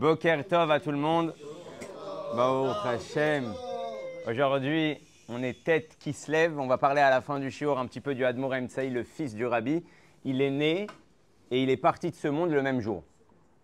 Boker 0.00 0.46
Tov 0.48 0.70
à 0.70 0.80
tout 0.80 0.92
le 0.92 0.96
monde. 0.96 1.34
Baruch 2.34 2.86
Hashem. 2.86 3.52
Aujourd'hui, 4.26 4.96
on 5.28 5.42
est 5.42 5.62
tête 5.62 5.98
qui 5.98 6.14
se 6.14 6.32
lève. 6.32 6.58
On 6.58 6.66
va 6.66 6.78
parler 6.78 7.02
à 7.02 7.10
la 7.10 7.20
fin 7.20 7.38
du 7.38 7.50
shiur 7.50 7.78
un 7.78 7.84
petit 7.84 8.00
peu 8.00 8.14
du 8.14 8.24
Admor 8.24 8.54
Emtsai, 8.54 8.88
le 8.88 9.02
fils 9.02 9.34
du 9.34 9.44
rabbi. 9.44 9.84
Il 10.24 10.40
est 10.40 10.50
né 10.50 10.86
et 11.50 11.62
il 11.62 11.68
est 11.68 11.76
parti 11.76 12.10
de 12.10 12.14
ce 12.14 12.28
monde 12.28 12.48
le 12.48 12.62
même 12.62 12.80
jour. 12.80 13.04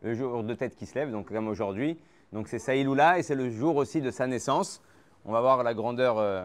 Le 0.02 0.12
jour 0.12 0.44
de 0.44 0.52
tête 0.52 0.76
qui 0.76 0.84
se 0.84 0.94
lève, 0.96 1.10
donc 1.10 1.32
comme 1.32 1.48
aujourd'hui. 1.48 1.98
Donc 2.34 2.48
c'est 2.48 2.58
Saïloula 2.58 3.18
et 3.18 3.22
c'est 3.22 3.34
le 3.34 3.48
jour 3.48 3.76
aussi 3.76 4.02
de 4.02 4.10
sa 4.10 4.26
naissance. 4.26 4.82
On 5.24 5.32
va 5.32 5.40
voir 5.40 5.62
la 5.62 5.72
grandeur. 5.72 6.18
euh, 6.18 6.44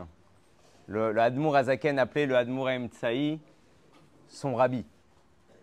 le, 0.87 1.11
le 1.11 1.19
Admour 1.19 1.57
Azaken 1.57 1.99
appelait 1.99 2.27
le 2.27 2.37
Admour 2.37 2.69
Emtsai 2.69 3.41
son 4.29 4.55
rabbi. 4.55 4.85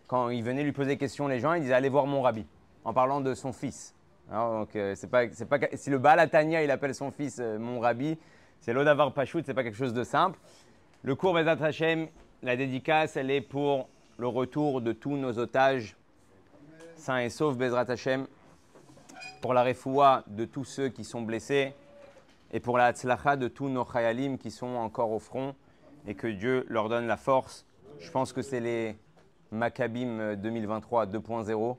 Quand 0.06 0.28
il 0.28 0.44
venait 0.44 0.64
lui 0.64 0.72
poser 0.72 0.90
des 0.90 0.98
questions, 0.98 1.28
les 1.28 1.40
gens, 1.40 1.54
il 1.54 1.62
disait 1.62 1.72
allez 1.72 1.88
voir 1.88 2.04
mon 2.04 2.20
rabbi, 2.20 2.44
en 2.84 2.92
parlant 2.92 3.22
de 3.22 3.32
son 3.32 3.54
fils. 3.54 3.94
Alors, 4.30 4.60
donc, 4.60 4.76
euh, 4.76 4.94
pas, 5.10 5.26
pas, 5.26 5.66
si 5.74 5.88
le 5.88 5.98
Baal 5.98 6.18
Atania, 6.18 6.62
il 6.62 6.70
appelle 6.70 6.94
son 6.94 7.10
fils 7.10 7.38
euh, 7.40 7.58
mon 7.58 7.80
rabbi, 7.80 8.18
c'est 8.60 8.74
l'Odavar 8.74 9.12
Pachout, 9.12 9.42
c'est 9.44 9.54
pas 9.54 9.62
quelque 9.62 9.76
chose 9.76 9.94
de 9.94 10.04
simple. 10.04 10.38
Le 11.02 11.14
cours 11.14 11.32
Bezat 11.32 11.56
Hashem, 11.64 12.08
la 12.42 12.56
dédicace, 12.56 13.16
elle 13.16 13.30
est 13.30 13.40
pour 13.40 13.88
le 14.18 14.26
retour 14.26 14.82
de 14.82 14.92
tous 14.92 15.16
nos 15.16 15.38
otages 15.38 15.96
sains 16.96 17.20
et 17.20 17.30
saufs, 17.30 17.56
Bezrat 17.56 17.90
Hashem, 17.90 18.26
pour 19.40 19.54
la 19.54 19.64
refoua 19.64 20.24
de 20.26 20.44
tous 20.44 20.64
ceux 20.64 20.88
qui 20.88 21.04
sont 21.04 21.22
blessés 21.22 21.72
et 22.52 22.60
pour 22.60 22.76
la 22.76 22.86
hatzlacha 22.86 23.36
de 23.36 23.48
tous 23.48 23.68
nos 23.68 23.84
chayalim 23.84 24.36
qui 24.36 24.50
sont 24.50 24.66
encore 24.66 25.10
au 25.12 25.20
front 25.20 25.54
et 26.06 26.14
que 26.14 26.26
Dieu 26.26 26.66
leur 26.68 26.88
donne 26.88 27.06
la 27.06 27.16
force. 27.16 27.64
Je 28.00 28.10
pense 28.10 28.32
que 28.32 28.42
c'est 28.42 28.60
les 28.60 28.96
Maccabim 29.50 30.36
2023 30.36 31.06
2.0 31.06 31.76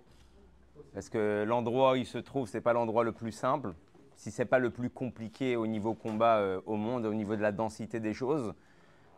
parce 0.99 1.08
que 1.08 1.45
l'endroit 1.48 1.94
où 1.94 1.95
ils 1.95 2.05
se 2.05 2.17
trouvent, 2.17 2.49
ce 2.49 2.58
n'est 2.58 2.62
pas 2.62 2.73
l'endroit 2.73 3.05
le 3.05 3.13
plus 3.13 3.31
simple, 3.31 3.71
si 4.17 4.31
ce 4.31 4.41
n'est 4.41 4.45
pas 4.45 4.59
le 4.59 4.70
plus 4.70 4.89
compliqué 4.89 5.55
au 5.55 5.66
niveau 5.66 5.94
combat 5.94 6.39
euh, 6.39 6.59
au 6.66 6.75
monde, 6.75 7.06
au 7.06 7.14
niveau 7.14 7.38
de 7.38 7.41
la 7.41 7.53
densité 7.53 8.02
des 8.02 8.14
choses. 8.14 8.53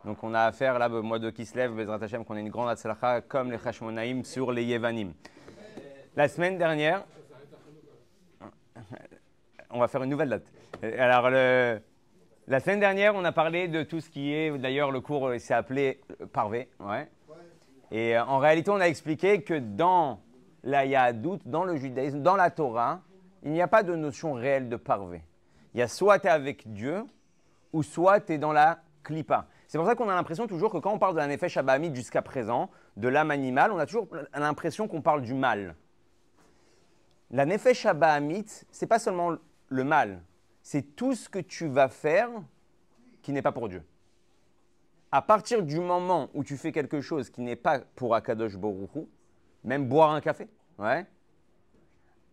Donc 0.04 0.22
on 0.22 0.32
a 0.32 0.42
affaire, 0.42 0.78
là, 0.78 0.88
au 0.88 1.02
mois 1.02 1.18
de 1.18 1.28
Kislev, 1.30 1.74
Bezrat 1.74 1.98
Hashem, 2.00 2.24
qu'on 2.24 2.36
ait 2.36 2.40
une 2.40 2.50
grande 2.50 2.68
hatzlacha 2.68 3.20
comme 3.22 3.50
les 3.50 3.58
Hashmonaïm 3.66 4.22
sur 4.24 4.52
les 4.52 4.62
Yevanim. 4.62 5.12
La 6.14 6.28
semaine 6.28 6.56
dernière, 6.56 7.04
on 9.68 9.80
va 9.80 9.88
faire 9.88 10.04
une 10.04 10.10
nouvelle 10.10 10.28
date. 10.28 10.46
Alors, 11.00 11.30
le- 11.30 11.80
la 12.46 12.60
semaine 12.60 12.78
dernière, 12.78 13.16
on 13.16 13.24
a 13.24 13.32
parlé 13.32 13.66
de 13.66 13.82
tout 13.82 14.00
ce 14.00 14.08
qui 14.08 14.32
est, 14.32 14.56
d'ailleurs, 14.56 14.92
le 14.92 15.00
cours 15.00 15.26
euh, 15.26 15.38
s'est 15.40 15.52
appelé 15.52 16.00
euh, 16.20 16.26
Parvé. 16.26 16.68
Ouais. 16.78 17.08
Et 17.90 18.16
en 18.16 18.38
réalité, 18.38 18.70
on 18.70 18.78
a 18.80 18.86
expliqué 18.86 19.42
que 19.42 19.58
dans 19.58 20.20
la 20.64 20.84
Yahadout, 20.84 21.40
dans 21.44 21.64
le 21.64 21.76
judaïsme, 21.76 22.22
dans 22.22 22.36
la 22.36 22.50
Torah, 22.50 23.02
il 23.42 23.52
n'y 23.52 23.62
a 23.62 23.68
pas 23.68 23.82
de 23.82 23.94
notion 23.94 24.34
réelle 24.34 24.68
de 24.68 24.76
Parvé. 24.76 25.22
Il 25.74 25.80
y 25.80 25.82
a 25.82 25.88
soit 25.88 26.18
tu 26.18 26.26
es 26.26 26.30
avec 26.30 26.72
Dieu, 26.72 27.04
ou 27.72 27.82
soit 27.82 28.20
tu 28.20 28.34
es 28.34 28.38
dans 28.38 28.52
la 28.52 28.80
Klippa. 29.02 29.46
C'est 29.66 29.78
pour 29.78 29.86
ça 29.86 29.94
qu'on 29.94 30.08
a 30.08 30.14
l'impression 30.14 30.46
toujours 30.46 30.70
que 30.70 30.78
quand 30.78 30.92
on 30.92 30.98
parle 30.98 31.14
de 31.14 31.18
la 31.18 31.26
Nefesh 31.26 31.56
Abahamid 31.56 31.94
jusqu'à 31.94 32.22
présent, 32.22 32.70
de 32.96 33.08
l'âme 33.08 33.30
animale, 33.30 33.72
on 33.72 33.78
a 33.78 33.86
toujours 33.86 34.08
l'impression 34.34 34.86
qu'on 34.86 35.00
parle 35.00 35.22
du 35.22 35.34
mal. 35.34 35.74
La 37.30 37.46
Nefesh 37.46 37.86
Abahamit, 37.86 38.44
c'est 38.70 38.86
pas 38.86 38.98
seulement 38.98 39.36
le 39.68 39.84
mal, 39.84 40.22
c'est 40.62 40.94
tout 40.94 41.14
ce 41.14 41.28
que 41.28 41.38
tu 41.38 41.66
vas 41.66 41.88
faire 41.88 42.28
qui 43.22 43.32
n'est 43.32 43.42
pas 43.42 43.52
pour 43.52 43.68
Dieu. 43.68 43.82
À 45.10 45.22
partir 45.22 45.62
du 45.62 45.80
moment 45.80 46.28
où 46.34 46.44
tu 46.44 46.56
fais 46.56 46.72
quelque 46.72 47.00
chose 47.00 47.30
qui 47.30 47.40
n'est 47.40 47.56
pas 47.56 47.80
pour 47.96 48.14
Akadosh 48.14 48.56
Boruchu, 48.56 49.06
même 49.64 49.86
boire 49.88 50.10
un 50.10 50.20
café, 50.20 50.48
ouais, 50.78 51.06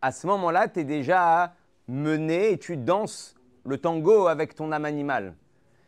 à 0.02 0.12
ce 0.12 0.28
moment-là, 0.28 0.68
tu 0.68 0.80
es 0.80 0.84
déjà 0.84 1.44
à 1.44 1.54
mener 1.88 2.52
et 2.52 2.58
tu 2.58 2.78
danses 2.78 3.36
le 3.66 3.78
tango 3.78 4.28
avec 4.28 4.56
ton 4.56 4.72
âme 4.72 4.86
animale. 4.86 5.36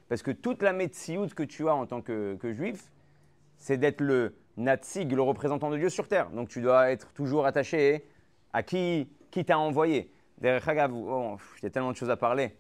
Parce 0.09 0.22
que 0.22 0.31
toute 0.31 0.62
la 0.62 0.73
médecine 0.73 1.30
que 1.30 1.44
tu 1.44 1.69
as 1.69 1.73
en 1.73 1.86
tant 1.86 2.02
que, 2.02 2.38
juif, 2.44 2.91
c'est 3.57 3.78
d'être 3.78 4.02
le 4.02 4.35
natsig, 4.57 5.13
le 5.13 5.22
représentant 5.22 5.69
de 5.69 5.78
Dieu 5.78 5.90
sur 5.90 6.07
terre. 6.07 6.29
Donc 6.31 6.50
tu 6.50 6.62
dois 6.62 6.91
être 6.91 7.13
toujours 7.13 7.46
attaché 7.46 8.06
à 8.52 8.63
qui, 8.63 9.09
qui 9.29 9.46
t'a 9.46 9.58
envoyé. 9.58 10.12
Hagav, 10.44 10.94
oh, 10.94 11.38
il 11.59 11.63
y 11.63 11.66
a 11.68 11.69
tellement 11.69 11.91
de 11.91 11.96
choses 11.96 12.09
à 12.09 12.18
parler. 12.18 12.53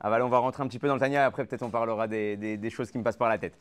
Ah, 0.00 0.08
bah, 0.08 0.24
on 0.24 0.28
va 0.28 0.38
rentrer 0.38 0.62
un 0.62 0.66
petit 0.66 0.78
peu 0.78 0.88
dans 0.88 0.94
le 0.94 1.00
Tania, 1.00 1.26
après 1.26 1.44
peut-être 1.44 1.62
on 1.62 1.70
parlera 1.70 2.08
des- 2.08 2.36
des 2.56 2.70
choses 2.70 2.90
qui 2.90 2.98
me 2.98 3.02
passent 3.02 3.16
par 3.16 3.28
la 3.28 3.38
tête. 3.38 3.58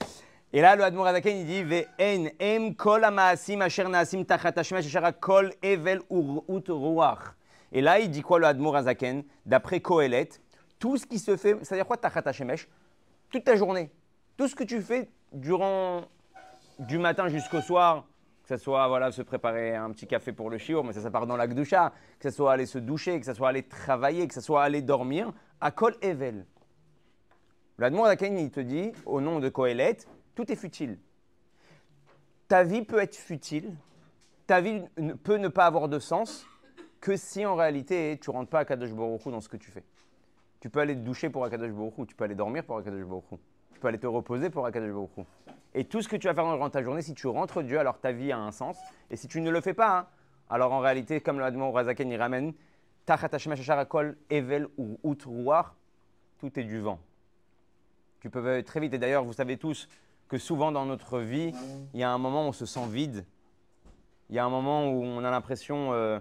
Et 0.55 0.61
là, 0.61 0.75
le 0.75 0.83
Admor 0.83 1.07
Azaken, 1.07 1.35
il 1.35 1.45
dit 1.47 1.63
Ve'en 1.63 2.29
em 2.39 2.75
kol 2.75 3.03
hamaasim 3.03 3.61
asher 3.61 3.87
naasim 3.89 4.23
tachat 4.23 4.53
hashmesh 4.55 4.85
asher 4.85 5.11
kol 5.19 5.51
evel 5.63 6.01
urut 6.11 6.69
ruach. 6.69 7.33
Et 7.71 7.81
là, 7.81 7.99
il 7.99 8.11
dit 8.11 8.21
quoi 8.21 8.37
le 8.37 8.45
Admor 8.45 8.75
Azaken 8.75 9.23
D'après 9.47 9.79
Kohelet, 9.79 10.29
tout 10.77 10.97
ce 10.97 11.07
qui 11.07 11.17
se 11.17 11.35
fait, 11.37 11.57
c'est-à-dire 11.63 11.87
quoi 11.87 11.97
tachat 11.97 12.21
hashemesh 12.23 12.67
Toute 13.31 13.45
ta 13.45 13.55
journée. 13.55 13.89
Tout 14.37 14.47
ce 14.47 14.55
que 14.55 14.63
tu 14.63 14.79
fais 14.79 15.09
durant 15.31 16.03
du 16.77 16.99
matin 16.99 17.29
jusqu'au 17.29 17.61
soir, 17.61 18.05
que 18.43 18.49
ce 18.55 18.63
soit 18.63 18.87
voilà, 18.87 19.11
se 19.11 19.23
préparer 19.23 19.75
un 19.75 19.89
petit 19.89 20.05
café 20.05 20.33
pour 20.33 20.51
le 20.51 20.59
shiur, 20.59 20.83
mais 20.83 20.93
ça, 20.93 21.01
ça 21.01 21.09
part 21.09 21.25
dans 21.25 21.37
la 21.37 21.47
gdusha, 21.47 21.93
que 22.19 22.29
ce 22.29 22.35
soit 22.35 22.53
aller 22.53 22.67
se 22.67 22.77
doucher, 22.77 23.19
que 23.19 23.25
ce 23.25 23.33
soit 23.33 23.49
aller 23.49 23.63
travailler, 23.63 24.27
que 24.27 24.35
ce 24.35 24.41
soit 24.41 24.61
aller 24.61 24.83
dormir, 24.83 25.33
à 25.59 25.71
kol 25.71 25.95
evel. 26.03 26.45
L'Admon 27.79 28.03
Azaken, 28.03 28.37
il 28.37 28.51
te 28.51 28.59
dit, 28.59 28.91
au 29.07 29.19
nom 29.19 29.39
de 29.39 29.49
Kohelet, 29.49 29.97
tout 30.35 30.51
est 30.51 30.55
futile. 30.55 30.97
Ta 32.47 32.63
vie 32.63 32.83
peut 32.83 32.99
être 32.99 33.15
futile, 33.15 33.75
ta 34.47 34.61
vie 34.61 34.83
peut 35.23 35.37
ne 35.37 35.47
pas 35.47 35.65
avoir 35.65 35.87
de 35.89 35.99
sens 35.99 36.45
que 36.99 37.15
si 37.15 37.45
en 37.45 37.55
réalité 37.55 38.17
tu 38.21 38.29
rentres 38.29 38.49
pas 38.49 38.59
à 38.59 38.65
Kadosh 38.65 38.93
Baruch 38.93 39.27
dans 39.27 39.41
ce 39.41 39.49
que 39.49 39.57
tu 39.57 39.71
fais. 39.71 39.83
Tu 40.59 40.69
peux 40.69 40.79
aller 40.79 40.95
te 40.95 41.01
doucher 41.01 41.29
pour 41.29 41.43
Akadosh 41.43 41.71
Baruch 41.71 42.07
tu 42.07 42.15
peux 42.15 42.23
aller 42.23 42.35
dormir 42.35 42.63
pour 42.63 42.77
Akadosh 42.77 43.05
Baruch 43.05 43.39
tu 43.73 43.79
peux 43.79 43.87
aller 43.87 43.99
te 43.99 44.07
reposer 44.07 44.49
pour 44.49 44.65
Akadosh 44.65 44.91
Baruch. 44.91 45.27
Et 45.73 45.85
tout 45.85 46.01
ce 46.01 46.07
que 46.07 46.15
tu 46.15 46.27
vas 46.27 46.33
faire 46.33 46.45
durant 46.45 46.69
ta 46.69 46.83
journée, 46.83 47.01
si 47.01 47.13
tu 47.13 47.27
rentres 47.27 47.63
Dieu, 47.63 47.79
alors 47.79 47.99
ta 47.99 48.11
vie 48.11 48.31
a 48.31 48.37
un 48.37 48.51
sens. 48.51 48.77
Et 49.09 49.15
si 49.15 49.27
tu 49.27 49.41
ne 49.41 49.49
le 49.49 49.59
fais 49.59 49.73
pas, 49.73 49.97
hein, 49.97 50.07
alors 50.49 50.71
en 50.71 50.79
réalité, 50.79 51.19
comme 51.19 51.39
le 51.39 51.45
Admon 51.45 51.71
Razaken 51.71 52.11
y 52.11 52.17
ramène, 52.17 52.53
Evel 54.29 54.67
ou 54.77 54.99
Ut 55.03 55.25
Ruach, 55.25 55.65
tout 56.39 56.59
est 56.59 56.63
du 56.63 56.79
vent. 56.79 56.99
Tu 58.21 58.29
peux 58.29 58.63
très 58.63 58.79
vite. 58.79 58.93
Et 58.93 58.97
d'ailleurs, 58.97 59.25
vous 59.25 59.33
savez 59.33 59.57
tous 59.57 59.89
que 60.33 60.39
souvent 60.39 60.71
dans 60.71 60.87
notre 60.87 61.19
vie, 61.19 61.53
il 61.93 61.99
y 61.99 62.01
a 62.01 62.09
un 62.09 62.17
moment 62.17 62.45
où 62.45 62.49
on 62.49 62.53
se 62.53 62.65
sent 62.65 62.87
vide. 62.87 63.23
Il 64.31 64.35
y 64.35 64.39
a 64.39 64.43
un 64.43 64.49
moment 64.49 64.89
où 64.89 65.03
on 65.03 65.23
a 65.23 65.29
l'impression. 65.29 65.93
euh, 65.93 66.19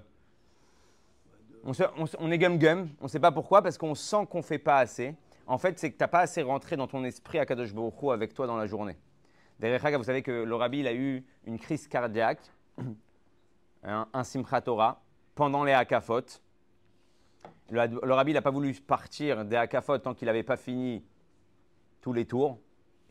on, 1.65 2.31
est 2.31 2.37
gum-gum, 2.37 2.91
on 3.01 3.05
ne 3.05 3.09
sait 3.09 3.21
pas 3.21 3.33
pourquoi, 3.33 3.63
parce 3.63 3.79
qu'on 3.79 3.95
sent 3.95 4.27
qu'on 4.29 4.39
ne 4.39 4.43
fait 4.43 4.59
pas 4.59 4.81
assez. 4.81 5.17
En 5.47 5.57
fait, 5.57 5.79
c'est 5.79 5.91
que 5.91 5.97
tu 5.97 6.03
n'as 6.03 6.09
pas 6.09 6.21
assez 6.21 6.43
rentré 6.43 6.77
dans 6.77 6.87
ton 6.87 7.05
esprit 7.05 7.39
à 7.39 7.47
Kadosh 7.47 7.73
Baruch 7.73 7.95
avec 8.13 8.35
toi 8.35 8.47
dans 8.47 8.59
la 8.59 8.67
journée. 8.67 8.99
Derrière 9.59 9.99
vous 9.99 10.05
savez 10.05 10.21
que 10.21 10.31
le 10.31 10.55
rabbi 10.57 10.81
il 10.81 10.87
a 10.87 10.93
eu 10.93 11.25
une 11.47 11.59
crise 11.59 11.89
cardiaque, 11.89 12.43
un, 13.83 14.07
un 14.13 14.97
pendant 15.35 15.65
les 15.65 15.73
Hakafot. 15.73 16.21
Le, 17.71 18.13
rabbi 18.13 18.35
n'a 18.35 18.43
pas 18.43 18.51
voulu 18.51 18.75
partir 18.75 19.47
des 19.47 19.57
Hakafot 19.57 19.97
tant 19.97 20.13
qu'il 20.13 20.27
n'avait 20.27 20.43
pas 20.43 20.59
fini 20.59 21.03
tous 22.03 22.13
les 22.13 22.27
tours. 22.27 22.59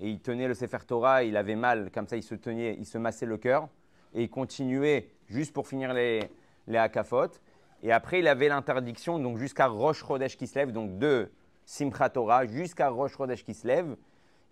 Et 0.01 0.09
il 0.09 0.19
tenait 0.19 0.47
le 0.47 0.55
Sefer 0.55 0.79
Torah, 0.85 1.23
il 1.23 1.37
avait 1.37 1.55
mal, 1.55 1.91
comme 1.91 2.07
ça 2.07 2.17
il 2.17 2.23
se 2.23 2.33
tenait, 2.35 2.75
il 2.77 2.85
se 2.85 2.97
massait 2.97 3.27
le 3.27 3.37
cœur. 3.37 3.69
Et 4.13 4.23
il 4.23 4.29
continuait 4.29 5.09
juste 5.27 5.53
pour 5.53 5.67
finir 5.67 5.93
les, 5.93 6.19
les 6.67 6.77
Hakafot. 6.77 7.27
Et 7.83 7.91
après, 7.91 8.19
il 8.19 8.27
avait 8.27 8.47
l'interdiction, 8.47 9.19
donc 9.19 9.37
jusqu'à 9.37 9.67
Rosh 9.67 10.03
Chodesh 10.03 10.37
qui 10.37 10.47
se 10.47 10.57
lève, 10.57 10.71
donc 10.71 10.97
de 10.97 11.31
Simchat 11.65 12.09
Torah 12.09 12.45
jusqu'à 12.45 12.89
Rosh 12.89 13.15
Chodesh 13.15 13.43
qui 13.43 13.53
se 13.53 13.67
lève, 13.67 13.95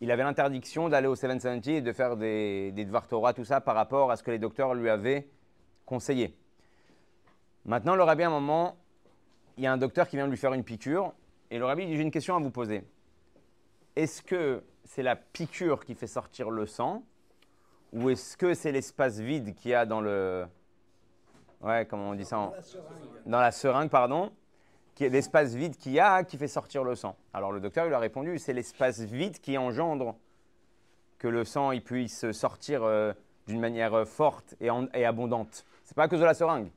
il 0.01 0.11
avait 0.11 0.23
l'interdiction 0.23 0.87
d'aller 0.87 1.07
au 1.07 1.15
770 1.15 1.69
et 1.69 1.81
de 1.81 1.91
faire 1.91 2.15
des, 2.15 2.71
des 2.71 2.85
Dvar 2.85 3.07
Torah, 3.07 3.33
tout 3.33 3.43
ça, 3.43 3.59
par 3.59 3.75
rapport 3.75 4.11
à 4.11 4.15
ce 4.15 4.23
que 4.23 4.31
les 4.31 4.39
docteurs 4.39 4.73
lui 4.73 4.89
avaient 4.89 5.27
conseillé. 5.85 6.37
Maintenant, 7.65 7.95
le 7.95 8.03
rabbi, 8.03 8.23
à 8.23 8.27
un 8.27 8.31
moment, 8.31 8.77
il 9.57 9.63
y 9.63 9.67
a 9.67 9.73
un 9.73 9.77
docteur 9.77 10.07
qui 10.07 10.15
vient 10.15 10.27
lui 10.27 10.37
faire 10.37 10.53
une 10.53 10.63
piqûre, 10.63 11.13
et 11.51 11.57
le 11.57 11.65
rabbi 11.65 11.85
dit 11.85 11.95
J'ai 11.95 12.01
une 12.01 12.11
question 12.11 12.35
à 12.35 12.39
vous 12.39 12.51
poser. 12.51 12.83
Est-ce 13.95 14.21
que 14.21 14.63
c'est 14.89 15.03
la 15.03 15.15
piqûre 15.15 15.85
qui 15.85 15.93
fait 15.93 16.07
sortir 16.07 16.49
le 16.49 16.65
sang, 16.65 17.03
ou 17.93 18.09
est-ce 18.09 18.35
que 18.35 18.55
c'est 18.55 18.71
l'espace 18.71 19.19
vide 19.19 19.53
qu'il 19.53 19.69
y 19.69 19.73
a 19.75 19.85
dans 19.85 20.01
le. 20.01 20.47
Ouais, 21.61 21.85
comment 21.87 22.09
on 22.09 22.15
dit 22.15 22.25
ça 22.25 22.39
en- 22.39 22.53
Dans 23.27 23.39
la 23.39 23.51
seringue, 23.51 23.89
pardon, 23.91 24.31
qui 24.95 25.05
est 25.05 25.09
l'espace 25.09 25.53
vide 25.53 25.77
qu'il 25.77 25.91
y 25.91 25.99
a 25.99 26.23
qui 26.23 26.37
fait 26.39 26.47
sortir 26.47 26.83
le 26.83 26.95
sang. 26.95 27.15
Alors 27.33 27.51
le 27.51 27.59
docteur 27.59 27.85
il 27.85 27.89
lui 27.89 27.95
a 27.95 27.99
répondu 27.99 28.39
c'est 28.39 28.51
l'espace 28.53 28.99
vide 29.01 29.39
qui 29.39 29.59
engendre 29.59 30.15
que 31.19 31.27
le 31.27 31.45
sang 31.45 31.71
il 31.71 31.83
puisse 31.83 32.31
sortir 32.31 32.81
euh, 32.83 33.13
d'une 33.45 33.59
manière 33.59 33.93
euh, 33.93 34.05
forte 34.05 34.55
et, 34.59 34.71
en- 34.71 34.87
et 34.95 35.05
abondante. 35.05 35.65
C'est 35.83 35.95
pas 35.95 36.03
à 36.03 36.07
cause 36.07 36.19
de 36.19 36.25
la 36.25 36.33
seringue. 36.33 36.71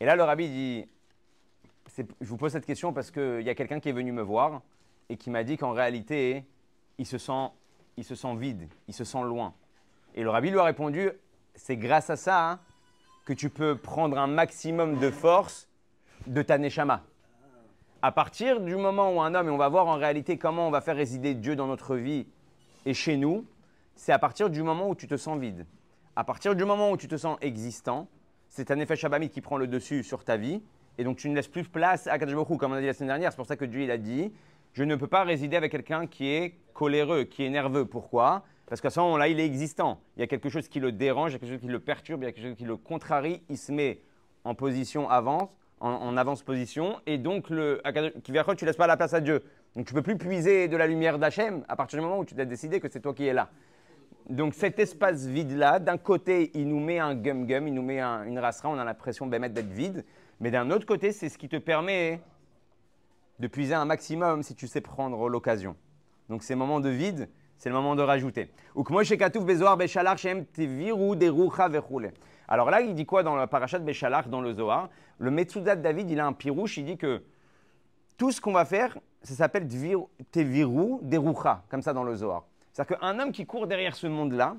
Et 0.00 0.06
là 0.06 0.16
le 0.16 0.22
rabbi 0.22 0.48
dit 0.48 0.88
je 1.98 2.26
vous 2.26 2.38
pose 2.38 2.52
cette 2.52 2.64
question 2.66 2.94
parce 2.94 3.10
qu'il 3.10 3.42
y 3.42 3.50
a 3.50 3.54
quelqu'un 3.54 3.80
qui 3.80 3.90
est 3.90 3.92
venu 3.92 4.12
me 4.12 4.22
voir 4.22 4.62
et 5.10 5.16
qui 5.18 5.28
m'a 5.28 5.44
dit 5.44 5.58
qu'en 5.58 5.72
réalité 5.72 6.44
il 7.00 7.06
se 7.06 7.18
sent 7.18 7.48
il 7.96 8.04
se 8.04 8.14
sent 8.14 8.36
vide, 8.36 8.68
il 8.88 8.94
se 8.94 9.04
sent 9.04 9.22
loin. 9.22 9.52
Et 10.14 10.22
le 10.22 10.30
rabbi 10.30 10.50
lui 10.50 10.58
a 10.58 10.64
répondu 10.64 11.10
c'est 11.54 11.76
grâce 11.76 12.10
à 12.10 12.16
ça 12.16 12.50
hein, 12.50 12.60
que 13.24 13.32
tu 13.32 13.50
peux 13.50 13.76
prendre 13.76 14.18
un 14.18 14.26
maximum 14.26 14.98
de 14.98 15.10
force 15.10 15.68
de 16.26 16.42
ta 16.42 16.58
neshama. 16.58 17.02
À 18.02 18.12
partir 18.12 18.60
du 18.60 18.76
moment 18.76 19.14
où 19.14 19.20
un 19.20 19.34
homme, 19.34 19.48
et 19.48 19.50
on 19.50 19.58
va 19.58 19.68
voir 19.68 19.86
en 19.86 19.96
réalité 19.96 20.38
comment 20.38 20.68
on 20.68 20.70
va 20.70 20.80
faire 20.80 20.96
résider 20.96 21.34
Dieu 21.34 21.56
dans 21.56 21.66
notre 21.66 21.96
vie 21.96 22.26
et 22.86 22.94
chez 22.94 23.16
nous, 23.16 23.44
c'est 23.94 24.12
à 24.12 24.18
partir 24.18 24.48
du 24.48 24.62
moment 24.62 24.88
où 24.88 24.94
tu 24.94 25.06
te 25.06 25.16
sens 25.16 25.38
vide. 25.38 25.66
À 26.16 26.24
partir 26.24 26.54
du 26.54 26.64
moment 26.64 26.90
où 26.90 26.96
tu 26.96 27.08
te 27.08 27.16
sens 27.16 27.36
existant, 27.40 28.08
c'est 28.48 28.66
ta 28.66 28.76
nefesh 28.76 29.04
abamit 29.04 29.30
qui 29.30 29.40
prend 29.40 29.58
le 29.58 29.66
dessus 29.66 30.02
sur 30.02 30.24
ta 30.24 30.36
vie, 30.36 30.62
et 30.98 31.04
donc 31.04 31.16
tu 31.16 31.28
ne 31.28 31.34
laisses 31.34 31.48
plus 31.48 31.64
place 31.64 32.06
à 32.06 32.18
Kadosh 32.18 32.46
comme 32.58 32.72
on 32.72 32.76
a 32.76 32.80
dit 32.80 32.86
la 32.86 32.94
semaine 32.94 33.08
dernière. 33.08 33.32
C'est 33.32 33.36
pour 33.36 33.46
ça 33.46 33.56
que 33.56 33.64
Dieu 33.64 33.82
il 33.82 33.90
a 33.90 33.98
dit, 33.98 34.32
je 34.72 34.84
ne 34.84 34.96
peux 34.96 35.06
pas 35.06 35.24
résider 35.24 35.56
avec 35.56 35.72
quelqu'un 35.72 36.06
qui 36.06 36.28
est 36.28 36.54
coléreux, 36.72 37.24
qui 37.24 37.44
est 37.44 37.50
nerveux. 37.50 37.84
Pourquoi? 37.84 38.44
Parce 38.66 38.80
qu'à 38.80 38.90
ce 38.90 39.00
moment-là, 39.00 39.28
il 39.28 39.40
est 39.40 39.44
existant. 39.44 40.00
Il 40.16 40.20
y 40.20 40.22
a 40.22 40.26
quelque 40.26 40.48
chose 40.48 40.68
qui 40.68 40.78
le 40.78 40.92
dérange, 40.92 41.32
il 41.32 41.34
y 41.34 41.36
a 41.36 41.38
quelque 41.40 41.52
chose 41.52 41.60
qui 41.60 41.66
le 41.66 41.80
perturbe, 41.80 42.22
il 42.22 42.26
y 42.26 42.28
a 42.28 42.32
quelque 42.32 42.46
chose 42.46 42.56
qui 42.56 42.64
le 42.64 42.76
contrarie. 42.76 43.42
Il 43.48 43.58
se 43.58 43.72
met 43.72 44.00
en 44.44 44.54
position 44.54 45.10
avance, 45.10 45.48
en, 45.80 46.16
avance 46.16 46.42
position, 46.42 47.00
et 47.06 47.18
donc 47.18 47.50
le 47.50 47.82
qui 48.22 48.32
vient 48.32 48.44
tu 48.56 48.64
laisses 48.64 48.76
pas 48.76 48.86
la 48.86 48.96
place 48.96 49.12
à 49.12 49.20
Dieu. 49.20 49.42
Donc 49.74 49.86
tu 49.86 49.94
peux 49.94 50.02
plus 50.02 50.16
puiser 50.16 50.68
de 50.68 50.76
la 50.76 50.86
lumière 50.86 51.18
d'Hachem 51.18 51.64
à 51.68 51.76
partir 51.76 51.98
du 51.98 52.04
moment 52.04 52.18
où 52.18 52.24
tu 52.24 52.38
as 52.40 52.44
décidé 52.44 52.80
que 52.80 52.88
c'est 52.88 53.00
toi 53.00 53.12
qui 53.12 53.26
es 53.26 53.32
là. 53.32 53.50
Donc 54.28 54.54
cet 54.54 54.78
espace 54.78 55.26
vide-là, 55.26 55.80
d'un 55.80 55.98
côté, 55.98 56.52
il 56.54 56.68
nous 56.68 56.78
met 56.78 56.98
un 56.98 57.14
gum-gum, 57.14 57.66
il 57.66 57.74
nous 57.74 57.82
met 57.82 58.00
une 58.00 58.38
rassera, 58.38 58.68
on 58.68 58.78
a 58.78 58.84
l'impression 58.84 59.26
d'être 59.26 59.72
vide, 59.72 60.04
mais 60.38 60.50
d'un 60.50 60.70
autre 60.70 60.86
côté, 60.86 61.12
c'est 61.12 61.28
ce 61.28 61.36
qui 61.36 61.48
te 61.48 61.56
permet 61.56 62.20
de 63.40 63.48
puiser 63.48 63.74
un 63.74 63.86
maximum 63.86 64.42
si 64.42 64.54
tu 64.54 64.68
sais 64.68 64.80
prendre 64.80 65.28
l'occasion. 65.28 65.74
Donc 66.28 66.44
ces 66.44 66.54
moments 66.54 66.78
de 66.78 66.90
vide, 66.90 67.28
c'est 67.56 67.68
le 67.68 67.74
moment 67.74 67.96
de 67.96 68.02
rajouter. 68.02 68.52
Alors 72.48 72.70
là, 72.70 72.80
il 72.80 72.94
dit 72.94 73.06
quoi 73.06 73.22
dans 73.22 73.36
le 73.36 73.46
parachat 73.46 73.78
Béchalach, 73.78 74.28
dans 74.28 74.40
le 74.40 74.52
Zohar? 74.52 74.90
Le 75.18 75.30
Metsudat 75.30 75.76
David, 75.76 76.10
il 76.10 76.20
a 76.20 76.26
un 76.26 76.32
pirouche, 76.32 76.76
il 76.78 76.84
dit 76.84 76.96
que 76.96 77.22
tout 78.16 78.30
ce 78.30 78.40
qu'on 78.40 78.52
va 78.52 78.64
faire, 78.64 78.98
ça 79.22 79.34
s'appelle 79.34 79.66
Teviru 80.30 80.98
Derucha, 81.02 81.64
comme 81.68 81.82
ça 81.82 81.92
dans 81.92 82.04
le 82.04 82.14
Zohar. 82.14 82.44
C'est-à-dire 82.72 82.98
qu'un 82.98 83.18
homme 83.18 83.32
qui 83.32 83.46
court 83.46 83.66
derrière 83.66 83.96
ce 83.96 84.06
monde-là, 84.06 84.56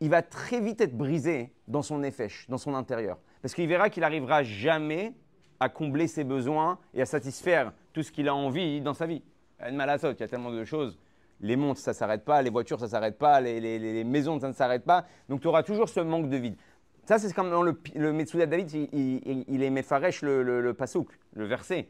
il 0.00 0.08
va 0.08 0.22
très 0.22 0.60
vite 0.60 0.80
être 0.80 0.96
brisé 0.96 1.52
dans 1.68 1.82
son 1.82 2.02
effèche, 2.02 2.46
dans 2.48 2.58
son 2.58 2.74
intérieur. 2.74 3.18
Parce 3.42 3.54
qu'il 3.54 3.68
verra 3.68 3.90
qu'il 3.90 4.02
n'arrivera 4.02 4.42
jamais 4.42 5.14
à 5.60 5.68
combler 5.68 6.08
ses 6.08 6.24
besoins 6.24 6.78
et 6.94 7.02
à 7.02 7.06
satisfaire 7.06 7.72
tout 7.92 8.02
ce 8.02 8.10
qu'il 8.10 8.28
a 8.28 8.34
envie 8.34 8.80
dans 8.80 8.94
sa 8.94 9.06
vie. 9.06 9.22
Il 9.64 9.76
y 9.76 9.80
a 9.80 10.28
tellement 10.28 10.50
de 10.50 10.64
choses. 10.64 10.98
Les 11.42 11.56
montres, 11.56 11.80
ça 11.80 11.92
ne 11.92 11.96
s'arrête 11.96 12.24
pas, 12.24 12.42
les 12.42 12.50
voitures, 12.50 12.78
ça 12.78 12.86
ne 12.86 12.90
s'arrête 12.90 13.18
pas, 13.18 13.40
les, 13.40 14.04
maisons, 14.04 14.40
ça 14.40 14.48
ne 14.48 14.52
s'arrête 14.52 14.84
pas. 14.84 15.04
Donc 15.28 15.40
tu 15.40 15.48
auras 15.48 15.62
toujours 15.62 15.88
ce 15.88 16.00
manque 16.00 16.28
de 16.28 16.36
vide. 16.36 16.56
Ça, 17.04 17.18
c'est 17.18 17.32
comme 17.32 17.50
dans 17.50 17.62
le, 17.62 17.78
le 17.94 18.46
David, 18.46 18.70
il, 18.92 19.62
est 19.62 19.70
Mefaresh, 19.70 20.22
le, 20.22 20.42
le, 20.42 20.60
le 20.60 20.74
pasouk, 20.74 21.08
le 21.34 21.44
verset. 21.44 21.88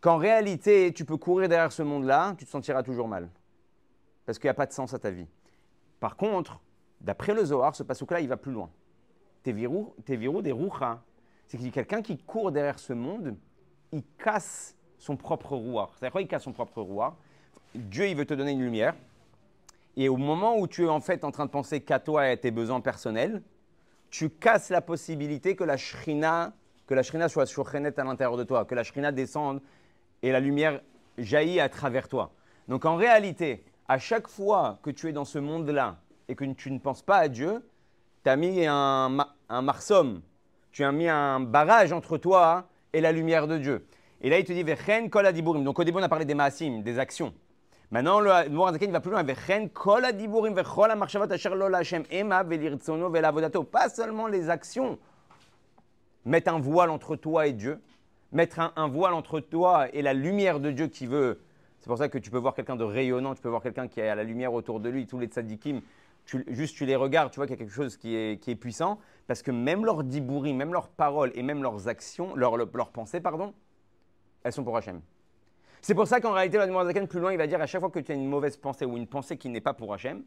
Qu'en 0.00 0.16
réalité, 0.16 0.92
tu 0.92 1.04
peux 1.04 1.16
courir 1.16 1.48
derrière 1.48 1.72
ce 1.72 1.82
monde-là, 1.82 2.34
tu 2.38 2.44
te 2.44 2.50
sentiras 2.50 2.82
toujours 2.82 3.08
mal. 3.08 3.28
Parce 4.26 4.38
qu'il 4.38 4.46
n'y 4.46 4.52
a 4.52 4.54
pas 4.54 4.66
de 4.66 4.72
sens 4.72 4.94
à 4.94 4.98
ta 4.98 5.10
vie. 5.10 5.26
Par 5.98 6.16
contre, 6.16 6.60
d'après 7.00 7.34
le 7.34 7.44
Zohar, 7.44 7.74
ce 7.74 7.82
pasouk-là, 7.82 8.20
il 8.20 8.28
va 8.28 8.36
plus 8.36 8.52
loin. 8.52 8.70
Tes 9.42 9.52
virous, 9.52 9.94
des 10.42 10.52
rouchas, 10.52 11.00
c'est 11.48 11.56
que 11.56 11.68
quelqu'un 11.70 12.02
qui 12.02 12.18
court 12.18 12.52
derrière 12.52 12.78
ce 12.78 12.92
monde, 12.92 13.34
il 13.92 14.02
casse 14.22 14.76
son 14.98 15.16
propre 15.16 15.56
rouard. 15.56 15.90
C'est-à-dire 15.94 16.12
quoi 16.12 16.22
il 16.22 16.28
casse 16.28 16.44
son 16.44 16.52
propre 16.52 16.82
rouard 16.82 17.16
Dieu, 17.74 18.08
il 18.08 18.16
veut 18.16 18.26
te 18.26 18.34
donner 18.34 18.52
une 18.52 18.62
lumière. 18.62 18.94
Et 19.96 20.08
au 20.08 20.16
moment 20.16 20.58
où 20.58 20.66
tu 20.66 20.84
es 20.84 20.88
en 20.88 21.00
fait 21.00 21.24
en 21.24 21.30
train 21.30 21.46
de 21.46 21.50
penser 21.50 21.80
qu'à 21.80 21.98
toi 21.98 22.28
et 22.28 22.32
à 22.32 22.36
tes 22.36 22.50
besoins 22.50 22.80
personnels, 22.80 23.42
tu 24.10 24.30
casses 24.30 24.70
la 24.70 24.80
possibilité 24.80 25.56
que 25.56 25.64
la 25.64 25.76
shrina, 25.76 26.52
que 26.86 26.94
la 26.94 27.02
shrina 27.02 27.28
soit 27.28 27.44
à 27.44 28.04
l'intérieur 28.04 28.36
de 28.36 28.44
toi, 28.44 28.64
que 28.64 28.74
la 28.74 28.84
shrina 28.84 29.10
descende 29.12 29.60
et 30.22 30.32
la 30.32 30.40
lumière 30.40 30.80
jaillit 31.16 31.60
à 31.60 31.68
travers 31.68 32.08
toi. 32.08 32.32
Donc 32.68 32.84
en 32.84 32.96
réalité, 32.96 33.64
à 33.88 33.98
chaque 33.98 34.28
fois 34.28 34.78
que 34.82 34.90
tu 34.90 35.08
es 35.08 35.12
dans 35.12 35.24
ce 35.24 35.38
monde-là 35.38 35.98
et 36.28 36.34
que 36.34 36.44
tu 36.52 36.70
ne 36.70 36.78
penses 36.78 37.02
pas 37.02 37.16
à 37.16 37.28
Dieu, 37.28 37.66
tu 38.22 38.30
as 38.30 38.36
mis 38.36 38.66
un, 38.66 39.16
un 39.48 39.62
marsom, 39.62 40.22
tu 40.72 40.84
as 40.84 40.92
mis 40.92 41.08
un 41.08 41.40
barrage 41.40 41.92
entre 41.92 42.18
toi 42.18 42.68
et 42.92 43.00
la 43.00 43.12
lumière 43.12 43.46
de 43.46 43.58
Dieu. 43.58 43.86
Et 44.20 44.30
là, 44.30 44.38
il 44.38 44.44
te 44.44 44.52
dit 44.52 44.62
Vechen 44.62 45.10
kol 45.10 45.26
adiburim. 45.26 45.64
Donc 45.64 45.78
au 45.78 45.84
début, 45.84 45.98
on 45.98 46.02
a 46.02 46.08
parlé 46.08 46.24
des 46.24 46.34
maasim, 46.34 46.82
des 46.82 46.98
actions. 46.98 47.32
Maintenant, 47.90 48.20
le 48.20 48.30
il 48.80 48.90
va 48.90 49.00
plus 49.00 49.10
loin. 49.10 49.22
Vechen 49.22 49.70
kol 49.70 50.04
adiburim 50.04 50.54
vechol 50.54 50.90
asher 50.90 52.02
ema 52.10 52.42
velavodato. 52.42 53.62
Pas 53.64 53.88
seulement 53.88 54.26
les 54.26 54.50
actions. 54.50 54.98
Mettre 56.24 56.52
un 56.52 56.60
voile 56.60 56.90
entre 56.90 57.16
toi 57.16 57.46
et 57.46 57.52
Dieu. 57.52 57.80
Mettre 58.32 58.72
un, 58.76 58.88
voile 58.88 59.14
entre 59.14 59.40
toi 59.40 59.86
et 59.94 60.02
la 60.02 60.12
lumière 60.12 60.60
de 60.60 60.70
Dieu 60.70 60.88
qui 60.88 61.06
veut. 61.06 61.40
C'est 61.78 61.88
pour 61.88 61.96
ça 61.96 62.10
que 62.10 62.18
tu 62.18 62.30
peux 62.30 62.36
voir 62.36 62.54
quelqu'un 62.54 62.76
de 62.76 62.84
rayonnant, 62.84 63.34
tu 63.34 63.40
peux 63.40 63.48
voir 63.48 63.62
quelqu'un 63.62 63.88
qui 63.88 64.02
a 64.02 64.14
la 64.14 64.24
lumière 64.24 64.52
autour 64.52 64.80
de 64.80 64.90
lui, 64.90 65.06
tous 65.06 65.18
les 65.18 65.28
tzadikim. 65.28 65.80
Tu, 66.28 66.44
juste 66.48 66.76
tu 66.76 66.84
les 66.84 66.94
regardes, 66.94 67.32
tu 67.32 67.36
vois 67.36 67.46
qu'il 67.46 67.54
y 67.54 67.58
a 67.58 67.64
quelque 67.64 67.72
chose 67.72 67.96
qui 67.96 68.14
est, 68.14 68.60
puissant. 68.60 68.98
Parce 69.26 69.40
que 69.40 69.50
même 69.50 69.86
leurs 69.86 70.04
diburim, 70.04 70.56
même 70.56 70.74
leurs 70.74 70.90
paroles 70.90 71.32
et 71.34 71.42
même 71.42 71.62
leurs 71.62 71.88
actions, 71.88 72.36
leurs 72.36 72.58
leur 72.58 72.90
pensées, 72.90 73.20
pardon, 73.20 73.54
elles 74.42 74.52
sont 74.52 74.62
pour 74.62 74.76
Hachem. 74.76 75.00
C'est 75.80 75.94
pour 75.94 76.06
ça 76.06 76.20
qu'en 76.20 76.32
réalité, 76.32 76.58
le 76.58 77.06
plus 77.06 77.18
loin, 77.20 77.32
il 77.32 77.38
va 77.38 77.46
dire 77.46 77.60
à 77.62 77.66
chaque 77.66 77.80
fois 77.80 77.90
que 77.90 77.98
tu 77.98 78.12
as 78.12 78.14
une 78.14 78.28
mauvaise 78.28 78.58
pensée 78.58 78.84
ou 78.84 78.98
une 78.98 79.06
pensée 79.06 79.38
qui 79.38 79.48
n'est 79.48 79.62
pas 79.62 79.72
pour 79.72 79.94
Hachem, 79.94 80.22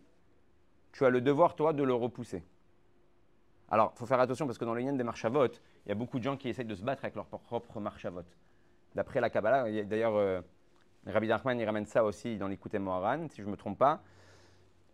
tu 0.92 1.06
as 1.06 1.10
le 1.12 1.22
devoir, 1.22 1.56
toi, 1.56 1.72
de 1.72 1.84
le 1.84 1.94
repousser. 1.94 2.44
Alors, 3.70 3.94
il 3.96 4.00
faut 4.00 4.08
faire 4.08 4.20
attention 4.20 4.48
parce 4.48 4.58
que 4.58 4.66
dans 4.66 4.74
le 4.74 4.82
lien 4.82 4.94
des 4.94 5.04
marchavot, 5.04 5.46
il 5.86 5.90
y 5.90 5.92
a 5.92 5.96
beaucoup 5.96 6.18
de 6.18 6.24
gens 6.24 6.36
qui 6.36 6.50
essayent 6.50 6.66
de 6.66 6.76
se 6.76 6.84
battre 6.84 7.06
avec 7.06 7.16
leur 7.16 7.28
propre 7.28 7.80
marchavot. 7.80 8.26
D'après 8.96 9.22
la 9.22 9.30
Kabbalah, 9.30 9.72
d'ailleurs, 9.84 10.16
euh, 10.16 10.42
Rabbi 11.06 11.28
Darman, 11.28 11.60
il 11.60 11.66
ramène 11.66 11.86
ça 11.86 12.04
aussi 12.04 12.38
dans 12.38 12.48
l'écoute 12.48 12.74
Moharan, 12.76 13.28
si 13.30 13.42
je 13.42 13.46
ne 13.46 13.52
me 13.52 13.56
trompe 13.56 13.78
pas, 13.78 14.02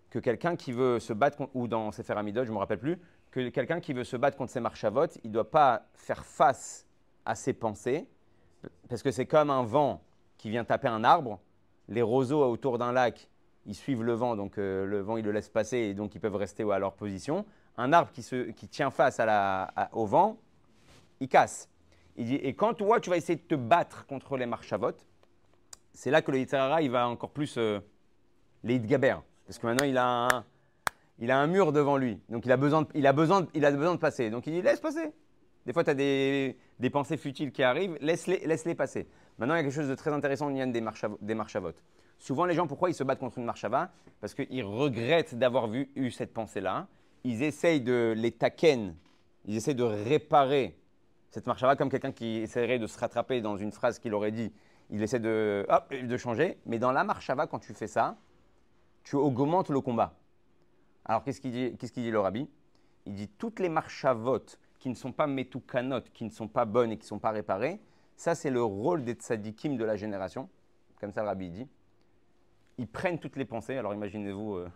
que 0.10 0.20
quelqu'un 0.20 0.56
qui 0.56 0.72
veut 0.72 1.00
se 1.00 1.14
battre, 1.14 1.50
ou 1.54 1.68
dans 1.68 1.92
Sefer 1.92 2.14
Amidot, 2.14 2.44
je 2.44 2.50
ne 2.50 2.56
me 2.56 2.60
rappelle 2.60 2.80
plus, 2.80 2.98
que 3.32 3.50
quelqu'un 3.50 3.80
qui 3.80 3.94
veut 3.94 4.04
se 4.04 4.16
battre 4.16 4.38
contre 4.38 4.52
ses 4.52 4.60
marchavot, 4.60 5.08
il 5.24 5.30
ne 5.30 5.34
doit 5.34 5.50
pas 5.50 5.84
faire 5.94 6.26
face 6.26 6.86
à 7.26 7.36
ses 7.36 7.54
pensées, 7.54 8.08
parce 8.90 9.04
que 9.04 9.12
c'est 9.12 9.26
comme 9.26 9.50
un 9.50 9.64
vent 9.64 10.02
qui 10.38 10.50
vient 10.50 10.64
taper 10.64 10.88
un 10.88 11.04
arbre. 11.04 11.40
Les 11.90 12.02
roseaux 12.02 12.44
autour 12.44 12.78
d'un 12.78 12.92
lac, 12.92 13.30
ils 13.66 13.76
suivent 13.76 14.04
le 14.04 14.14
vent, 14.14 14.36
donc 14.36 14.58
euh, 14.58 14.86
le 14.86 15.02
vent, 15.02 15.18
il 15.18 15.26
le 15.26 15.32
laisse 15.32 15.50
passer 15.50 15.78
et 15.78 15.94
donc 15.94 16.16
ils 16.16 16.22
peuvent 16.22 16.36
rester 16.36 16.70
à 16.72 16.80
leur 16.80 16.94
position. 16.94 17.46
Un 17.78 17.94
arbre 17.94 18.12
qui, 18.12 18.24
se, 18.24 18.50
qui 18.52 18.68
tient 18.68 18.92
face 18.92 19.20
à 19.20 19.90
au 19.92 20.06
vent, 20.06 20.38
il 21.20 21.28
casse. 21.28 21.70
Il 22.16 22.26
dit, 22.26 22.36
et 22.36 22.56
quand 22.56 22.74
toi, 22.74 23.00
tu 23.00 23.10
vas 23.10 23.18
essayer 23.18 23.36
de 23.36 23.48
te 23.48 23.56
battre 23.56 24.06
contre 24.08 24.38
les 24.38 24.46
marchavotes, 24.46 25.06
c'est 25.94 26.12
là 26.12 26.22
que 26.22 26.32
le 26.32 26.40
Yitzhara, 26.40 26.82
va 26.88 27.08
encore 27.08 27.30
plus 27.30 27.58
euh, 27.58 27.80
les 28.64 28.76
Hitgaber. 28.76 29.18
Parce 29.48 29.58
que 29.58 29.66
maintenant, 29.66 29.86
il 29.86 29.98
a, 29.98 30.28
un, 30.28 30.46
il 31.20 31.52
mur 31.52 31.72
devant 31.72 31.98
lui. 31.98 32.20
Donc, 32.30 32.46
il 32.46 32.52
a, 32.52 32.58
besoin 32.58 32.84
de, 32.84 32.88
il, 32.94 33.06
il 33.56 33.98
passer. 33.98 34.30
Donc, 34.30 34.46
il 34.46 34.54
dit, 34.54 34.62
laisse 34.62 34.80
passer. 34.80 35.14
Des 35.66 35.74
fois, 35.74 35.84
tu 35.84 35.90
as 35.90 35.96
des, 35.96 36.56
pensées 36.92 37.18
futiles 37.18 37.52
qui 37.52 37.64
arrivent, 37.64 37.98
laisse-les 38.02 38.46
laisse 38.46 38.68
passer. 38.78 39.08
Maintenant, 39.38 39.56
il 39.56 39.58
y 39.58 39.62
a 39.62 39.64
quelque 39.64 39.74
chose 39.74 39.90
de 39.90 39.96
très 39.96 40.14
intéressant 40.14 40.48
au 40.48 40.52
niveau 40.52 40.72
des 40.72 40.82
marches. 41.36 41.58
Souvent, 42.20 42.46
les 42.46 42.56
gens, 42.56 42.68
pourquoi 42.68 42.90
ils 42.90 42.94
se 42.94 43.04
battent 43.04 43.20
contre 43.20 43.38
une 43.38 43.46
marche 43.46 43.66
Parce 44.20 44.34
qu'ils 44.34 44.64
regrettent 44.64 45.36
d'avoir 45.36 45.72
eu 45.74 46.12
cette 46.12 46.34
pensée-là. 46.34 46.88
Ils 47.24 47.44
essayent 47.44 47.82
de 47.82 48.14
les 48.16 48.32
taken, 48.32 48.96
ils 49.46 49.56
essayent 49.56 49.76
de 49.76 49.84
réparer 49.84 50.78
cette 51.30 51.46
marche 51.46 51.64
comme 51.78 51.90
quelqu'un 51.90 52.12
qui 52.12 52.38
essaierait 52.38 52.80
de 52.80 52.88
se 52.88 52.98
rattraper 52.98 53.42
dans 53.42 53.58
une 53.58 53.72
phrase 53.72 54.00
qu'il 54.00 54.14
aurait 54.14 54.32
dit. 54.32 54.54
Il 54.90 55.04
essaie 55.04 55.20
de, 55.20 55.66
changer. 56.18 56.58
Mais 56.66 56.80
dans 56.80 56.92
la 56.92 57.04
marche 57.04 57.30
quand 57.50 57.60
tu 57.60 57.74
fais 57.74 57.88
ça, 57.88 58.18
tu 59.08 59.16
augmentes 59.16 59.70
le 59.70 59.80
combat. 59.80 60.18
Alors, 61.06 61.24
qu'est-ce 61.24 61.40
qu'il 61.40 61.52
dit, 61.52 62.12
le 62.12 62.20
rabbi? 62.20 62.50
Il 63.06 63.14
dit 63.14 63.30
toutes 63.30 63.62
les 63.62 63.72
vote 64.16 64.60
qui 64.80 64.90
ne 64.90 64.96
sont 64.96 65.14
pas 65.14 65.28
metoukanot, 65.28 66.02
qui 66.14 66.26
ne 66.26 66.30
sont 66.30 66.50
pas 66.50 66.66
bonnes 66.66 66.92
et 66.92 66.98
qui 66.98 67.04
ne 67.04 67.08
sont 67.08 67.20
pas 67.20 67.32
réparées, 67.32 67.80
ça 68.18 68.36
c'est 68.36 68.50
le 68.50 68.62
rôle 68.62 69.06
des 69.06 69.14
tzadikim 69.14 69.78
de 69.78 69.86
la 69.86 69.96
génération, 69.96 70.50
comme 71.00 71.14
ça 71.14 71.22
le 71.22 71.28
rabbi 71.28 71.50
dit. 71.50 71.68
Ils 72.78 72.88
prennent 72.88 73.18
toutes 73.18 73.38
les 73.38 73.46
pensées, 73.46 73.78
alors 73.78 73.94
imaginez-vous 73.94 74.56
euh, 74.56 74.70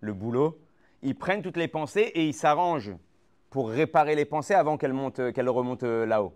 le 0.00 0.12
boulot, 0.12 0.60
ils 1.00 1.16
prennent 1.16 1.42
toutes 1.42 1.56
les 1.56 1.66
pensées 1.66 2.12
et 2.14 2.26
ils 2.26 2.34
s'arrangent 2.34 2.94
pour 3.48 3.70
réparer 3.70 4.14
les 4.14 4.26
pensées 4.26 4.54
avant 4.54 4.76
qu'elles, 4.76 4.92
remontent 4.92 5.86
euh, 5.86 6.04
là-haut. 6.04 6.34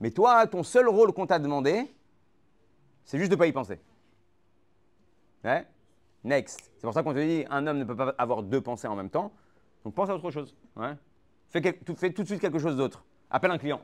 Mais 0.00 0.10
toi, 0.10 0.48
ton 0.48 0.64
seul 0.64 0.88
rôle 0.88 1.12
qu'on 1.12 1.26
t'a 1.26 1.38
demandé, 1.38 1.94
c'est 3.04 3.18
juste 3.18 3.30
de 3.30 3.36
ne 3.36 3.38
pas 3.38 3.46
y 3.46 3.52
penser. 3.52 3.80
Ouais? 5.44 5.64
Next. 6.24 6.70
C'est 6.76 6.82
pour 6.82 6.94
ça 6.94 7.02
qu'on 7.02 7.12
te 7.12 7.18
dit, 7.18 7.44
un 7.50 7.66
homme 7.66 7.78
ne 7.78 7.84
peut 7.84 7.96
pas 7.96 8.14
avoir 8.18 8.42
deux 8.42 8.60
pensées 8.60 8.86
en 8.86 8.96
même 8.96 9.10
temps. 9.10 9.32
Donc 9.84 9.94
pense 9.94 10.08
à 10.08 10.14
autre 10.14 10.30
chose. 10.30 10.56
Fais, 11.50 11.60
tout, 11.60 11.92
de 11.92 12.26
suite 12.26 12.40
quelque 12.40 12.58
chose 12.58 12.76
d'autre. 12.76 13.04
Appelle 13.30 13.50
un 13.50 13.58
client. 13.58 13.80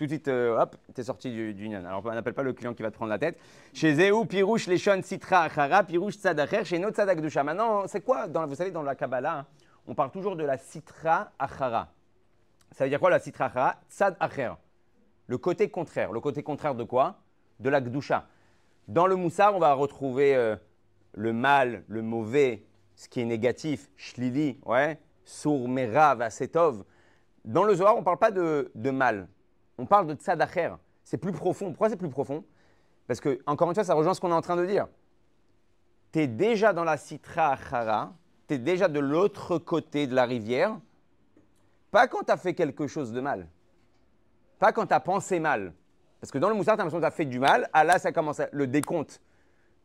Tout 0.00 0.04
de 0.04 0.08
suite, 0.08 0.28
euh, 0.28 0.58
hop, 0.58 0.76
t'es 0.94 1.02
sorti 1.02 1.30
du, 1.30 1.52
du 1.52 1.74
Alors, 1.74 2.02
on 2.02 2.10
n'appelle 2.10 2.32
pas 2.32 2.42
le 2.42 2.54
client 2.54 2.72
qui 2.72 2.82
va 2.82 2.90
te 2.90 2.96
prendre 2.96 3.10
la 3.10 3.18
tête. 3.18 3.38
Chez 3.74 3.94
Zéou, 3.94 4.24
Pirouche, 4.24 4.66
Leshon, 4.66 5.02
Sitra, 5.02 5.42
Achara, 5.42 5.84
Pirouche, 5.84 6.14
Tzadacher, 6.14 6.64
chez 6.64 6.78
notre 6.78 6.96
Tzadak 6.96 7.20
Dusha. 7.20 7.44
Maintenant, 7.44 7.86
c'est 7.86 8.00
quoi 8.00 8.26
Vous 8.26 8.54
savez, 8.54 8.70
dans 8.70 8.82
la 8.82 8.94
Kabbalah, 8.94 9.44
on 9.86 9.94
parle 9.94 10.10
toujours 10.10 10.36
de 10.36 10.44
la 10.44 10.56
Sitra 10.56 11.32
Achara. 11.38 11.88
Ça 12.72 12.84
veut 12.84 12.90
dire 12.90 12.98
quoi 12.98 13.10
la 13.10 13.18
Sitra 13.18 13.46
Achara 13.46 13.76
Tzad 13.90 14.16
Acher. 14.20 14.52
Le 15.26 15.36
côté 15.36 15.68
contraire. 15.68 16.12
Le 16.12 16.20
côté 16.20 16.42
contraire 16.42 16.74
de 16.74 16.84
quoi? 16.84 17.16
De 17.58 17.68
la 17.68 17.82
Gdusha. 17.82 18.24
Dans 18.88 19.06
le 19.06 19.16
Moussar, 19.16 19.54
on 19.54 19.58
va 19.58 19.74
retrouver 19.74 20.34
euh, 20.34 20.56
le 21.12 21.32
mal, 21.32 21.84
le 21.88 22.02
mauvais, 22.02 22.64
ce 22.96 23.08
qui 23.08 23.20
est 23.20 23.24
négatif, 23.24 23.90
shlili, 23.96 24.58
ouais, 24.66 25.00
sour, 25.24 25.68
merav, 25.68 26.20
asetov. 26.22 26.84
Dans 27.44 27.64
le 27.64 27.74
Zohar, 27.74 27.96
on 27.96 28.00
ne 28.00 28.04
parle 28.04 28.18
pas 28.18 28.30
de, 28.30 28.90
mal, 28.90 29.28
on 29.78 29.86
parle 29.86 30.06
de 30.06 30.14
tzadacher. 30.14 30.74
C'est 31.04 31.18
plus 31.18 31.32
profond. 31.32 31.70
Pourquoi 31.70 31.88
c'est 31.88 31.96
plus 31.96 32.10
profond? 32.10 32.44
Parce 33.06 33.20
que, 33.20 33.40
encore 33.46 33.68
une 33.68 33.74
fois, 33.74 33.84
ça 33.84 33.94
rejoint 33.94 34.14
ce 34.14 34.20
qu'on 34.20 34.30
est 34.30 34.34
en 34.34 34.42
train 34.42 34.56
de 34.56 34.66
dire. 34.66 34.86
Tu 36.12 36.20
es 36.20 36.26
déjà 36.26 36.72
dans 36.72 36.84
la 36.84 36.96
citra 36.96 37.52
achara, 37.52 38.12
tu 38.46 38.54
es 38.54 38.58
déjà 38.58 38.88
de 38.88 39.00
l'autre 39.00 39.58
côté 39.58 40.06
de 40.06 40.14
la 40.14 40.26
rivière, 40.26 40.78
pas 41.90 42.06
quand 42.06 42.24
tu 42.24 42.32
as 42.32 42.36
fait 42.36 42.54
quelque 42.54 42.86
chose 42.86 43.12
de 43.12 43.20
mal, 43.20 43.48
pas 44.58 44.72
quand 44.72 44.86
tu 44.86 44.94
as 44.94 45.00
pensé 45.00 45.40
mal. 45.40 45.72
Parce 46.20 46.30
que 46.30 46.38
dans 46.38 46.48
le 46.48 46.54
Moussar, 46.54 46.76
tu 46.76 46.82
as 46.82 46.84
l'impression 46.84 46.98
que 46.98 47.04
tu 47.04 47.08
as 47.08 47.16
fait 47.16 47.24
du 47.24 47.38
mal, 47.38 47.68
ah 47.72 47.82
là, 47.82 47.98
ça 47.98 48.12
commence, 48.12 48.42
le 48.52 48.66
décompte 48.66 49.20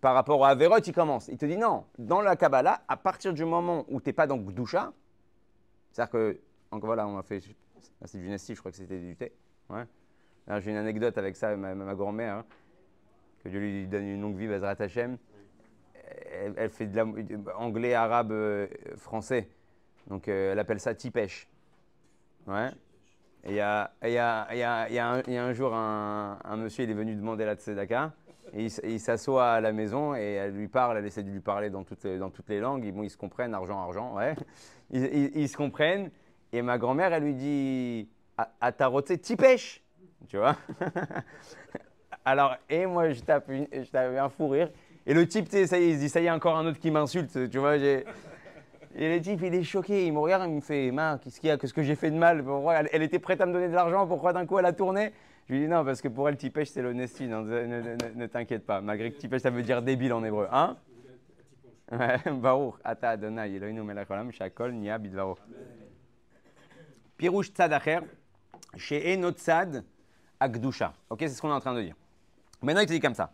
par 0.01 0.13
rapport 0.13 0.45
à 0.45 0.49
Averot, 0.49 0.79
il 0.79 0.93
commence. 0.93 1.27
Il 1.29 1.37
te 1.37 1.45
dit 1.45 1.57
non, 1.57 1.85
dans 1.97 2.21
la 2.21 2.35
Kabbalah, 2.35 2.83
à 2.87 2.97
partir 2.97 3.33
du 3.33 3.45
moment 3.45 3.85
où 3.87 3.99
tu 3.99 4.09
n'es 4.09 4.13
pas 4.13 4.27
dans 4.27 4.37
Gdusha, 4.37 4.93
c'est-à-dire 5.91 6.11
que, 6.11 6.39
encore 6.71 6.87
voilà, 6.87 7.07
on 7.07 7.17
a 7.17 7.23
fait, 7.23 7.41
c'est 8.03 8.17
du 8.17 8.27
Nesti, 8.27 8.53
je 8.53 8.59
crois 8.59 8.71
que 8.71 8.77
c'était 8.77 8.99
du 8.99 9.15
thé. 9.15 9.33
J'ai 10.59 10.71
une 10.71 10.77
anecdote 10.77 11.17
avec 11.17 11.35
ça, 11.35 11.55
ma, 11.55 11.73
ma 11.73 11.95
grand-mère, 11.95 12.35
hein, 12.35 12.45
que 13.43 13.49
Dieu 13.49 13.59
lui 13.59 13.87
donne 13.87 14.05
une 14.05 14.21
longue 14.21 14.35
vie, 14.35 14.47
Bazrat 14.47 14.75
Hashem. 14.79 15.17
Elle, 16.57 16.69
fait 16.69 16.87
de 16.87 16.97
l'anglais, 16.97 17.93
arabe, 17.93 18.31
euh, 18.31 18.67
français. 18.95 19.49
Donc 20.07 20.27
euh, 20.27 20.51
elle 20.51 20.59
appelle 20.59 20.79
ça 20.79 20.93
tipèche. 20.93 21.49
Et 23.43 23.51
il 23.51 23.55
y 23.55 23.59
a, 23.61 23.91
un 23.99 25.53
jour, 25.53 25.73
un, 25.73 26.39
un, 26.43 26.57
monsieur, 26.57 26.83
il 26.83 26.91
est 26.91 26.95
venu 26.95 27.15
demander 27.15 27.45
la 27.45 27.55
tzedaka. 27.55 28.13
Il, 28.57 28.99
s'assoit 29.01 29.51
à 29.51 29.61
la 29.61 29.73
maison 29.73 30.15
et 30.15 30.33
elle 30.33 30.53
lui 30.53 30.69
parle, 30.69 30.97
elle 30.97 31.05
essaie 31.05 31.23
de 31.23 31.29
lui 31.29 31.41
parler 31.41 31.69
dans 31.69 31.83
toutes, 31.83 32.05
les 32.05 32.59
langues. 32.59 32.85
Ils, 32.85 33.09
se 33.09 33.17
comprennent, 33.17 33.53
argent, 33.53 33.81
argent, 33.81 34.15
ouais. 34.15 34.35
Ils, 34.91 35.49
se 35.49 35.57
comprennent. 35.57 36.09
Et 36.53 36.61
ma 36.61 36.77
grand-mère, 36.77 37.11
elle 37.11 37.23
lui 37.23 37.33
dit 37.33 38.07
À 38.61 38.71
taroté, 38.71 39.17
t'y 39.17 39.35
pêches 39.35 39.83
Tu 40.29 40.37
vois? 40.37 40.55
Alors, 42.25 42.55
et 42.69 42.85
moi, 42.85 43.11
je 43.11 43.19
tape, 43.21 43.49
je 43.49 43.89
tape 43.91 44.17
un 44.17 44.29
fou 44.29 44.47
rire. 44.47 44.69
Et 45.05 45.13
le 45.13 45.27
type, 45.27 45.49
ça 45.49 45.77
y 45.77 45.89
il 45.89 45.95
se 45.95 45.99
dit 45.99 46.09
Ça 46.09 46.21
y 46.21 46.27
est, 46.27 46.31
encore 46.31 46.55
un 46.55 46.65
autre 46.65 46.79
qui 46.79 46.91
m'insulte. 46.91 47.49
Tu 47.49 47.57
vois. 47.57 47.75
Et 48.97 49.13
le 49.13 49.21
type, 49.21 49.41
il 49.43 49.53
est 49.53 49.63
choqué, 49.63 50.05
il 50.05 50.13
me 50.13 50.19
regarde, 50.19 50.49
il 50.49 50.55
me 50.55 50.61
fait 50.61 50.89
Ma, 50.91 51.19
qu'est-ce 51.21 51.41
qu'il 51.41 51.49
y 51.49 51.51
a? 51.51 51.57
Qu'est-ce 51.57 51.73
que 51.73 51.83
j'ai 51.83 51.95
fait 51.95 52.11
de 52.11 52.15
mal? 52.15 52.45
Elle, 52.93 53.03
était 53.03 53.19
prête 53.19 53.41
à 53.41 53.45
me 53.45 53.51
donner 53.51 53.67
de 53.67 53.73
l'argent, 53.73 54.07
pourquoi 54.07 54.31
d'un 54.31 54.45
coup 54.45 54.57
elle 54.57 54.65
a 54.65 54.71
tourné? 54.71 55.11
Je 55.47 55.53
lui 55.53 55.61
dis 55.61 55.67
Non, 55.67 55.85
parce 55.85 56.01
que 56.01 56.07
pour 56.07 56.27
elle, 56.27 56.37
tipèche, 56.37 56.69
c'est 56.69 56.81
l'honesty, 56.81 57.27
ne, 57.27 58.25
t'inquiète 58.27 58.65
pas. 58.65 58.81
Malgré 58.81 59.11
que 59.11 59.17
tipèche, 59.17 59.41
ça 59.41 59.49
veut 59.49 59.63
dire 59.63 59.81
débile 59.81 60.13
en 60.13 60.23
hébreu. 60.23 60.47
Hein? 60.51 60.77
Baruch, 62.31 62.75
ata 62.83 63.11
Adonai, 63.11 63.55
Eloheinu 63.55 63.83
melech 63.83 64.07
shakol 64.31 64.73
nia 64.73 64.97
bidvaro. 64.97 65.37
Pirouche 67.17 67.51
tzad 67.51 67.73
acher, 67.73 67.99
chez 68.75 69.13
enotzad 69.13 69.83
akdusha. 70.39 70.93
Ok, 71.09 71.19
c'est 71.21 71.29
ce 71.29 71.41
qu'on 71.41 71.49
est 71.49 71.53
en 71.53 71.59
train 71.59 71.75
de 71.75 71.83
dire. 71.83 71.95
Maintenant, 72.61 72.81
il 72.81 72.87
te 72.87 72.93
dit 72.93 72.99
comme 72.99 73.13
ça. 73.13 73.31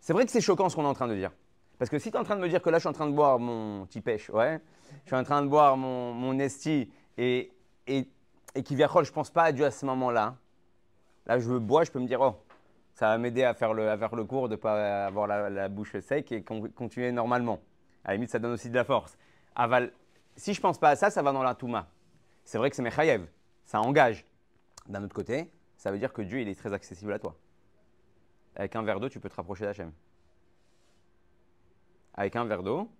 C'est 0.00 0.12
vrai 0.12 0.24
que 0.24 0.32
c'est 0.32 0.40
choquant 0.40 0.68
ce 0.68 0.74
qu'on 0.74 0.82
est 0.82 0.88
en 0.88 0.94
train 0.94 1.08
de 1.08 1.14
dire. 1.14 1.30
Parce 1.78 1.90
que 1.90 1.98
si 1.98 2.10
tu 2.10 2.16
es 2.16 2.20
en 2.20 2.24
train 2.24 2.36
de 2.36 2.40
me 2.40 2.48
dire 2.48 2.60
que 2.60 2.70
là, 2.70 2.78
je 2.78 2.80
suis 2.80 2.88
en 2.88 2.92
train 2.92 3.06
de 3.06 3.14
boire 3.14 3.38
mon 3.38 3.86
pêche, 4.04 4.30
ouais, 4.30 4.60
je 5.04 5.08
suis 5.08 5.16
en 5.16 5.24
train 5.24 5.42
de 5.42 5.48
boire 5.48 5.76
mon, 5.76 6.12
mon 6.12 6.38
et, 6.38 6.88
et, 7.18 7.50
et 7.86 8.62
qui 8.62 8.74
vient, 8.74 8.88
je 8.88 8.98
ne 8.98 9.14
pense 9.14 9.30
pas 9.30 9.44
à 9.44 9.52
Dieu 9.52 9.64
à 9.64 9.70
ce 9.70 9.84
moment-là. 9.86 10.36
Là, 11.26 11.38
je 11.38 11.52
bois, 11.52 11.84
je 11.84 11.90
peux 11.90 11.98
me 11.98 12.06
dire, 12.06 12.20
oh, 12.20 12.36
ça 12.94 13.08
va 13.08 13.18
m'aider 13.18 13.42
à 13.42 13.54
faire 13.54 13.74
le, 13.74 13.90
à 13.90 13.98
faire 13.98 14.14
le 14.14 14.24
cours, 14.24 14.48
de 14.48 14.54
ne 14.54 14.60
pas 14.60 15.06
avoir 15.06 15.26
la, 15.26 15.68
bouche 15.68 15.98
sec 15.98 16.32
et 16.32 16.42
continuer 16.42 17.12
normalement. 17.12 17.60
À 18.04 18.08
la 18.08 18.14
limite, 18.14 18.30
ça 18.30 18.38
donne 18.38 18.52
aussi 18.52 18.70
de 18.70 18.74
la 18.74 18.84
force. 18.84 19.18
Aval, 19.54 19.92
si 20.36 20.54
je 20.54 20.58
ne 20.58 20.62
pense 20.62 20.78
pas 20.78 20.90
à 20.90 20.96
ça, 20.96 21.10
ça 21.10 21.22
va 21.22 21.32
dans 21.32 21.42
la 21.42 21.54
Touma. 21.54 21.88
C'est 22.44 22.58
vrai 22.58 22.70
que 22.70 22.76
c'est 22.76 22.82
Mechayev, 22.82 23.26
ça 23.64 23.80
engage. 23.80 24.24
D'un 24.88 25.02
autre 25.02 25.14
côté, 25.14 25.50
ça 25.76 25.90
veut 25.90 25.98
dire 25.98 26.12
que 26.12 26.22
Dieu, 26.22 26.40
il 26.40 26.48
est 26.48 26.54
très 26.54 26.72
accessible 26.72 27.12
à 27.12 27.18
toi. 27.18 27.36
Avec 28.54 28.76
un 28.76 28.82
verre 28.82 29.00
d'eau, 29.00 29.08
tu 29.08 29.18
peux 29.18 29.28
te 29.28 29.34
rapprocher 29.34 29.64
d'Hachem 29.64 29.90
avec 32.16 32.34
un 32.36 32.44
verre 32.44 32.62
d'eau, 32.62 32.90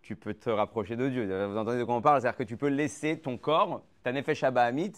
tu 0.00 0.16
peux 0.16 0.34
te 0.34 0.50
rapprocher 0.50 0.96
de 0.96 1.08
Dieu. 1.08 1.24
Vous 1.46 1.56
entendez 1.56 1.78
de 1.78 1.84
quoi 1.84 1.94
on 1.94 2.00
parle? 2.02 2.20
C'est-à-dire 2.20 2.38
que 2.38 2.44
tu 2.44 2.56
peux 2.56 2.68
laisser 2.68 3.18
ton 3.18 3.36
corps, 3.36 3.84
ta 4.02 4.12
nefesh 4.12 4.42
Hamit, 4.42 4.92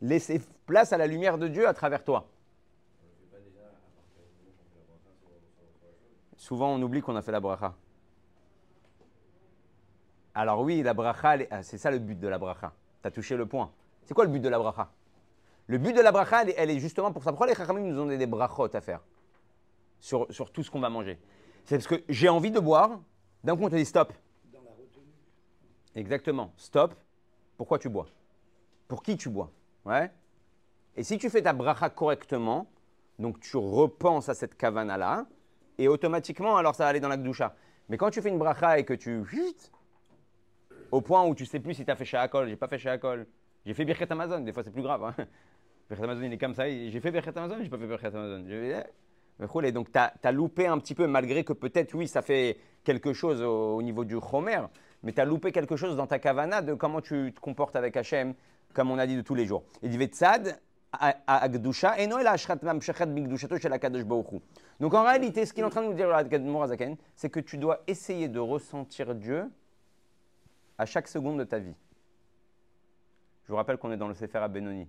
laisser 0.00 0.40
place 0.66 0.92
à 0.92 0.98
la 0.98 1.06
lumière 1.06 1.38
de 1.38 1.48
Dieu 1.48 1.66
à 1.66 1.74
travers 1.74 2.04
toi. 2.04 2.28
Souvent, 6.36 6.74
on 6.74 6.82
oublie 6.82 7.00
qu'on 7.00 7.16
a 7.16 7.22
fait 7.22 7.32
la 7.32 7.40
bracha. 7.40 7.74
Alors 10.34 10.60
oui, 10.60 10.82
la 10.82 10.94
bracha, 10.94 11.38
ah, 11.50 11.62
c'est 11.62 11.78
ça 11.78 11.90
le 11.90 11.98
but 11.98 12.18
de 12.18 12.28
la 12.28 12.38
bracha. 12.38 12.72
Tu 13.02 13.08
as 13.08 13.10
touché 13.10 13.36
le 13.36 13.46
point. 13.46 13.72
C'est 14.04 14.14
quoi 14.14 14.24
le 14.24 14.30
but 14.30 14.40
de 14.40 14.48
la 14.48 14.58
bracha? 14.58 14.90
Le 15.66 15.78
but 15.78 15.92
de 15.92 16.00
la 16.00 16.12
bracha, 16.12 16.44
elle, 16.44 16.70
est 16.70 16.78
justement 16.78 17.12
pour 17.12 17.24
ça. 17.24 17.30
Pourquoi 17.30 17.46
les 17.46 17.54
chachamim 17.54 17.80
nous 17.80 17.94
ont 17.94 18.04
donné 18.04 18.18
des 18.18 18.26
brachot 18.26 18.74
à 18.74 18.80
faire? 18.80 19.00
Sur, 19.98 20.26
sur 20.30 20.52
tout 20.52 20.62
ce 20.62 20.70
qu'on 20.70 20.78
va 20.78 20.90
manger 20.90 21.18
c'est 21.66 21.76
parce 21.76 21.88
que 21.88 22.02
j'ai 22.08 22.28
envie 22.28 22.50
de 22.50 22.60
boire. 22.60 23.00
D'un 23.44 23.56
coup, 23.56 23.64
on 23.64 23.68
te 23.68 23.74
dit 23.74 23.84
stop. 23.84 24.12
Exactement. 25.94 26.52
Stop. 26.56 26.94
Pourquoi 27.56 27.78
tu 27.78 27.88
bois? 27.88 28.06
Pour 28.86 29.02
qui 29.02 29.16
tu 29.16 29.28
bois? 29.28 29.50
Ouais. 29.86 30.10
Et 30.96 31.02
si 31.02 31.16
tu 31.16 31.30
fais 31.30 31.42
ta 31.42 31.52
bracha 31.52 31.88
correctement, 31.90 32.66
donc 33.18 33.40
tu 33.40 33.56
repenses 33.56 34.28
à 34.28 34.34
cette 34.34 34.56
kavana-là, 34.56 35.26
et 35.78 35.88
automatiquement, 35.88 36.56
alors 36.56 36.74
ça 36.74 36.84
va 36.84 36.90
aller 36.90 37.00
dans 37.00 37.08
la 37.08 37.16
gdusha. 37.16 37.54
Mais 37.88 37.96
quand 37.96 38.10
tu 38.10 38.20
fais 38.20 38.28
une 38.28 38.38
bracha 38.38 38.78
et 38.78 38.84
que 38.84 38.94
tu. 38.94 39.22
Au 40.90 41.00
point 41.00 41.24
où 41.24 41.34
tu 41.34 41.46
sais 41.46 41.60
plus 41.60 41.74
si 41.74 41.84
tu 41.84 41.90
as 41.90 41.96
fait 41.96 42.04
Shahakol, 42.04 42.48
j'ai 42.48 42.56
pas 42.56 42.68
fait 42.68 42.78
Shahakol, 42.78 43.26
j'ai 43.64 43.74
fait 43.74 43.84
Birkat 43.84 44.06
Amazon, 44.10 44.40
des 44.40 44.52
fois 44.52 44.62
c'est 44.62 44.70
plus 44.70 44.82
grave. 44.82 45.04
Hein. 45.04 45.14
Amazon, 45.90 46.22
il 46.22 46.32
est 46.32 46.38
comme 46.38 46.54
ça, 46.54 46.68
j'ai 46.68 47.00
fait 47.00 47.10
Birkat 47.10 47.32
Amazon, 47.36 47.58
j'ai 47.62 47.68
pas 47.68 47.78
fait 47.78 47.86
Birkat 47.86 48.08
Amazon. 48.08 48.44
Et 49.62 49.72
donc, 49.72 49.92
tu 49.92 49.98
as, 49.98 50.32
loupé 50.32 50.66
un 50.66 50.78
petit 50.78 50.94
peu, 50.94 51.06
malgré 51.06 51.44
que 51.44 51.52
peut-être, 51.52 51.94
oui, 51.94 52.08
ça 52.08 52.22
fait 52.22 52.58
quelque 52.84 53.12
chose 53.12 53.42
au, 53.42 53.82
niveau 53.82 54.04
du 54.04 54.16
Chomer, 54.18 54.62
mais 55.02 55.12
tu 55.12 55.20
as 55.20 55.24
loupé 55.26 55.52
quelque 55.52 55.76
chose 55.76 55.94
dans 55.96 56.06
ta 56.06 56.18
kavana 56.18 56.62
de 56.62 56.72
comment 56.72 57.02
tu 57.02 57.32
te 57.34 57.40
comportes 57.40 57.76
avec 57.76 57.96
Hachem, 57.96 58.34
comme 58.76 58.90
on 58.90 58.98
a 58.98 59.06
dit 59.06 59.16
de 59.16 59.22
tous 59.22 59.34
les 59.34 59.46
jours. 59.46 59.64
Il 59.82 59.90
dit 59.90 59.96
Vetsad, 59.96 60.60
Agdusha, 60.92 61.98
et 61.98 62.06
Noël 62.06 62.28
Donc 64.78 64.94
en 64.94 65.02
réalité, 65.02 65.46
ce 65.46 65.52
qu'il 65.52 65.62
est 65.62 65.66
en 65.66 65.70
train 65.70 65.82
de 65.82 65.86
nous 65.88 65.94
dire, 65.94 66.08
c'est 67.16 67.30
que 67.30 67.40
tu 67.40 67.56
dois 67.56 67.82
essayer 67.86 68.28
de 68.28 68.38
ressentir 68.38 69.14
Dieu 69.14 69.50
à 70.78 70.84
chaque 70.86 71.08
seconde 71.08 71.38
de 71.38 71.44
ta 71.44 71.58
vie. 71.58 71.74
Je 73.44 73.52
vous 73.52 73.56
rappelle 73.56 73.78
qu'on 73.78 73.92
est 73.92 73.96
dans 73.96 74.08
le 74.08 74.14
Sefer 74.14 74.38
à 74.38 74.48
Benoni. 74.48 74.86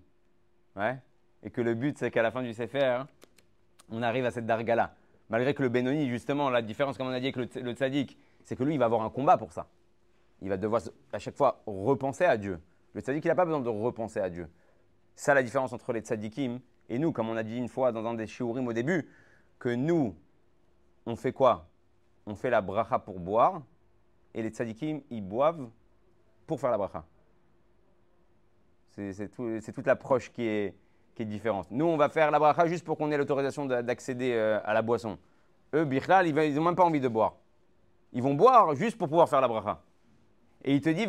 Ouais 0.76 0.98
et 1.44 1.50
que 1.50 1.62
le 1.62 1.76
but, 1.76 1.98
c'est 1.98 2.12
qu'à 2.12 2.22
la 2.22 2.32
fin 2.32 2.42
du 2.42 2.54
Sefer, 2.54 3.04
on 3.90 4.02
arrive 4.02 4.26
à 4.26 4.32
cette 4.32 4.46
dargala. 4.46 4.94
Malgré 5.30 5.54
que 5.54 5.62
le 5.62 5.70
Benoni, 5.70 6.10
justement, 6.10 6.50
la 6.50 6.62
différence, 6.62 6.98
comme 6.98 7.08
on 7.08 7.12
a 7.12 7.20
dit 7.20 7.28
avec 7.28 7.36
le, 7.56 7.62
le 7.62 7.72
tzaddik, 7.74 8.18
c'est 8.44 8.56
que 8.56 8.64
lui, 8.64 8.74
il 8.74 8.78
va 8.78 8.86
avoir 8.86 9.02
un 9.02 9.10
combat 9.10 9.38
pour 9.38 9.52
ça. 9.52 9.68
Il 10.42 10.50
va 10.50 10.58
devoir 10.58 10.82
à 11.14 11.20
chaque 11.20 11.36
fois 11.36 11.62
repenser 11.66 12.26
à 12.26 12.38
Dieu. 12.38 12.60
Le 12.98 13.04
tzaddik, 13.04 13.24
il 13.26 13.28
n'a 13.28 13.36
pas 13.36 13.46
besoin 13.46 13.60
de 13.60 13.70
repenser 13.70 14.20
à 14.20 14.28
Dieu. 14.28 14.50
Ça, 15.16 15.36
la 15.36 15.44
différence 15.44 15.72
entre 15.72 15.94
les 15.94 16.00
tzaddikim 16.00 16.60
et 16.90 16.98
nous, 16.98 17.12
comme 17.12 17.30
on 17.30 17.38
a 17.38 17.44
dit 17.44 17.56
une 17.56 17.68
fois 17.68 17.92
dans 17.92 18.04
un 18.08 18.16
des 18.16 18.26
shiurim 18.26 18.68
au 18.68 18.74
début, 18.74 19.08
que 19.60 19.70
nous, 19.70 20.16
on 21.06 21.16
fait 21.16 21.32
quoi? 21.32 21.70
On 22.26 22.34
fait 22.34 22.50
la 22.50 22.60
bracha 22.60 22.98
pour 22.98 23.20
boire, 23.20 23.62
et 24.34 24.42
les 24.42 24.50
tzaddikim, 24.50 25.02
ils 25.12 25.22
boivent 25.22 25.70
pour 26.48 26.60
faire 26.60 26.72
la 26.72 26.80
bracha. 26.80 27.06
C'est 28.96 29.72
toute 29.76 29.86
l'approche 29.86 30.32
qui 30.32 30.48
est, 30.48 30.76
qui 31.14 31.22
est 31.22 31.26
différente. 31.26 31.68
Nous, 31.70 31.86
on 31.86 31.98
va 31.98 32.10
faire 32.10 32.32
la 32.32 32.40
bracha 32.40 32.66
juste 32.66 32.84
pour 32.84 32.98
qu'on 32.98 33.12
ait 33.12 33.18
l'autorisation 33.18 33.68
d'accéder 33.68 34.34
euh, 34.34 34.60
à 34.64 34.74
la 34.74 34.82
boisson. 34.82 35.20
Eux, 35.76 35.86
Bichlal, 35.86 36.26
ils 36.26 36.56
n'ont 36.56 36.64
même 36.64 36.76
pas 36.76 36.86
envie 36.86 37.00
de 37.00 37.10
boire. 37.10 37.36
Ils 38.12 38.24
vont 38.24 38.34
boire 38.34 38.74
juste 38.74 38.98
pour 38.98 39.08
pouvoir 39.08 39.30
faire 39.30 39.42
la 39.42 39.48
bracha. 39.48 39.84
Et 40.68 40.74
il 40.74 40.82
te 40.82 40.90
dit, 40.90 41.08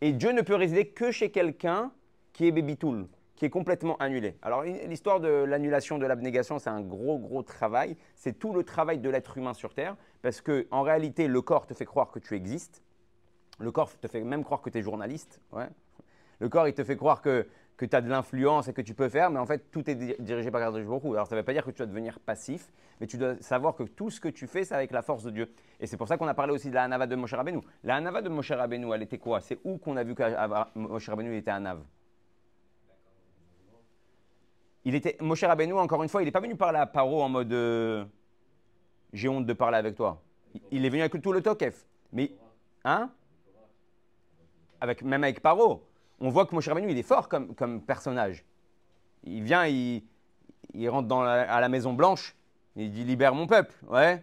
et 0.00 0.12
Dieu 0.12 0.32
ne 0.32 0.42
peut 0.42 0.54
résider 0.56 0.88
que 0.88 1.12
chez 1.12 1.30
quelqu'un 1.30 1.92
qui 2.32 2.48
est 2.48 2.50
bébitoul, 2.50 3.06
qui 3.36 3.44
est 3.44 3.50
complètement 3.50 3.96
annulé. 3.98 4.36
Alors 4.42 4.64
l'histoire 4.64 5.20
de 5.20 5.28
l'annulation 5.28 5.98
de 5.98 6.06
l'abnégation, 6.06 6.58
c'est 6.58 6.70
un 6.70 6.80
gros 6.80 7.20
gros 7.20 7.44
travail. 7.44 7.96
C'est 8.16 8.36
tout 8.36 8.52
le 8.52 8.64
travail 8.64 8.98
de 8.98 9.08
l'être 9.10 9.38
humain 9.38 9.54
sur 9.54 9.74
Terre, 9.74 9.96
parce 10.22 10.40
que 10.40 10.66
en 10.72 10.82
réalité, 10.82 11.28
le 11.28 11.40
corps 11.40 11.68
te 11.68 11.74
fait 11.74 11.84
croire 11.84 12.10
que 12.10 12.18
tu 12.18 12.34
existes. 12.34 12.82
Le 13.60 13.70
corps 13.70 13.96
te 13.96 14.08
fait 14.08 14.24
même 14.24 14.42
croire 14.42 14.60
que 14.60 14.70
tu 14.70 14.78
es 14.78 14.82
journaliste. 14.82 15.40
Le 16.40 16.48
corps, 16.48 16.66
il 16.66 16.74
te 16.74 16.82
fait 16.82 16.96
croire 16.96 17.22
que 17.22 17.46
que 17.78 17.86
tu 17.86 17.96
as 17.96 18.00
de 18.00 18.10
l'influence 18.10 18.66
et 18.68 18.72
que 18.74 18.82
tu 18.82 18.92
peux 18.92 19.08
faire, 19.08 19.30
mais 19.30 19.38
en 19.38 19.46
fait, 19.46 19.70
tout 19.70 19.88
est 19.88 19.94
dirigé 20.20 20.50
par 20.50 20.60
Kadosh 20.60 20.84
Baruch 20.84 21.04
Alors, 21.04 21.26
ça 21.28 21.36
ne 21.36 21.40
veut 21.40 21.44
pas 21.44 21.52
dire 21.52 21.64
que 21.64 21.70
tu 21.70 21.78
dois 21.78 21.86
devenir 21.86 22.18
passif, 22.18 22.72
mais 23.00 23.06
tu 23.06 23.16
dois 23.16 23.36
savoir 23.40 23.76
que 23.76 23.84
tout 23.84 24.10
ce 24.10 24.20
que 24.20 24.28
tu 24.28 24.48
fais, 24.48 24.64
c'est 24.64 24.74
avec 24.74 24.90
la 24.90 25.00
force 25.00 25.22
de 25.22 25.30
Dieu. 25.30 25.54
Et 25.78 25.86
c'est 25.86 25.96
pour 25.96 26.08
ça 26.08 26.18
qu'on 26.18 26.26
a 26.26 26.34
parlé 26.34 26.52
aussi 26.52 26.70
de 26.70 26.74
la 26.74 26.82
Hanava 26.82 27.06
de 27.06 27.14
Moshe 27.14 27.34
Rabbeinu. 27.34 27.60
La 27.84 27.94
Hanava 27.96 28.20
de 28.20 28.28
Moshe 28.28 28.50
Rabbeinu, 28.50 28.92
elle 28.92 29.02
était 29.02 29.18
quoi? 29.18 29.40
C'est 29.40 29.60
où 29.62 29.78
qu'on 29.78 29.96
a 29.96 30.02
vu 30.02 30.16
que 30.16 30.24
Moshe 30.74 31.08
Rabbeinu 31.08 31.36
était 31.36 31.52
Hanav 31.52 31.78
il 34.84 34.94
était, 34.94 35.16
Moshe 35.20 35.44
Rabbeinu, 35.44 35.74
encore 35.74 36.02
une 36.02 36.08
fois, 36.08 36.22
il 36.22 36.24
n'est 36.24 36.32
pas 36.32 36.40
venu 36.40 36.56
parler 36.56 36.78
à 36.78 36.86
Paro 36.86 37.22
en 37.22 37.28
mode 37.28 37.52
euh, 37.52 38.04
j'ai 39.12 39.28
honte 39.28 39.44
de 39.44 39.52
parler 39.52 39.76
avec 39.76 39.94
toi. 39.94 40.22
Il, 40.70 40.84
est 40.84 40.88
venu 40.88 41.02
avec 41.02 41.20
tout 41.20 41.32
le 41.32 41.42
tokef. 41.42 41.84
Mais, 42.12 42.32
hein? 42.84 43.10
Avec, 44.80 45.02
Même 45.02 45.24
avec 45.24 45.40
Paro 45.40 45.87
on 46.20 46.30
voit 46.30 46.46
que 46.46 46.54
Moshe 46.54 46.68
Rabbeinu, 46.68 46.90
il 46.90 46.98
est 46.98 47.02
fort 47.02 47.28
comme, 47.28 47.54
comme 47.54 47.80
personnage. 47.82 48.44
Il 49.24 49.42
vient, 49.42 49.66
il, 49.66 50.02
il 50.74 50.88
rentre 50.88 51.08
dans 51.08 51.22
à 51.22 51.60
la 51.60 51.68
Maison 51.68 51.92
Blanche, 51.92 52.36
il 52.76 52.90
dit 52.90 53.04
libère 53.04 53.34
mon 53.34 53.46
peuple, 53.46 53.74
ouais. 53.88 54.22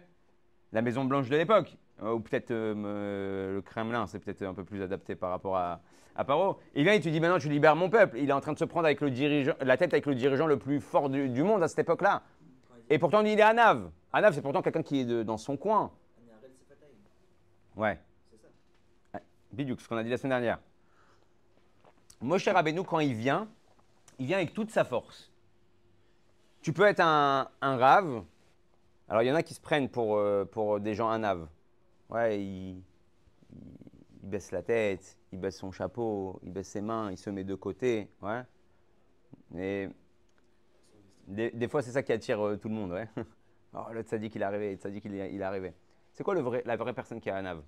La 0.72 0.82
Maison 0.82 1.04
Blanche 1.04 1.28
de 1.28 1.36
l'époque, 1.36 1.76
euh, 2.02 2.12
ou 2.12 2.20
peut-être 2.20 2.50
euh, 2.50 3.54
le 3.54 3.62
Kremlin, 3.62 4.06
c'est 4.06 4.18
peut-être 4.18 4.42
un 4.42 4.54
peu 4.54 4.64
plus 4.64 4.82
adapté 4.82 5.14
par 5.14 5.30
rapport 5.30 5.56
à, 5.56 5.80
à 6.14 6.24
Paro. 6.24 6.58
Il 6.74 6.84
vient, 6.84 6.94
il 6.94 7.00
te 7.00 7.08
dit 7.08 7.20
maintenant 7.20 7.38
tu 7.38 7.48
libères 7.48 7.76
mon 7.76 7.88
peuple. 7.88 8.18
Il 8.18 8.28
est 8.28 8.32
en 8.32 8.40
train 8.40 8.52
de 8.52 8.58
se 8.58 8.64
prendre 8.64 8.86
avec 8.86 9.00
le 9.00 9.10
dirigeant, 9.10 9.54
la 9.60 9.76
tête 9.76 9.92
avec 9.92 10.06
le 10.06 10.14
dirigeant 10.14 10.46
le 10.46 10.58
plus 10.58 10.80
fort 10.80 11.08
du, 11.08 11.42
monde 11.42 11.62
à 11.62 11.68
cette 11.68 11.80
époque-là. 11.80 12.22
Et 12.90 12.98
pourtant 12.98 13.22
il 13.22 13.38
est 13.38 13.42
à 13.42 13.52
Nav. 13.52 13.90
Anav, 14.12 14.34
c'est 14.34 14.42
pourtant 14.42 14.62
quelqu'un 14.62 14.82
qui 14.82 15.00
est 15.00 15.24
dans 15.24 15.36
son 15.36 15.56
coin. 15.56 15.90
Ouais. 17.76 17.98
C'est 18.30 18.40
ça. 19.12 19.20
Biduk, 19.52 19.80
ce 19.80 19.88
qu'on 19.88 19.96
a 19.96 20.02
dit 20.02 20.10
la 20.10 20.16
semaine 20.16 20.30
dernière. 20.30 20.58
Moshe 22.20 22.48
Rabbeinu, 22.48 22.82
quand 22.82 23.00
il 23.00 23.14
vient, 23.14 23.48
il 24.18 24.26
vient 24.26 24.38
avec 24.38 24.54
toute 24.54 24.70
sa 24.70 24.84
force. 24.84 25.30
Tu 26.62 26.72
peux 26.72 26.84
être 26.84 27.00
un, 27.00 27.48
un 27.60 27.76
rave. 27.76 28.24
Alors, 29.08 29.22
il 29.22 29.26
y 29.26 29.32
en 29.32 29.34
a 29.34 29.42
qui 29.42 29.54
se 29.54 29.60
prennent 29.60 29.88
pour, 29.88 30.16
euh, 30.16 30.44
pour 30.44 30.80
des 30.80 30.94
gens 30.94 31.08
anav. 31.08 31.46
Ouais, 32.08 32.42
il, 32.42 32.82
il, 33.52 34.28
baisse 34.28 34.50
la 34.50 34.62
tête, 34.62 35.16
il 35.32 35.38
baisse 35.38 35.58
son 35.58 35.70
chapeau, 35.70 36.40
il 36.42 36.52
baisse 36.52 36.68
ses 36.68 36.80
mains, 36.80 37.10
il 37.10 37.18
se 37.18 37.30
met 37.30 37.44
de 37.44 37.54
côté. 37.54 38.10
Ouais. 38.22 38.42
Et 39.56 39.88
des, 41.28 41.68
fois, 41.68 41.82
c'est 41.82 41.92
ça 41.92 42.02
qui 42.02 42.12
attire 42.12 42.44
euh, 42.44 42.56
tout 42.56 42.68
le 42.68 42.74
monde. 42.74 42.92
Ouais. 42.92 43.08
Oh, 43.74 43.92
ça 44.06 44.16
dit 44.16 44.30
qu'il 44.30 44.40
est 44.40 44.44
arrivé, 44.44 44.78
ça 44.78 44.88
dit 44.88 45.02
qu'il 45.02 45.14
est, 45.14 45.34
il 45.34 45.38
est 45.38 45.44
arrivé. 45.44 45.74
C'est 46.14 46.24
quoi 46.24 46.32
le 46.32 46.40
vrai, 46.40 46.62
la 46.64 46.76
vraie 46.76 46.94
personne 46.94 47.20
qui 47.20 47.28
est 47.28 47.32
anav 47.32 47.62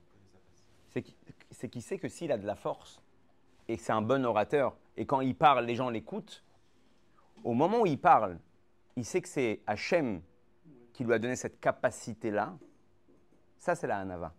C'est 0.88 1.02
qui 1.02 1.82
sait 1.82 1.98
que 1.98 2.08
s'il 2.08 2.32
a 2.32 2.38
de 2.38 2.46
la 2.46 2.54
force, 2.54 3.02
et 3.68 3.76
c'est 3.76 3.92
un 3.92 4.02
bon 4.02 4.24
orateur, 4.24 4.76
et 4.96 5.06
quand 5.06 5.20
il 5.20 5.34
parle, 5.34 5.64
les 5.64 5.76
gens 5.76 5.90
l'écoutent, 5.90 6.42
au 7.44 7.54
moment 7.54 7.82
où 7.82 7.86
il 7.86 8.00
parle, 8.00 8.38
il 8.96 9.04
sait 9.04 9.20
que 9.20 9.28
c'est 9.28 9.60
Hachem 9.66 10.22
qui 10.92 11.04
lui 11.04 11.12
a 11.12 11.18
donné 11.18 11.36
cette 11.36 11.60
capacité-là. 11.60 12.56
Ça, 13.58 13.76
c'est 13.76 13.86
la 13.86 13.98
Hanava. 13.98 14.34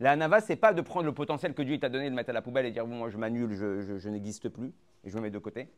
La 0.00 0.12
Hanava, 0.12 0.40
c'est 0.40 0.56
pas 0.56 0.74
de 0.74 0.82
prendre 0.82 1.06
le 1.06 1.14
potentiel 1.14 1.54
que 1.54 1.62
Dieu 1.62 1.78
t'a 1.78 1.88
donné, 1.88 2.10
de 2.10 2.14
mettre 2.14 2.30
à 2.30 2.32
la 2.32 2.42
poubelle 2.42 2.66
et 2.66 2.72
dire 2.72 2.86
bon, 2.86 2.96
moi 2.96 3.08
je 3.08 3.16
m'annule, 3.16 3.54
je, 3.54 4.08
n'existe 4.08 4.48
plus, 4.48 4.74
et 5.04 5.10
je 5.10 5.16
me 5.16 5.22
mets 5.22 5.30
de 5.30 5.38
côté. 5.38 5.68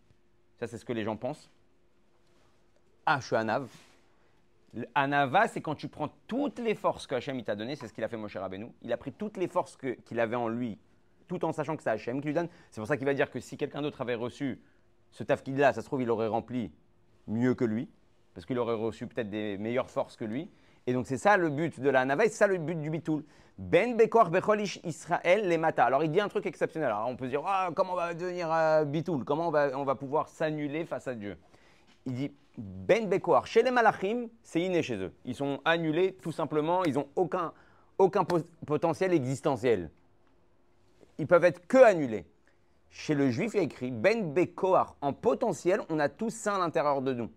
Ça, 0.59 0.67
c'est 0.67 0.79
ce 0.79 0.85
que 0.85 0.93
les 0.93 1.05
gens 1.05 1.17
pensent. 1.17 1.50
Ah, 3.07 3.21
je 3.21 3.26
suis 3.26 3.37
Hanav. 3.37 3.69
Hanava, 4.95 5.47
c'est 5.47 5.61
quand 5.61 5.75
tu 5.75 5.88
prends 5.88 6.09
toutes 6.26 6.59
les 6.59 6.75
forces 6.75 7.07
que 7.07 7.14
Hachem 7.14 7.41
t'a 7.45 7.55
données, 7.55 7.76
c'est 7.76 7.87
ce 7.87 7.93
qu'il 7.93 8.03
a 8.03 8.09
fait 8.09 8.17
Moshe 8.17 8.37
Rabbeinu. 8.37 8.73
Il 8.83 8.93
a 8.93 8.97
pris 8.97 9.12
toutes 9.12 9.37
les 9.37 9.47
forces 9.47 9.76
qu'il 9.76 10.19
avait 10.19 10.35
en 10.35 10.49
lui 10.49 10.79
tout 11.38 11.45
en 11.45 11.53
sachant 11.53 11.76
que 11.76 11.83
c'est 11.83 11.91
Hachem 11.91 12.21
qui 12.21 12.29
lui 12.29 12.35
donne. 12.35 12.49
C'est 12.71 12.81
pour 12.81 12.88
ça 12.88 12.97
qu'il 12.97 13.07
va 13.07 13.14
dire 13.14 13.31
que 13.31 13.41
si 13.41 13.57
quelqu'un 13.57 13.83
d'autre 13.83 14.00
avait 14.00 14.14
reçu 14.14 14.61
ce 15.11 15.23
taf 15.23 15.43
qu'il 15.43 15.62
a, 15.62 15.73
ça 15.73 15.81
se 15.81 15.87
trouve, 15.87 16.03
il 16.03 16.11
aurait 16.11 16.26
rempli 16.26 16.73
mieux 17.26 17.55
que 17.55 17.64
lui, 17.64 17.88
parce 18.35 18.47
qu'il 18.47 18.59
aurait 18.59 18.75
reçu 18.75 19.07
peut-être 19.07 19.31
des 19.31 19.59
meilleures 19.59 19.91
forces 19.91 20.17
que 20.17 20.25
lui. 20.25 20.50
Et 20.87 20.93
donc 20.93 21.07
c'est 21.07 21.17
ça 21.17 21.37
le 21.37 21.49
but 21.49 21.81
de 21.81 21.88
la 21.88 22.05
nava, 22.05 22.25
c'est 22.25 22.31
ça 22.31 22.47
le 22.47 22.59
but 22.59 22.81
du 22.81 22.91
bitoul. 22.91 23.25
Ben 23.57 23.97
bekor 23.97 24.31
becholish 24.31 24.81
Israël 24.85 25.49
les 25.49 25.59
mata. 25.59 25.85
Alors 25.85 26.03
il 26.03 26.11
dit 26.11 26.21
un 26.21 26.29
truc 26.29 26.45
exceptionnel. 26.47 26.91
Alors 26.91 27.09
on 27.09 27.17
peut 27.17 27.26
se 27.26 27.31
dire 27.31 27.43
ah, 27.47 27.71
comment 27.75 27.93
on 27.93 27.97
va 27.97 28.12
devenir 28.12 28.53
euh, 28.53 28.85
bitoul? 28.85 29.25
Comment 29.25 29.49
on 29.49 29.50
va, 29.50 29.79
on 29.79 29.85
va 29.85 29.95
pouvoir 29.95 30.29
s'annuler 30.29 30.85
face 30.85 31.07
à 31.07 31.14
Dieu? 31.14 31.37
Il 32.05 32.14
dit 32.14 32.33
ben 32.59 33.09
bekor 33.09 33.47
chez 33.47 33.62
les 33.62 33.70
malachim, 33.70 34.29
c'est 34.42 34.61
inné 34.61 34.83
chez 34.83 34.97
eux. 34.97 35.12
Ils 35.25 35.35
sont 35.35 35.61
annulés 35.64 36.16
tout 36.20 36.33
simplement. 36.33 36.85
Ils 36.85 36.94
n'ont 36.94 37.09
aucun 37.16 37.53
aucun 37.99 38.25
potentiel 38.66 39.12
existentiel 39.12 39.90
ils 41.18 41.27
peuvent 41.27 41.44
être 41.44 41.66
que 41.66 41.79
annulés. 41.79 42.27
Chez 42.90 43.14
le 43.14 43.31
juif, 43.31 43.53
il 43.55 43.57
y 43.57 43.61
a 43.61 43.62
écrit 43.64 43.90
Ben 43.90 44.33
Bekoar. 44.33 44.96
En 45.00 45.12
potentiel, 45.12 45.81
on 45.88 45.98
a 45.98 46.09
tous 46.09 46.31
ça 46.31 46.55
à 46.55 46.59
l'intérieur 46.59 47.03
de 47.03 47.12
nous. 47.12 47.31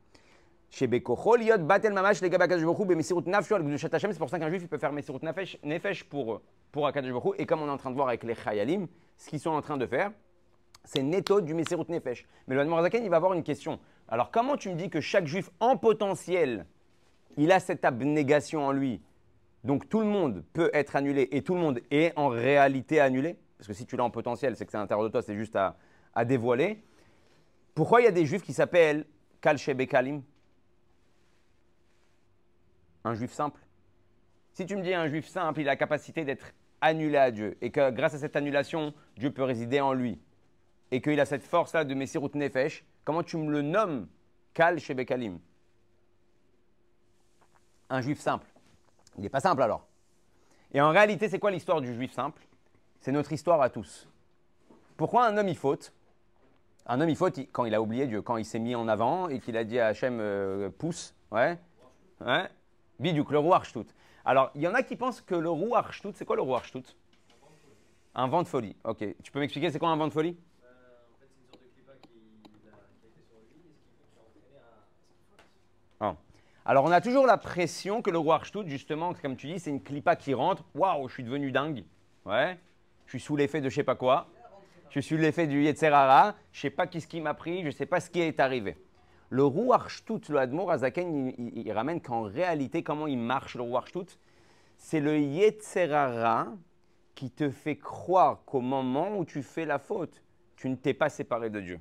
Chez 0.70 0.86
Bekochol, 0.86 1.44
Yod 1.44 1.66
Batel 1.66 1.94
Mamash, 1.94 2.22
les 2.22 2.30
Gabakash 2.30 2.62
Bochou, 2.62 2.86
Mesirut 2.86 3.24
Nafshu, 3.26 3.56
c'est 3.80 4.18
pour 4.20 4.30
ça 4.30 4.38
qu'un 4.38 4.50
juif, 4.50 4.62
il 4.62 4.68
peut 4.68 4.78
faire 4.78 4.92
Mesirut 4.92 5.20
Nefesh 5.64 6.04
pour, 6.04 6.42
pour 6.72 6.92
Et 7.38 7.46
comme 7.46 7.62
on 7.62 7.68
est 7.68 7.72
en 7.72 7.78
train 7.78 7.90
de 7.90 7.96
voir 7.96 8.10
avec 8.10 8.24
les 8.24 8.36
Chayalim, 8.36 8.88
ce 9.18 9.30
qu'ils 9.30 9.40
sont 9.40 9.52
en 9.52 9.62
train 9.62 9.78
de 9.78 9.88
faire, 9.88 10.12
c'est 10.84 11.02
netto 11.02 11.42
du 11.42 11.54
Mesirut 11.54 11.90
Nefesh. 11.90 12.26
Mais 12.48 12.56
le 12.56 12.70
Zaken, 12.70 13.04
il 13.04 13.10
va 13.10 13.18
avoir 13.18 13.34
une 13.34 13.44
question. 13.44 13.80
Alors, 14.10 14.30
comment 14.30 14.58
tu 14.58 14.70
me 14.70 14.76
dis 14.76 14.90
que 14.90 15.02
chaque 15.02 15.26
juif 15.26 15.50
en 15.60 15.78
potentiel, 15.78 16.66
il 17.38 17.52
a 17.52 17.60
cette 17.60 17.84
abnégation 17.84 18.66
en 18.66 18.72
lui 18.72 19.02
Donc, 19.64 19.90
tout 19.90 20.02
le 20.02 20.06
monde 20.06 20.44
peut 20.54 20.70
être 20.74 20.96
annulé 20.96 21.30
et 21.32 21.42
tout 21.42 21.56
le 21.56 21.62
monde 21.62 21.80
est 21.90 22.14
en 22.18 22.28
réalité 22.28 23.00
annulé? 23.00 23.38
Parce 23.58 23.68
que 23.68 23.74
si 23.74 23.86
tu 23.86 23.98
l'as 23.98 24.04
en 24.04 24.10
potentiel, 24.10 24.56
c'est 24.56 24.66
que 24.66 24.72
c'est 24.72 24.78
à 24.78 24.82
l'intérieur 24.82 25.04
de 25.04 25.10
toi, 25.10 25.22
c'est 25.22 25.36
juste 25.36 25.56
à, 25.56 25.76
dévoiler. 26.26 26.84
Pourquoi 27.74 28.02
il 28.02 28.06
y 28.06 28.08
a 28.08 28.12
des 28.12 28.26
juifs 28.26 28.42
qui 28.42 28.54
s'appellent 28.54 29.06
Kal 29.42 29.58
Bekalim 29.76 30.24
Un 33.04 33.14
juif 33.14 33.32
simple? 33.32 33.62
Si 34.54 34.66
tu 34.66 34.76
me 34.76 34.82
dis 34.82 34.94
un 34.94 35.08
juif 35.08 35.28
simple, 35.28 35.62
il 35.62 35.68
a 35.70 35.74
la 35.74 35.76
capacité 35.76 36.26
d'être 36.26 36.54
annulé 36.82 37.18
à 37.18 37.32
Dieu, 37.32 37.58
et 37.62 37.72
que 37.72 37.92
grâce 37.92 38.14
à 38.14 38.20
cette 38.20 38.36
annulation, 38.36 38.94
Dieu 39.16 39.32
peut 39.32 39.44
résider 39.44 39.80
en 39.80 39.94
lui, 39.94 40.20
et 40.92 41.02
qu'il 41.02 41.20
a 41.20 41.26
cette 41.26 41.44
force-là 41.44 41.84
de 41.84 41.94
Messirut 41.94 42.32
Nefesh, 42.34 42.84
comment 43.04 43.24
tu 43.24 43.38
me 43.38 43.52
le 43.52 43.62
nommes 43.62 44.08
Kal 44.54 44.78
Bekalim 44.96 45.40
Un 47.90 48.02
juif 48.02 48.20
simple. 48.20 48.48
Il 49.18 49.22
n'est 49.22 49.30
pas 49.30 49.40
simple 49.40 49.62
alors. 49.62 49.88
Et 50.74 50.82
en 50.82 50.90
réalité, 50.90 51.30
c'est 51.30 51.40
quoi 51.40 51.52
l'histoire 51.52 51.82
du 51.82 51.94
juif 51.94 52.12
simple? 52.12 52.42
C'est 53.00 53.12
notre 53.12 53.32
histoire 53.32 53.62
à 53.62 53.70
tous. 53.70 54.08
Pourquoi 54.96 55.28
un 55.28 55.38
homme 55.38 55.48
il 55.48 55.58
faute? 55.58 55.94
Un 56.86 57.02
homme 57.02 57.10
il 57.10 57.16
faute 57.16 57.40
quand 57.52 57.66
il 57.66 57.76
a 57.76 57.82
oublié 57.82 58.08
Dieu, 58.08 58.22
quand 58.22 58.38
il 58.38 58.46
s'est 58.46 58.60
mis 58.60 58.76
en 58.76 58.88
avant 58.88 59.30
et 59.30 59.40
qu'il 59.40 59.58
a 59.58 59.64
dit 59.64 59.80
à 59.80 59.88
Hachem 59.88 60.20
euh, 60.20 60.70
pousse, 60.70 61.14
ouais, 61.32 61.60
ouais, 62.26 62.50
Bidouk, 63.00 63.32
le 63.32 63.40
roi 63.40 63.58
Archtout. 63.58 63.86
Alors, 64.26 64.52
il 64.56 64.62
y 64.62 64.68
en 64.68 64.74
a 64.74 64.84
qui 64.84 64.96
pensent 64.96 65.22
que 65.22 65.36
le 65.36 65.50
roi 65.50 65.80
Archtout, 65.80 66.12
c'est 66.16 66.26
quoi 66.26 66.36
le 66.36 66.42
roi 66.42 66.58
Archtout 66.58 66.84
Un 68.16 68.28
vent 68.28 68.42
de 68.42 68.48
folie. 68.48 68.76
Ok, 68.84 69.06
tu 69.22 69.32
peux 69.32 69.40
m'expliquer 69.40 69.72
c'est 69.72 69.80
quoi 69.80 69.90
un 69.90 69.98
vent 69.98 70.08
de 70.08 70.14
folie? 70.14 70.38
Oh. 76.00 76.14
Alors, 76.66 76.86
on 76.86 76.92
a 76.92 77.02
toujours 77.02 77.26
la 77.26 77.38
pression 77.38 78.02
que 78.02 78.10
le 78.10 78.18
roi 78.18 78.36
Archtout, 78.36 78.64
justement, 78.66 79.14
comme 79.14 79.36
tu 79.36 79.48
dis, 79.48 79.60
c'est 79.60 79.70
une 79.70 79.82
clipa 79.82 80.16
qui 80.16 80.34
rentre. 80.34 80.64
Waouh, 80.74 81.08
je 81.08 81.14
suis 81.14 81.24
devenu 81.24 81.52
dingue. 81.52 81.84
Ouais 82.26 82.58
je 83.08 83.12
suis 83.12 83.20
sous 83.22 83.36
l'effet 83.36 83.62
de 83.62 83.70
je 83.70 83.76
sais 83.76 83.84
pas 83.84 83.96
quoi, 83.96 84.28
je 84.90 85.00
suis 85.00 85.16
sous 85.16 85.22
l'effet 85.22 85.48
du 85.48 85.64
Yetzerara, 85.64 86.36
je 86.52 86.60
sais 86.60 86.70
pas 86.70 86.88
qui 86.88 87.02
ce 87.02 87.08
qui 87.08 87.22
m'a 87.22 87.34
pris, 87.34 87.64
je 87.64 87.72
sais 87.72 87.86
pas 87.86 88.00
ce 88.00 88.10
qui 88.10 88.20
est 88.20 88.40
arrivé. 88.40 88.78
Le 89.30 89.44
Ruach 89.44 90.04
le 90.30 90.38
Admor 90.38 90.72
Azaken, 90.72 91.34
il, 91.38 91.72
ramène 91.72 92.02
qu'en 92.02 92.22
réalité, 92.22 92.84
comment 92.84 93.08
il 93.08 93.18
marche 93.18 93.56
le 93.56 93.64
Ruach 93.64 93.92
C'est 94.78 95.00
le 95.00 95.20
Yetzerara 95.20 96.48
qui 97.16 97.32
te 97.32 97.50
fait 97.50 97.78
croire 97.78 98.44
qu'au 98.46 98.62
moment 98.62 99.18
où 99.18 99.26
tu 99.26 99.42
fais 99.42 99.66
la 99.66 99.80
faute, 99.80 100.22
tu 100.56 100.70
ne 100.70 100.76
t'es 100.76 100.94
pas 100.94 101.10
séparé 101.10 101.50
de 101.50 101.62
Dieu. 101.62 101.80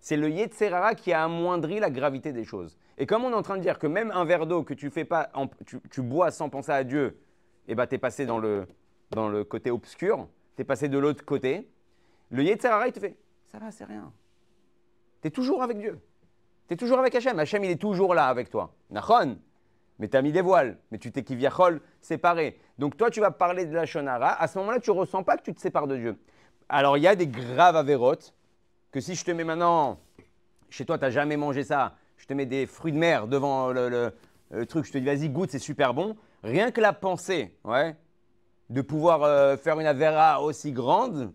C'est 0.00 0.16
le 0.16 0.30
Yetzerara 0.30 0.94
qui 0.94 1.12
a 1.12 1.24
amoindri 1.24 1.80
la 1.80 1.90
gravité 1.90 2.32
des 2.32 2.44
choses. 2.44 2.78
Et 2.96 3.06
comme 3.06 3.24
on 3.24 3.30
est 3.30 3.34
en 3.34 3.42
train 3.42 3.56
de 3.56 3.62
dire 3.62 3.78
que 3.78 3.86
même 3.86 4.10
un 4.10 4.24
verre 4.24 4.46
d'eau 4.46 4.62
que 4.62 4.74
tu 4.74 4.88
fais 4.90 5.04
pas, 5.04 5.30
tu, 5.90 6.02
bois 6.02 6.30
sans 6.30 6.48
penser 6.48 6.72
à 6.72 6.84
Dieu, 6.84 7.18
eh 7.68 7.74
ben, 7.74 7.86
tu 7.86 7.96
es 7.96 7.98
passé 7.98 8.24
dans 8.24 8.38
le, 8.38 8.66
dans 9.10 9.28
le 9.28 9.44
côté 9.44 9.70
obscur, 9.70 10.28
tu 10.56 10.62
es 10.62 10.64
passé 10.64 10.88
de 10.88 10.98
l'autre 10.98 11.24
côté. 11.24 11.68
Le 12.30 12.42
Yetzirah, 12.42 12.86
il 12.86 12.92
te 12.92 13.00
fait 13.00 13.16
Ça 13.52 13.58
va, 13.58 13.70
c'est 13.70 13.84
rien. 13.84 14.12
Tu 15.22 15.28
es 15.28 15.30
toujours 15.30 15.62
avec 15.62 15.78
Dieu. 15.78 16.00
Tu 16.68 16.74
es 16.74 16.76
toujours 16.76 16.98
avec 16.98 17.14
Hachem. 17.14 17.38
Hachem, 17.38 17.64
il 17.64 17.70
est 17.70 17.80
toujours 17.80 18.14
là 18.14 18.26
avec 18.26 18.50
toi. 18.50 18.74
Nachon, 18.90 19.38
mais 19.98 20.08
tu 20.08 20.16
as 20.16 20.22
mis 20.22 20.32
des 20.32 20.40
voiles, 20.40 20.78
mais 20.90 20.98
tu 20.98 21.12
t'es 21.12 21.22
kiviachol 21.22 21.80
séparé. 22.00 22.58
Donc 22.78 22.96
toi, 22.96 23.10
tu 23.10 23.20
vas 23.20 23.30
parler 23.30 23.66
de 23.66 23.74
la 23.74 23.86
Shonara. 23.86 24.40
À 24.40 24.46
ce 24.48 24.58
moment-là, 24.58 24.80
tu 24.80 24.90
ne 24.90 24.96
ressens 24.96 25.22
pas 25.22 25.36
que 25.36 25.42
tu 25.42 25.54
te 25.54 25.60
sépares 25.60 25.86
de 25.86 25.96
Dieu. 25.96 26.18
Alors, 26.68 26.96
il 26.96 27.02
y 27.02 27.08
a 27.08 27.14
des 27.14 27.28
graves 27.28 27.76
avérotes 27.76 28.34
que 28.90 29.00
si 29.00 29.14
je 29.14 29.24
te 29.24 29.30
mets 29.30 29.44
maintenant, 29.44 30.00
chez 30.68 30.84
toi, 30.84 30.98
tu 30.98 31.04
n'as 31.04 31.10
jamais 31.10 31.36
mangé 31.36 31.62
ça, 31.62 31.94
je 32.16 32.26
te 32.26 32.34
mets 32.34 32.46
des 32.46 32.66
fruits 32.66 32.92
de 32.92 32.98
mer 32.98 33.28
devant 33.28 33.70
le, 33.70 34.12
le 34.50 34.66
truc, 34.66 34.84
je 34.84 34.92
te 34.92 34.98
dis, 34.98 35.04
vas-y, 35.04 35.28
goûte, 35.28 35.50
c'est 35.50 35.58
super 35.58 35.94
bon. 35.94 36.16
Rien 36.42 36.70
que 36.70 36.80
la 36.80 36.92
pensée, 36.92 37.56
ouais, 37.64 37.96
de 38.70 38.80
pouvoir 38.80 39.22
euh, 39.22 39.56
faire 39.56 39.78
une 39.78 39.86
Avera 39.86 40.42
aussi 40.42 40.72
grande, 40.72 41.32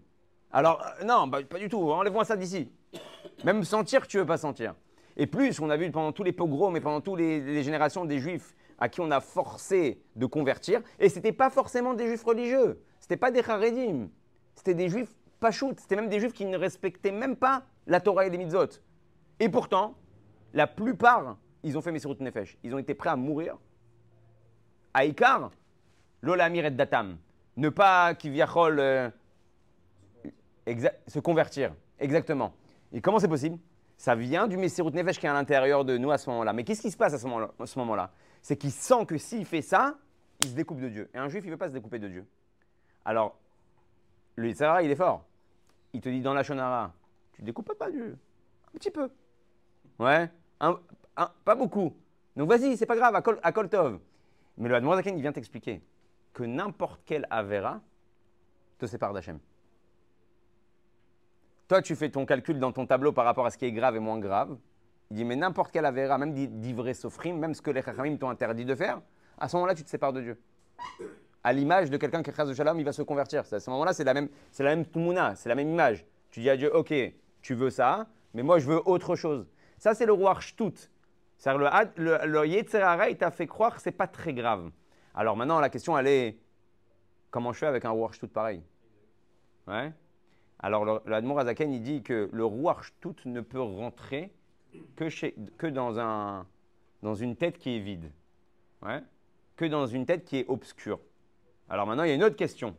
Alors, 0.52 0.84
euh, 1.02 1.06
non, 1.06 1.28
bah, 1.28 1.40
pas 1.44 1.60
du 1.60 1.70
tout. 1.70 1.92
Enlève-moi 1.92 2.26
ça 2.26 2.36
d'ici. 2.36 2.70
Même 3.44 3.64
sentir 3.64 4.08
tu 4.08 4.18
veux 4.18 4.26
pas 4.26 4.38
sentir. 4.38 4.76
Et 5.18 5.28
plus, 5.28 5.60
on 5.60 5.70
a 5.70 5.78
vu 5.78 5.90
pendant 5.92 6.12
tous 6.12 6.24
les 6.24 6.32
pogroms 6.32 6.76
et 6.76 6.82
pendant 6.82 7.02
toutes 7.02 7.20
les, 7.20 7.64
générations 7.64 8.06
des 8.06 8.20
juifs 8.20 8.56
à 8.80 8.90
qui 8.90 9.02
on 9.02 9.12
a 9.12 9.20
forcé 9.20 10.02
de 10.16 10.26
convertir, 10.26 10.82
et 11.00 11.08
ce 11.08 11.16
n'était 11.16 11.32
pas 11.32 11.50
forcément 11.52 11.94
des 11.94 12.08
juifs 12.08 12.24
religieux, 12.24 12.82
ce 13.00 13.06
n'était 13.06 13.18
pas 13.18 13.30
des 13.30 13.44
charedim, 13.44 14.10
c'était 14.56 14.74
des 14.74 14.90
juifs 14.90 15.14
pachout, 15.40 15.76
c'était 15.78 15.96
même 15.96 16.10
des 16.10 16.20
juifs 16.20 16.34
qui 16.34 16.46
ne 16.46 16.58
respectaient 16.58 17.12
même 17.12 17.36
pas 17.36 17.64
la 17.86 18.00
Torah 18.00 18.26
et 18.26 18.32
les 18.32 18.40
mitzvot. 18.40 18.80
Et 19.40 19.50
pourtant, 19.50 19.96
la 20.54 20.66
plupart, 20.66 21.38
ils 21.64 21.78
ont 21.78 21.82
fait 21.82 21.92
Messirut 21.92 22.18
Nefesh. 22.20 22.58
Ils 22.64 22.74
ont 22.74 22.80
été 22.80 22.94
prêts 22.94 23.10
à 23.10 23.16
mourir. 23.16 23.58
Aïkar, 26.22 26.30
l'olamir 26.30 26.66
et 26.66 26.72
datam. 26.72 27.18
Ne 27.58 27.70
pas, 27.70 28.16
qui 28.16 28.42
euh, 28.42 29.10
se 31.08 31.20
convertir. 31.20 31.74
Exactement. 32.00 32.54
Et 32.94 33.02
comment 33.02 33.20
c'est 33.20 33.28
possible? 33.28 33.58
Ça 33.98 34.16
vient 34.16 34.48
du 34.48 34.58
Messirut 34.58 34.92
Nefesh 34.92 35.20
qui 35.20 35.26
est 35.28 35.30
à 35.30 35.34
l'intérieur 35.34 35.86
de 35.86 35.98
nous 35.98 36.12
à 36.12 36.18
ce 36.18 36.30
moment-là. 36.30 36.54
Mais 36.54 36.64
qu'est-ce 36.64 36.82
qui 36.82 36.92
se 36.92 36.98
passe 36.98 37.14
à 37.14 37.20
ce 37.20 37.28
moment-là, 37.80 38.12
C'est 38.42 38.58
qu'il 38.58 38.72
sent 38.72 39.06
que 39.06 39.18
s'il 39.18 39.46
fait 39.46 39.62
ça, 39.62 39.96
il 40.44 40.50
se 40.50 40.56
découpe 40.56 40.80
de 40.80 40.90
Dieu. 40.90 41.10
Et 41.14 41.18
un 41.18 41.28
juif, 41.30 41.44
il 41.44 41.48
ne 41.48 41.52
veut 41.52 41.58
pas 41.58 41.68
se 41.68 41.74
découper 41.74 42.00
de 42.00 42.08
Dieu. 42.08 42.26
Alors, 43.06 43.38
le 44.36 44.48
Yitzhara, 44.48 44.82
il 44.82 44.90
est 44.90 44.96
fort. 44.96 45.24
Il 45.94 46.02
te 46.02 46.10
dit 46.10 46.22
dans 46.22 46.34
la 46.34 46.42
Shonara, 46.42 46.94
tu 47.34 47.42
ne 47.42 47.46
découpes 47.46 47.74
pas 47.78 47.92
Dieu. 47.92 48.18
Un 48.74 48.78
petit 48.78 48.92
peu. 48.92 49.10
Ouais. 50.00 50.30
pas 51.46 51.56
beaucoup. 51.56 51.94
Donc 52.36 52.50
vas-y, 52.50 52.78
c'est 52.78 52.86
pas 52.86 52.96
grave, 52.96 53.16
à, 53.16 53.52
Koltov. 53.52 54.00
Mais 54.58 54.70
le 54.70 54.76
Admorazaken, 54.76 55.16
il 55.18 55.22
vient 55.22 55.32
t'expliquer 55.32 55.82
que 56.34 56.44
n'importe 56.44 57.02
quel 57.06 57.28
Avera 57.30 57.82
te 58.78 58.86
sépare 58.86 59.14
d'Hachem. 59.14 59.40
Toi, 61.68 61.82
tu 61.82 61.96
fais 61.96 62.10
ton 62.10 62.26
calcul 62.26 62.60
dans 62.60 62.72
ton 62.72 62.86
tableau 62.86 63.12
par 63.12 63.26
rapport 63.26 63.46
à 63.46 63.52
ce 63.52 63.58
qui 63.58 63.66
est 63.66 63.72
grave 63.72 63.96
et 63.96 64.00
moins 64.00 64.20
grave. 64.20 64.58
Il 65.10 65.18
dit, 65.18 65.26
mais 65.26 65.36
n'importe 65.36 65.72
quel 65.72 65.86
Avera, 65.86 66.18
même 66.18 66.34
d'ivré 66.34 66.94
Sofrim, 66.94 67.38
même 67.38 67.54
ce 67.54 67.62
que 67.62 67.72
les 67.72 67.82
Chachamim 67.82 68.18
t'ont 68.18 68.30
interdit 68.30 68.66
de 68.66 68.76
faire, 68.76 69.02
à 69.38 69.48
ce 69.48 69.56
moment-là, 69.56 69.76
tu 69.76 69.84
te 69.84 69.90
sépares 69.90 70.14
de 70.14 70.22
Dieu. 70.22 70.42
À 71.44 71.54
l'image 71.54 71.90
de 71.90 71.98
quelqu'un 71.98 72.22
qui 72.22 72.32
de 72.32 72.54
Shalom, 72.54 72.80
il 72.80 72.86
va 72.86 72.94
se 72.94 73.02
convertir. 73.02 73.42
À 73.52 73.60
ce 73.60 73.70
moment-là, 73.72 73.94
c'est 73.94 74.04
la 74.04 74.14
même, 74.14 74.30
c'est 74.52 74.64
la 74.64 74.76
même 74.76 74.86
c'est 75.36 75.50
la 75.50 75.56
même 75.56 75.70
image. 75.70 76.06
Tu 76.30 76.42
dis 76.42 76.50
à 76.50 76.56
Dieu, 76.56 76.74
ok, 76.74 76.94
tu 77.42 77.56
veux 77.56 77.72
ça, 77.72 78.08
mais 78.34 78.44
moi 78.44 78.60
je 78.60 78.68
veux 78.68 78.82
autre 78.88 79.16
chose. 79.16 79.48
Ça, 79.78 79.96
c'est 79.96 80.06
le 80.06 80.14
roi 80.14 80.40
Shtut. 80.40 80.92
Le, 81.44 81.70
le, 81.98 82.26
le 82.28 82.48
il 82.48 83.18
t'a 83.18 83.32
fait 83.32 83.48
croire 83.48 83.76
que 83.76 83.82
ce 83.82 83.90
n'est 83.90 83.96
pas 83.96 84.06
très 84.06 84.34
grave. 84.34 84.70
Alors 85.16 85.36
maintenant, 85.36 85.60
la 85.60 85.70
question, 85.70 85.98
elle 85.98 86.08
est 86.08 86.38
comment 87.30 87.54
je 87.54 87.60
fais 87.60 87.68
avec 87.68 87.86
un 87.86 87.92
roi 87.92 88.12
Shtut 88.12 88.28
pareil 88.28 88.62
Ouais 89.68 89.92
alors, 90.64 91.02
l'Admor 91.08 91.40
Azaken, 91.40 91.74
il 91.74 91.82
dit 91.82 92.04
que 92.04 92.30
le 92.32 92.46
roi 92.46 92.80
tout 93.00 93.16
ne 93.26 93.42
peut 93.42 93.62
rentrer 93.62 94.32
que, 94.96 95.68
dans, 95.68 96.00
un, 96.00 96.46
dans 97.02 97.16
une 97.16 97.36
tête 97.36 97.58
qui 97.58 97.78
est 97.78 97.80
vide. 97.80 98.12
Que 99.56 99.66
dans 99.66 99.88
une 99.88 100.06
tête 100.06 100.24
qui 100.24 100.38
est 100.38 100.46
obscure. 100.48 101.00
Alors 101.68 101.88
maintenant, 101.88 102.04
il 102.04 102.10
y 102.10 102.12
a 102.12 102.16
une 102.16 102.24
autre 102.24 102.36
question. 102.36 102.76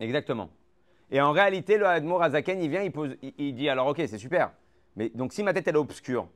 Exactement. 0.00 0.50
Et 1.10 1.20
en 1.20 1.32
réalité, 1.32 1.76
le 1.76 1.86
Admor 1.86 2.22
Azaken, 2.22 2.62
il 2.62 2.70
vient, 2.70 2.82
il, 2.82 2.90
pose, 2.90 3.14
il, 3.20 3.54
dit 3.54 3.68
alors, 3.68 3.88
ok, 3.88 4.02
c'est 4.06 4.18
super. 4.18 4.52
Mais 4.96 5.10
donc, 5.10 5.34
si 5.34 5.42
ma 5.42 5.52
tête, 5.52 5.68
elle 5.68 5.74
est 5.74 5.78
obscure, 5.78 6.28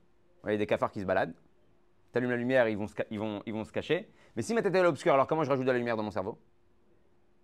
il 0.45 0.53
y 0.53 0.55
a 0.55 0.59
des 0.59 0.67
cafards 0.67 0.93
qui 0.93 1.01
se 1.01 1.07
baladent. 1.07 1.35
Tu 2.21 2.27
la 2.27 2.37
lumière, 2.37 2.67
ils 2.69 2.79
vont, 2.79 2.87
se, 2.87 2.95
ils, 3.11 3.19
vont, 3.19 3.43
ils 3.45 3.53
vont 3.53 3.65
se 3.65 3.73
cacher. 3.73 4.09
Mais 4.37 4.43
si 4.43 4.55
ma 4.55 4.63
tête, 4.63 4.75
est 4.75 4.85
obscure, 4.85 5.13
alors 5.13 5.27
comment 5.27 5.45
je 5.45 5.51
rajoute 5.51 5.67
de 5.67 5.71
la 5.71 5.77
lumière 5.77 5.97
dans 5.97 6.03
mon 6.03 6.11
cerveau? 6.11 6.39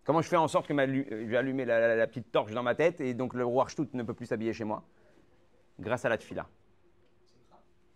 Comment 0.05 0.23
je 0.23 0.29
fais 0.29 0.37
en 0.37 0.49
sorte 0.49 0.67
que 0.67 0.73
euh, 0.73 1.05
je 1.11 1.31
vais 1.31 1.37
allumer 1.37 1.67
la, 1.67 2.07
petite 2.07 2.33
torche 2.33 2.53
dans 2.53 2.63
ma 2.63 2.75
tête 2.75 3.01
et 3.01 3.13
donc 3.13 3.35
le 3.35 3.45
roi 3.45 3.69
Shtut 3.69 3.89
ne 3.93 4.03
peut 4.03 4.15
plus 4.15 4.27
s'habiller 4.27 4.55
chez 4.55 4.65
moi? 4.65 4.83
Grâce 5.79 6.07
à 6.07 6.09
la 6.09 6.17
tfila. 6.17 6.49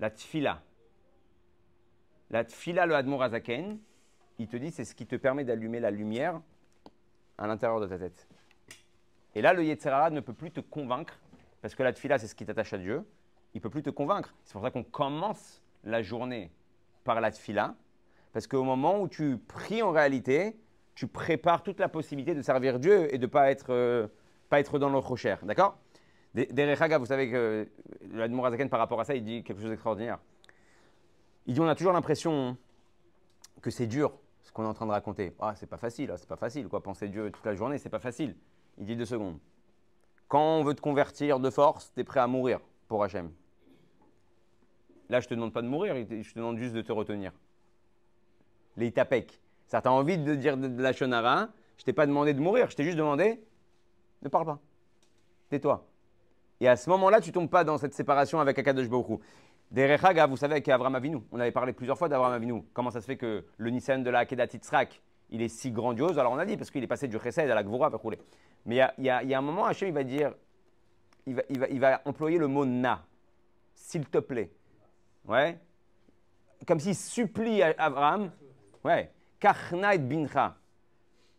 La 0.01 0.11
tfila. 0.11 0.62
La 2.31 2.45
tfila, 2.45 2.85
le 2.85 2.95
Admor 2.95 3.23
Azaken, 3.23 3.79
il 4.39 4.47
te 4.47 4.57
dit 4.59 4.71
c'est 4.71 4.85
ce 4.85 4.95
qui 4.95 5.07
te 5.07 5.17
permet 5.17 5.45
d'allumer 5.45 5.81
la 5.81 5.91
lumière 5.91 6.41
à 7.39 7.47
l'intérieur 7.47 7.81
de 7.81 7.87
ta 7.87 7.99
tête. 7.99 8.29
Et 9.35 9.41
là, 9.41 9.55
le 9.55 9.65
Yetzerara 9.65 10.11
ne 10.11 10.21
peut 10.21 10.35
plus 10.35 10.51
te 10.51 10.61
convaincre, 10.61 11.19
parce 11.62 11.75
que 11.75 11.83
la 11.83 11.93
tfila, 11.93 12.19
c'est 12.19 12.27
ce 12.27 12.35
qui 12.35 12.45
t'attache 12.45 12.73
à 12.75 12.79
Dieu. 12.79 13.07
Il 13.55 13.59
ne 13.59 13.62
peut 13.62 13.71
plus 13.71 13.83
te 13.83 13.91
convaincre. 13.91 14.35
C'est 14.45 14.53
pour 14.53 14.62
ça 14.62 14.71
qu'on 14.71 14.85
commence 14.85 15.62
la 15.85 16.03
journée 16.03 16.51
par 17.07 17.21
la 17.23 17.31
tfila, 17.31 17.75
parce 18.35 18.47
qu'au 18.47 18.64
moment 18.64 19.01
où 19.01 19.09
tu 19.09 19.38
pries 19.38 19.81
en 19.81 19.92
réalité, 19.92 20.59
tu 20.95 21.07
prépares 21.07 21.62
toute 21.62 21.81
la 21.81 21.88
possibilité 21.88 22.35
de 22.35 22.42
servir 22.42 22.79
Dieu 22.79 23.14
et 23.14 23.19
de 23.19 23.27
ne 23.27 23.31
pas 23.31 23.51
être, 23.51 23.71
euh, 23.71 24.09
pas 24.51 24.61
être 24.61 24.79
dans 24.79 24.90
l'autre 24.90 25.16
cher. 25.16 25.38
D'accord? 25.45 25.79
Derech 26.35 26.79
vous 26.99 27.07
savez 27.07 27.31
que 27.31 27.66
l'Admor 28.12 28.47
Azaken, 28.47 28.69
par 28.69 28.79
rapport 28.79 29.01
à 29.01 29.05
ça, 29.05 29.14
il 29.14 29.25
dit 29.25 29.42
quelque 29.42 29.61
chose 29.61 29.71
d'extraordinaire. 29.71 30.19
Il 31.47 31.55
dit 31.55 31.61
on 31.61 31.69
a 31.69 31.75
toujours 31.75 31.95
l'impression 31.95 32.59
que 33.62 33.71
c'est 33.71 33.87
dur 33.87 34.12
ce 34.42 34.53
qu'on 34.53 34.64
est 34.64 34.69
en 34.69 34.75
train 34.75 34.87
de 34.87 34.90
raconter. 34.90 35.35
Ah, 35.40 35.55
c'est 35.57 35.66
pas 35.66 35.79
facile, 35.79 36.11
ah, 36.12 36.19
c'est 36.19 36.29
pas 36.29 36.37
facile, 36.37 36.69
quoi. 36.69 36.83
Penser 36.83 37.09
Dieu 37.09 37.31
toute 37.31 37.45
la 37.47 37.55
journée, 37.55 37.79
c'est 37.79 37.88
pas 37.88 37.99
facile. 37.99 38.37
Il 38.79 38.85
dit 38.85 38.97
deux 38.97 39.07
secondes. 39.07 39.38
Quand 40.29 40.59
on 40.59 40.62
veut 40.62 40.75
te 40.75 40.81
convertir 40.81 41.40
de 41.40 41.51
force, 41.51 41.92
tu 41.95 42.01
es 42.01 42.05
prêt 42.05 42.21
à 42.21 42.27
mourir 42.27 42.61
pour 42.88 43.03
Hachem. 43.03 43.31
Là, 45.09 45.21
je 45.21 45.29
te 45.29 45.35
demande 45.35 45.53
pas 45.53 45.62
de 45.62 45.69
mourir, 45.69 45.95
je 45.97 46.33
te 46.33 46.38
demande 46.38 46.59
juste 46.59 46.75
de 46.75 46.83
te 46.83 46.92
retenir. 46.92 47.33
Les 48.77 48.90
tapek. 48.90 49.40
Ça 49.66 49.81
t'a 49.81 49.90
envie 49.90 50.19
de 50.19 50.35
dire 50.35 50.57
de, 50.57 50.81
la 50.81 50.92
shonara, 50.92 51.49
je 51.79 51.85
t'ai 51.85 51.92
pas 51.92 52.07
demandé 52.07 52.35
de 52.35 52.40
mourir, 52.40 52.71
je 52.71 52.77
t'ai 52.77 52.85
juste 52.85 52.97
demandé 52.97 53.40
ne 54.23 54.29
parle 54.29 54.47
pas. 54.47 54.59
Tais-toi. 55.51 55.87
Et 56.61 56.69
à 56.69 56.77
ce 56.77 56.88
moment-là, 56.90 57.21
tu 57.21 57.33
tombes 57.33 57.51
pas 57.51 57.64
dans 57.64 57.79
cette 57.79 57.95
séparation 57.95 58.40
avec 58.40 58.59
Akadosh 58.59 58.88
Baruch 58.88 59.21
Derechaga, 59.71 60.27
vous 60.27 60.37
savez, 60.37 60.55
avec 60.55 60.69
Avram 60.69 60.95
Avinu, 60.95 61.19
on 61.33 61.40
avait 61.40 61.51
parlé 61.51 61.73
plusieurs 61.73 61.99
fois 61.99 62.09
d'Avram 62.09 62.33
Avinu. 62.33 62.62
Comment 62.73 62.90
ça 62.90 63.01
se 63.01 63.07
fait 63.07 63.16
que 63.16 63.45
le 63.57 63.71
Nissan 63.71 64.03
de 64.03 64.11
la 64.11 64.21
Akedat 64.21 64.47
Yitzhak, 64.53 65.03
il 65.31 65.42
est 65.42 65.49
si 65.49 65.73
grandiose? 65.73 66.19
Alors 66.19 66.33
on 66.33 66.38
a 66.38 66.47
dit, 66.47 66.57
parce 66.57 66.71
qu'il 66.71 66.83
est 66.83 66.88
passé 66.88 67.09
du 67.09 67.19
Chesed 67.19 67.51
à 67.51 67.55
la 67.55 67.64
Gvura, 67.64 67.88
rouler. 67.88 68.19
Mais 68.64 68.81
il 68.99 69.05
y, 69.05 69.11
a, 69.11 69.38
un 69.38 69.42
moment, 69.42 69.66
Hachem, 69.66 69.88
il 69.88 69.95
va 69.95 70.05
dire, 70.05 70.35
il 71.27 71.81
va, 71.81 72.01
employer 72.05 72.38
le 72.38 72.47
mot 72.47 72.64
na, 72.64 73.05
s'il 73.75 74.07
te 74.07 74.19
plaît. 74.19 74.51
Ouais. 75.27 75.59
Comme 76.67 76.81
s'il 76.81 76.95
supplie 76.95 77.62
ouais, 78.85 79.12
Kachna 79.39 79.95
et 79.95 79.99
bincha. 79.99 80.57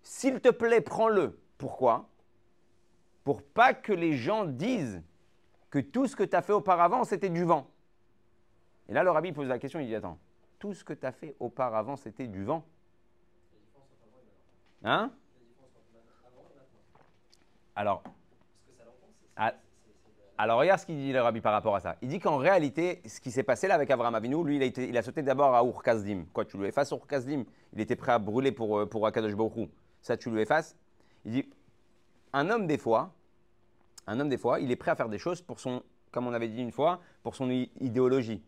S'il 0.03 0.39
te 0.39 0.49
plaît, 0.49 0.81
prends-le. 0.81 1.39
Pourquoi? 1.57 2.07
Pour 3.23 3.43
pas 3.43 3.73
que 3.73 3.93
les 3.93 4.13
gens 4.13 4.45
disent 4.45 5.01
que 5.69 5.79
tout 5.79 6.07
ce 6.07 6.15
que 6.15 6.23
tu 6.23 6.35
as 6.35 6.41
fait 6.41 6.53
auparavant, 6.53 7.03
c'était 7.03 7.29
du 7.29 7.43
vent. 7.43 7.69
Et 8.87 8.93
là, 8.93 9.03
le 9.03 9.11
rabbi 9.11 9.33
pose 9.33 9.47
la 9.47 9.59
question, 9.59 9.79
il 9.79 9.87
dit, 9.87 9.95
attends, 9.95 10.17
tout 10.59 10.73
ce 10.73 10.83
que 10.83 10.93
tu 10.93 11.05
as 11.05 11.11
fait 11.11 11.35
auparavant, 11.39 11.97
c'était 11.97 12.27
du 12.27 12.43
vent? 12.43 12.63
Hein? 14.83 15.11
Alors, 17.75 18.03
alors 20.37 20.59
regarde 20.59 20.79
ce 20.79 20.85
qu'il 20.85 20.97
dit 20.97 21.11
le 21.11 21.21
rabbi 21.21 21.41
par 21.41 21.53
rapport 21.53 21.75
à 21.75 21.79
ça. 21.79 21.95
Il 22.01 22.09
dit 22.09 22.19
qu'en 22.19 22.37
réalité, 22.37 23.01
ce 23.05 23.19
qui 23.19 23.31
s'est 23.31 23.43
passé 23.43 23.67
là 23.67 23.75
avec 23.75 23.89
Abraham 23.89 24.15
Avinu, 24.15 24.43
lui, 24.43 24.57
il 24.57 24.97
a, 24.97 25.01
sauté 25.01 25.23
d'abord 25.23 25.55
à 25.55 25.63
Ur 25.63 25.81
Quoi, 26.33 26.45
tu 26.45 26.57
lui 26.57 26.67
effaces 26.67 26.91
Ur 26.91 27.01
Il 27.73 27.81
était 27.81 27.95
prêt 27.95 28.11
à 28.11 28.19
brûler 28.19 28.51
pour, 28.51 28.79
euh, 28.79 28.85
pour 28.85 29.07
Akadosh 29.07 29.33
Ça, 30.01 30.15
tu 30.15 30.29
lui 30.29 30.41
effaces. 30.41 30.75
Il 31.25 31.31
dit, 31.31 31.49
un 32.33 32.49
homme 32.49 32.67
des 32.67 32.77
fois, 32.77 33.13
un 34.05 34.19
homme 34.19 34.29
des 34.29 34.37
fois, 34.37 34.59
il 34.59 34.71
est 34.71 34.75
prêt 34.75 34.91
à 34.91 34.95
faire 34.95 35.09
des 35.09 35.17
choses 35.17 35.41
pour 35.41 35.59
son, 35.59 35.81
comme 36.11 36.27
on 36.27 36.33
avait 36.33 36.49
dit 36.49 36.61
une 36.61 36.71
fois, 36.71 36.99
pour 37.23 37.35
son 37.35 37.49
idéologie 37.49 38.43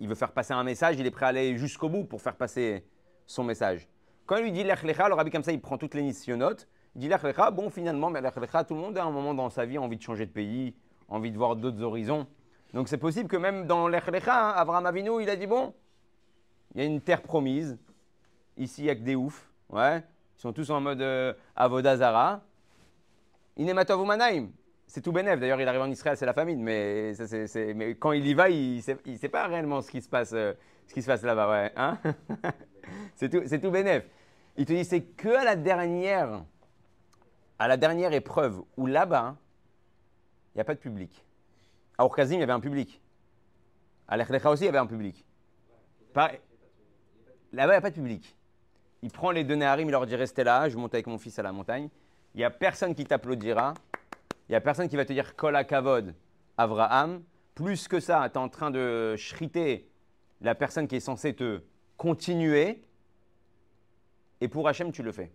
il 0.00 0.08
veut 0.08 0.14
faire 0.14 0.32
passer 0.32 0.52
un 0.52 0.64
message, 0.64 0.96
il 0.98 1.06
est 1.06 1.10
prêt 1.10 1.26
à 1.26 1.28
aller 1.28 1.56
jusqu'au 1.56 1.88
bout 1.88 2.04
pour 2.04 2.20
faire 2.20 2.36
passer 2.36 2.84
son 3.26 3.44
message. 3.44 3.88
Quand 4.26 4.36
il 4.36 4.44
lui 4.44 4.52
dit 4.52 4.64
l'Echlecha, 4.64 5.08
le 5.08 5.14
rabbi 5.14 5.30
comme 5.30 5.42
ça, 5.42 5.52
il 5.52 5.60
prend 5.60 5.78
toutes 5.78 5.94
les 5.94 6.02
missionnotes. 6.02 6.68
Dit 6.94 7.08
l'Echlecha, 7.08 7.50
bon 7.50 7.70
finalement, 7.70 8.10
mais 8.10 8.20
l'Echlecha, 8.20 8.64
tout 8.64 8.74
le 8.74 8.80
monde 8.80 8.96
a 8.96 9.04
un 9.04 9.10
moment 9.10 9.34
dans 9.34 9.50
sa 9.50 9.66
vie 9.66 9.78
envie 9.78 9.96
de 9.96 10.02
changer 10.02 10.26
de 10.26 10.30
pays, 10.30 10.74
envie 11.08 11.32
de 11.32 11.36
voir 11.36 11.56
d'autres 11.56 11.82
horizons. 11.82 12.26
Donc 12.72 12.88
c'est 12.88 12.98
possible 12.98 13.28
que 13.28 13.36
même 13.36 13.66
dans 13.66 13.88
l'Echlecha, 13.88 14.50
hein, 14.50 14.52
Abraham 14.56 14.86
Avinu, 14.86 15.22
il 15.22 15.28
a 15.28 15.36
dit 15.36 15.46
bon, 15.46 15.74
il 16.74 16.80
y 16.80 16.84
a 16.84 16.86
une 16.86 17.00
terre 17.00 17.22
promise, 17.22 17.78
ici 18.56 18.82
il 18.82 18.84
n'y 18.84 18.90
a 18.90 18.94
que 18.94 19.02
des 19.02 19.16
oufs, 19.16 19.48
ouais, 19.70 19.98
ils 20.36 20.40
sont 20.40 20.52
tous 20.52 20.70
en 20.70 20.80
mode 20.80 21.00
euh, 21.00 21.32
Avodazara. 21.56 22.42
Inematov 23.56 24.04
Manaim, 24.04 24.48
c'est 24.86 25.00
tout 25.00 25.12
bénef. 25.12 25.38
D'ailleurs, 25.38 25.60
il 25.60 25.68
arrive 25.68 25.82
en 25.82 25.90
Israël, 25.90 26.16
c'est 26.16 26.26
la 26.26 26.32
famine. 26.32 26.60
Mais, 26.62 27.12
mais, 27.74 27.94
quand 27.94 28.12
il 28.12 28.26
y 28.26 28.34
va, 28.34 28.48
il 28.48 28.76
ne 28.76 29.16
sait, 29.16 29.28
pas 29.28 29.46
réellement 29.46 29.80
ce 29.80 29.90
qui 29.90 30.00
se 30.00 30.08
passe, 30.08 30.32
euh, 30.32 30.52
ce 30.86 30.94
qui 30.94 31.02
se 31.02 31.06
passe 31.06 31.22
là-bas. 31.22 31.50
Ouais, 31.50 31.72
hein 31.76 31.98
c'est 33.14 33.28
tout, 33.28 33.58
tout 33.58 33.70
bénef. 33.70 34.04
Il 34.56 34.66
te 34.66 34.72
dit, 34.72 34.84
c'est 34.84 35.02
que 35.02 35.28
la 35.28 35.56
dernière, 35.56 36.44
à 37.58 37.68
la 37.68 37.76
dernière 37.76 38.12
épreuve 38.12 38.62
où 38.76 38.86
là-bas, 38.86 39.36
il 40.54 40.58
n'y 40.58 40.60
a 40.60 40.64
pas 40.64 40.74
de 40.74 40.80
public. 40.80 41.24
À 41.98 42.04
Urkazim, 42.04 42.36
il 42.36 42.40
y 42.40 42.42
avait 42.42 42.52
un 42.52 42.60
public. 42.60 43.00
À 44.08 44.16
l'Echlecha 44.16 44.50
aussi, 44.50 44.64
il 44.64 44.66
y 44.66 44.68
avait 44.68 44.78
un 44.78 44.86
public. 44.86 45.24
Là-bas, 46.14 46.32
il 47.52 47.56
n'y 47.56 47.60
a 47.62 47.80
pas 47.80 47.90
de 47.90 47.94
public. 47.94 48.36
il 49.02 49.10
prend 49.10 49.30
les 49.30 49.44
deux 49.44 49.54
Néharim, 49.54 49.88
il 49.88 49.90
leur 49.90 50.06
dit 50.06 50.16
restez 50.16 50.44
là, 50.44 50.68
je 50.68 50.76
monte 50.76 50.94
avec 50.94 51.06
mon 51.06 51.18
fils 51.18 51.38
à 51.38 51.42
la 51.42 51.52
montagne. 51.52 51.88
Il 52.34 52.38
n'y 52.38 52.44
a 52.44 52.50
personne 52.50 52.94
qui 52.94 53.04
t'applaudira. 53.04 53.74
Il 54.48 54.52
n'y 54.52 54.56
a 54.56 54.60
personne 54.60 54.88
qui 54.88 54.96
va 54.96 55.04
te 55.04 55.12
dire 55.12 55.36
Kol 55.36 55.56
Kavod, 55.66 56.14
Avraham. 56.56 57.22
Plus 57.54 57.86
que 57.86 58.00
ça, 58.00 58.28
tu 58.28 58.34
es 58.34 58.38
en 58.38 58.48
train 58.48 58.70
de 58.70 59.14
shriter 59.16 59.88
la 60.40 60.54
personne 60.54 60.88
qui 60.88 60.96
est 60.96 61.00
censée 61.00 61.34
te 61.34 61.62
continuer. 61.96 62.82
Et 64.40 64.48
pour 64.48 64.66
Hachem, 64.68 64.90
tu 64.90 65.02
le 65.02 65.12
fais. 65.12 65.30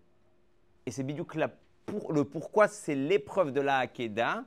Et 0.85 0.91
c'est 0.91 1.03
bidou 1.03 1.25
pour, 1.89 2.13
le 2.13 2.23
pourquoi 2.23 2.67
c'est 2.67 2.95
l'épreuve 2.95 3.51
de 3.51 3.61
la 3.61 3.77
Hakeda 3.79 4.43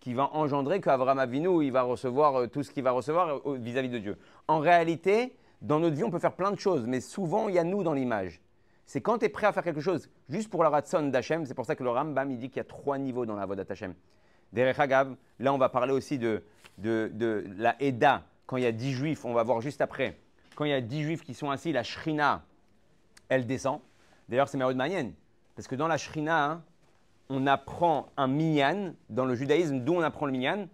qui 0.00 0.14
va 0.14 0.30
engendrer 0.34 0.80
qu'Avraham 0.80 1.18
Avinu, 1.18 1.64
il 1.64 1.72
va 1.72 1.82
recevoir 1.82 2.36
euh, 2.36 2.46
tout 2.46 2.62
ce 2.62 2.70
qu'il 2.70 2.84
va 2.84 2.92
recevoir 2.92 3.40
euh, 3.46 3.56
vis-à-vis 3.56 3.88
de 3.88 3.98
Dieu. 3.98 4.16
En 4.46 4.60
réalité, 4.60 5.36
dans 5.62 5.80
notre 5.80 5.96
vie, 5.96 6.04
on 6.04 6.10
peut 6.10 6.18
faire 6.18 6.36
plein 6.36 6.52
de 6.52 6.58
choses, 6.58 6.86
mais 6.86 7.00
souvent, 7.00 7.48
il 7.48 7.54
y 7.54 7.58
a 7.58 7.64
nous 7.64 7.82
dans 7.82 7.94
l'image. 7.94 8.40
C'est 8.86 9.00
quand 9.00 9.18
tu 9.18 9.24
es 9.24 9.28
prêt 9.28 9.48
à 9.48 9.52
faire 9.52 9.64
quelque 9.64 9.80
chose 9.80 10.08
juste 10.28 10.48
pour 10.48 10.62
la 10.62 10.70
ratson 10.70 11.08
d'Hachem. 11.08 11.44
C'est 11.44 11.54
pour 11.54 11.66
ça 11.66 11.74
que 11.74 11.82
le 11.82 11.90
Rambam, 11.90 12.30
il 12.30 12.38
dit 12.38 12.48
qu'il 12.48 12.58
y 12.58 12.60
a 12.60 12.64
trois 12.64 12.98
niveaux 12.98 13.26
dans 13.26 13.34
la 13.34 13.46
voie 13.46 13.56
d'Hachem. 13.56 13.94
Derech 14.52 14.78
Hagav, 14.78 15.16
là, 15.40 15.52
on 15.52 15.58
va 15.58 15.68
parler 15.68 15.92
aussi 15.92 16.18
de, 16.18 16.44
la 16.78 17.74
Eda. 17.82 18.22
Quand 18.46 18.56
il 18.56 18.62
y 18.62 18.66
a 18.66 18.72
dix 18.72 18.92
juifs, 18.92 19.24
on 19.24 19.34
va 19.34 19.42
voir 19.42 19.60
juste 19.60 19.80
après. 19.80 20.16
Quand 20.54 20.64
il 20.64 20.70
y 20.70 20.74
a 20.74 20.80
dix 20.80 21.02
juifs 21.02 21.24
qui 21.24 21.34
sont 21.34 21.50
assis, 21.50 21.72
la 21.72 21.82
Shrina, 21.82 22.44
elle 23.28 23.44
descend. 23.44 23.80
D'ailleurs, 24.28 24.48
c'est 24.48 24.56
de 24.56 24.72
Manienne. 24.72 25.14
Parce 25.56 25.66
que 25.66 25.74
dans 25.74 25.88
la 25.88 25.96
Shrina, 25.96 26.62
on 27.30 27.46
apprend 27.46 28.12
un 28.16 28.28
minyan. 28.28 28.94
Dans 29.08 29.24
le 29.24 29.34
judaïsme, 29.34 29.80
d'où 29.80 29.94
on 29.94 30.02
apprend 30.02 30.26
le 30.26 30.32
minyan? 30.32 30.68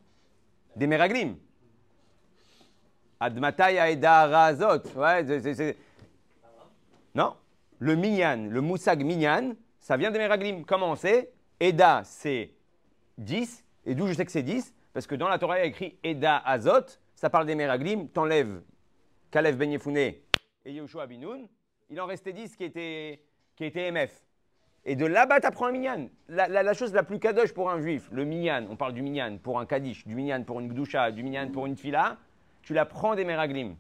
Des 0.75 0.89
Meraglim. 0.89 1.37
Admataya 3.21 3.91
Eda 3.91 4.27
Razot. 4.27 4.83
Ouais, 4.97 5.25
Non? 7.15 7.37
Le 7.79 7.97
minyan, 7.97 8.49
le 8.51 8.61
moussag 8.61 9.05
minyan, 9.05 9.55
ça 9.79 9.97
vient 9.97 10.11
des 10.11 10.19
Meraglim. 10.19 10.65
Comment 10.65 10.91
on 10.91 10.97
sait 10.97 11.33
Eda, 11.61 12.03
c'est 12.05 12.53
10. 13.19 13.65
Et 13.87 13.95
d'où 13.95 14.09
je 14.09 14.15
sais 14.15 14.25
que 14.25 14.33
c'est 14.33 14.43
10 14.43 14.75
Parce 14.93 15.07
que 15.07 15.15
dans 15.15 15.29
la 15.29 15.39
Torah, 15.39 15.61
il 15.61 15.67
y 15.67 15.69
écrit 15.69 15.99
Eda 16.03 16.39
Azot, 16.39 16.99
ça 17.15 17.31
parle 17.31 17.47
des 17.47 17.55
Meraglim. 17.55 18.09
T'enlèves 18.09 18.63
Kalev 19.31 19.57
Ben 19.57 19.73
et 20.65 20.73
Yoshua 20.73 21.07
Binoun. 21.07 21.49
Il 21.91 22.01
en 22.01 22.07
restait 22.07 22.33
10 22.33 22.57
qui 22.57 22.65
étaient, 22.65 23.23
qui 23.57 23.65
étaient 23.65 23.91
MF. 23.91 24.13
Et 24.85 24.97
de 24.97 25.07
là-bas, 25.07 25.41
tu 25.41 25.47
apprends 25.47 25.67
un 25.67 25.73
minyan. 25.73 26.09
La, 26.29 26.75
chose 26.75 26.93
la 26.93 27.05
plus 27.05 27.21
kadosh 27.21 27.53
pour 27.53 27.71
un 27.71 27.81
juif, 27.81 28.09
le 28.11 28.25
minyan, 28.25 28.67
on 28.69 28.77
parle 28.77 28.95
du 28.95 29.03
minyan 29.03 29.39
pour 29.39 29.61
un 29.61 29.67
kaddish, 29.67 30.07
du 30.07 30.15
minyan 30.15 30.43
pour 30.43 30.59
une 30.59 30.69
gdusha, 30.69 31.13
du 31.13 31.23
minyan 31.23 31.51
pour 31.53 31.67
une 31.67 31.77
fila, 31.77 32.17
tu 32.63 32.75
l'apprends 32.75 33.15
des 33.15 33.25
Meraglim. 33.25 33.77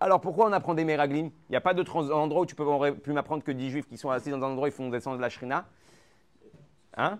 Alors 0.00 0.20
pourquoi 0.20 0.46
on 0.48 0.52
apprend 0.52 0.74
des 0.74 0.84
Meraglim? 0.84 1.26
Il 1.26 1.52
n'y 1.52 1.56
a 1.56 1.60
pas 1.60 1.74
d'autre 1.74 2.12
endroit 2.12 2.42
où 2.42 2.46
tu 2.46 2.56
peux 2.56 2.94
plus 2.94 3.12
m'apprendre 3.12 3.44
que 3.44 3.52
10 3.52 3.70
juifs 3.70 3.86
qui 3.86 3.96
sont 3.96 4.10
assis 4.10 4.30
dans 4.30 4.42
un 4.42 4.50
endroit 4.50 4.68
ils 4.68 4.72
font 4.72 4.88
descendre 4.88 5.16
de 5.16 5.22
la 5.22 5.30
shrina. 5.30 5.66
Hein? 6.96 7.18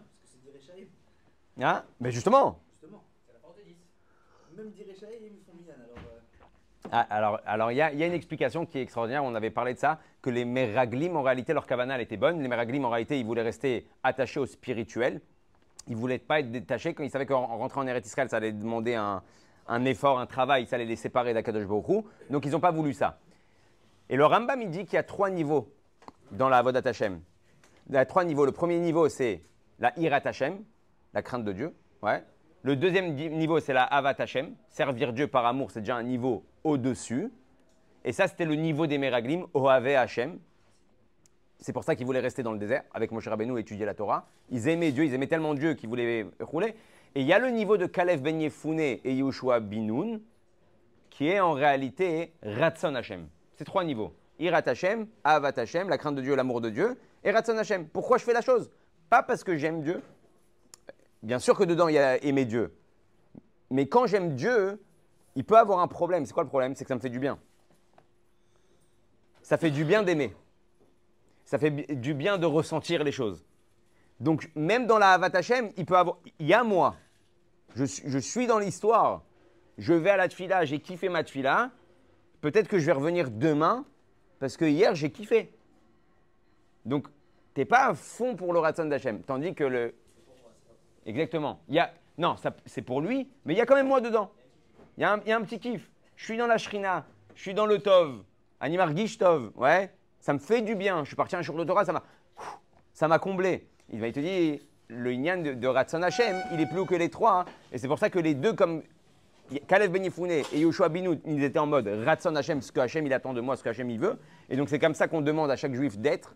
Hein? 1.60 1.84
Mais 2.00 2.10
justement 2.10 2.58
Justement, 2.72 3.04
c'est 3.26 3.32
la 3.32 3.38
porte 3.38 3.58
10. 3.64 3.76
Même 4.56 4.72
ah, 6.96 7.00
alors, 7.44 7.72
il 7.72 7.76
y, 7.76 7.82
a 7.82 7.90
une 7.90 8.12
explication 8.12 8.66
qui 8.66 8.78
est 8.78 8.82
extraordinaire. 8.82 9.24
On 9.24 9.34
avait 9.34 9.50
parlé 9.50 9.74
de 9.74 9.78
ça, 9.80 9.98
que 10.22 10.30
les 10.30 10.44
Meraglim, 10.44 11.16
en 11.16 11.22
réalité, 11.22 11.52
leur 11.52 11.66
kavanah 11.66 12.00
était 12.00 12.16
bonne. 12.16 12.40
Les 12.40 12.46
Meraglim, 12.46 12.84
en 12.84 12.90
réalité, 12.90 13.18
ils 13.18 13.26
voulaient 13.26 13.42
rester 13.42 13.88
attachés 14.04 14.38
au 14.38 14.46
spirituel. 14.46 15.20
Ils 15.88 15.96
ne 15.96 16.00
voulaient 16.00 16.20
pas 16.20 16.38
être 16.38 16.52
détachés. 16.52 16.94
Quand 16.94 17.02
ils 17.02 17.10
savaient 17.10 17.26
qu'en 17.26 17.46
rentrant 17.46 17.80
en 17.80 17.86
Eretz 17.88 18.06
Israël, 18.06 18.28
ça 18.28 18.36
allait 18.36 18.52
demander 18.52 18.94
un, 18.94 19.24
un 19.66 19.84
effort, 19.84 20.20
un 20.20 20.26
travail, 20.26 20.66
ça 20.66 20.76
allait 20.76 20.84
les 20.84 20.94
séparer 20.94 21.34
d'Akadosh 21.34 21.66
Baruch 21.66 22.04
Donc 22.30 22.46
ils 22.46 22.52
n'ont 22.52 22.60
pas 22.60 22.70
voulu 22.70 22.92
ça. 22.92 23.18
Et 24.08 24.16
le 24.16 24.24
Rambam, 24.24 24.62
il 24.62 24.70
dit 24.70 24.84
qu'il 24.84 24.94
y 24.94 24.98
a 24.98 25.02
trois 25.02 25.30
niveaux 25.30 25.74
dans 26.30 26.48
la 26.48 26.58
Avodat 26.58 26.88
Hashem. 26.88 27.20
Il 27.88 27.94
y 27.94 27.98
a 27.98 28.06
trois 28.06 28.24
niveaux. 28.24 28.44
Le 28.44 28.52
premier 28.52 28.78
niveau, 28.78 29.08
c'est 29.08 29.42
la 29.80 29.92
Irat 29.98 30.20
Hashem, 30.24 30.62
la 31.12 31.22
crainte 31.22 31.44
de 31.44 31.52
Dieu. 31.52 31.74
Ouais. 32.02 32.22
Le 32.64 32.76
deuxième 32.76 33.14
niveau, 33.14 33.60
c'est 33.60 33.74
la 33.74 33.82
Avat 33.82 34.14
Hashem. 34.16 34.54
Servir 34.70 35.12
Dieu 35.12 35.26
par 35.26 35.44
amour, 35.44 35.70
c'est 35.70 35.80
déjà 35.80 35.96
un 35.96 36.02
niveau 36.02 36.46
au-dessus. 36.64 37.30
Et 38.06 38.12
ça, 38.12 38.26
c'était 38.26 38.46
le 38.46 38.54
niveau 38.54 38.86
des 38.86 38.96
Meraglim, 38.96 39.44
Ohave 39.52 39.88
Hashem. 39.88 40.38
C'est 41.58 41.74
pour 41.74 41.84
ça 41.84 41.94
qu'ils 41.94 42.06
voulaient 42.06 42.20
rester 42.20 42.42
dans 42.42 42.52
le 42.52 42.58
désert 42.58 42.84
avec 42.94 43.12
Moshe 43.12 43.28
Rabbeinu 43.28 43.58
et 43.58 43.60
étudier 43.60 43.84
la 43.84 43.92
Torah. 43.92 44.26
Ils 44.48 44.66
aimaient 44.68 44.92
Dieu, 44.92 45.04
ils 45.04 45.12
aimaient 45.12 45.26
tellement 45.26 45.52
Dieu 45.52 45.74
qu'ils 45.74 45.90
voulaient 45.90 46.26
rouler. 46.40 46.74
Et 47.14 47.20
il 47.20 47.26
y 47.26 47.34
a 47.34 47.38
le 47.38 47.50
niveau 47.50 47.76
de 47.76 47.84
Kalev 47.84 48.22
Ben 48.22 48.40
Yefune 48.40 48.80
et 48.80 49.00
Yoshua 49.04 49.60
Binoun, 49.60 50.22
qui 51.10 51.28
est 51.28 51.40
en 51.40 51.52
réalité 51.52 52.32
Ratson 52.42 52.94
Hashem. 52.94 53.28
C'est 53.52 53.64
trois 53.64 53.84
niveaux. 53.84 54.14
Irat 54.38 54.62
Hashem, 54.64 55.06
Avat 55.22 55.52
Hashem, 55.58 55.90
la 55.90 55.98
crainte 55.98 56.16
de 56.16 56.22
Dieu, 56.22 56.34
l'amour 56.34 56.62
de 56.62 56.70
Dieu, 56.70 56.98
et 57.24 57.30
Ratson 57.30 57.58
Hashem. 57.58 57.88
Pourquoi 57.88 58.16
je 58.16 58.24
fais 58.24 58.32
la 58.32 58.40
chose? 58.40 58.70
Pas 59.10 59.22
parce 59.22 59.44
que 59.44 59.54
j'aime 59.54 59.82
Dieu. 59.82 60.00
Bien 61.24 61.38
sûr 61.38 61.56
que 61.56 61.64
dedans, 61.64 61.88
il 61.88 61.94
y 61.94 61.98
a 61.98 62.22
aimer 62.22 62.44
Dieu. 62.44 62.76
Mais 63.70 63.86
quand 63.86 64.06
j'aime 64.06 64.34
Dieu, 64.34 64.78
il 65.34 65.44
peut 65.44 65.56
avoir 65.56 65.78
un 65.78 65.88
problème. 65.88 66.26
C'est 66.26 66.34
quoi 66.34 66.42
le 66.42 66.50
problème? 66.50 66.74
C'est 66.74 66.84
que 66.84 66.88
ça 66.88 66.94
me 66.94 67.00
fait 67.00 67.08
du 67.08 67.18
bien. 67.18 67.38
Ça 69.42 69.56
fait 69.56 69.70
du 69.70 69.86
bien 69.86 70.02
d'aimer. 70.02 70.36
Ça 71.46 71.58
fait 71.58 71.70
du 71.70 72.12
bien 72.12 72.36
de 72.36 72.44
ressentir 72.44 73.02
les 73.04 73.10
choses. 73.10 73.42
Donc, 74.20 74.50
même 74.54 74.86
dans 74.86 74.98
la 74.98 75.12
Avat 75.12 75.30
Hashem, 75.32 75.70
il 75.78 75.86
peut 75.86 75.96
avoir. 75.96 76.18
Il 76.38 76.46
y 76.46 76.52
a 76.52 76.62
moi. 76.62 76.94
Je, 77.74 78.18
suis 78.18 78.46
dans 78.46 78.58
l'histoire. 78.58 79.22
Je 79.78 79.94
vais 79.94 80.10
à 80.10 80.16
la 80.16 80.28
tfila, 80.28 80.66
j'ai 80.66 80.78
kiffé 80.78 81.08
ma 81.08 81.24
tfila. 81.24 81.70
Peut-être 82.42 82.68
que 82.68 82.78
je 82.78 82.84
vais 82.84 82.92
revenir 82.92 83.30
demain 83.30 83.84
parce 84.38 84.58
que 84.58 84.66
hier 84.66 84.94
j'ai 84.94 85.10
kiffé. 85.10 85.52
Donc, 86.84 87.08
tu 87.54 87.60
n'es 87.60 87.64
pas 87.64 87.86
à 87.86 87.94
fond 87.94 88.36
pour 88.36 88.52
le 88.52 88.58
Ratzon 88.58 88.84
d'Hachem. 88.84 89.22
Tandis 89.22 89.54
que 89.54 89.64
le. 89.64 89.94
Exactement. 91.06 91.60
Il 91.68 91.74
y 91.74 91.78
a... 91.78 91.92
Non, 92.16 92.36
c'est 92.66 92.82
pour 92.82 93.00
lui, 93.00 93.28
mais 93.44 93.54
il 93.54 93.56
y 93.56 93.60
a 93.60 93.66
quand 93.66 93.74
même 93.74 93.88
moi 93.88 94.00
dedans. 94.00 94.30
Il 94.96 95.00
y, 95.00 95.04
a 95.04 95.12
un, 95.12 95.42
petit 95.42 95.58
kiff. 95.58 95.90
Je 96.14 96.24
suis 96.24 96.36
dans 96.36 96.46
la 96.46 96.58
Shrina, 96.58 97.04
je 97.34 97.42
suis 97.42 97.54
dans 97.54 97.66
le 97.66 97.80
Tov, 97.80 98.22
Animar 98.60 98.96
Gish 98.96 99.18
Tov, 99.18 99.50
ouais. 99.56 99.90
Ça 100.20 100.32
me 100.32 100.38
fait 100.38 100.62
du 100.62 100.76
bien. 100.76 101.02
Je 101.02 101.08
suis 101.08 101.16
parti 101.16 101.34
un 101.34 101.42
jour 101.42 101.56
de 101.56 101.64
Torah, 101.64 101.84
ça 101.84 101.92
m'a, 101.92 102.04
ça 102.92 103.08
m'a 103.08 103.18
comblé. 103.18 103.68
Il 103.92 104.00
va 104.00 104.10
te 104.12 104.20
dire, 104.20 104.60
le 104.88 105.12
Inyan 105.12 105.38
de, 105.38 105.54
de 105.54 105.66
Ratson 105.66 106.02
Hashem, 106.02 106.36
il 106.52 106.60
est 106.60 106.66
plus 106.66 106.78
haut 106.78 106.86
que 106.86 106.94
les 106.94 107.10
trois. 107.10 107.40
Hein. 107.40 107.44
Et 107.72 107.78
c'est 107.78 107.88
pour 107.88 107.98
ça 107.98 108.08
que 108.08 108.20
les 108.20 108.34
deux, 108.34 108.52
comme 108.52 108.82
Kalev 109.66 109.90
Ben 109.90 110.04
et 110.04 110.58
Yoshua 110.58 110.88
Binout, 110.88 111.20
ils 111.26 111.42
étaient 111.42 111.58
en 111.58 111.66
mode 111.66 111.88
Ratson 111.88 112.34
Hashem, 112.34 112.62
ce 112.62 112.72
que 112.72 112.80
Hashem 112.80 113.04
il 113.06 113.12
attend 113.12 113.34
de 113.34 113.40
moi, 113.40 113.56
ce 113.56 113.62
que 113.62 113.68
Hashem 113.68 113.90
il 113.90 113.98
veut. 113.98 114.18
Et 114.48 114.56
donc 114.56 114.68
c'est 114.68 114.78
comme 114.78 114.94
ça 114.94 115.08
qu'on 115.08 115.20
demande 115.20 115.50
à 115.50 115.56
chaque 115.56 115.74
juif 115.74 115.98
d'être, 115.98 116.34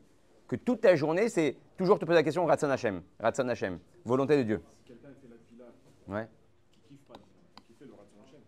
que 0.48 0.56
toute 0.56 0.80
ta 0.80 0.96
journée, 0.96 1.28
c'est 1.28 1.56
toujours 1.76 1.98
te 1.98 2.04
poser 2.06 2.16
la 2.16 2.22
question 2.22 2.46
Ratson 2.46 2.70
Hashem, 2.70 3.78
volonté 4.04 4.36
de 4.38 4.42
Dieu. 4.42 4.62
Si 4.78 4.92
quelqu'un 4.92 5.08
fait 5.20 5.28
la 5.28 5.36
fila, 5.46 5.64
ouais. 6.08 6.28
qui 6.72 6.80
kiffe 6.80 7.04
pas, 7.06 7.14
qui 7.66 7.74
fait 7.74 7.84
le 7.84 7.92
Ratson 7.92 8.38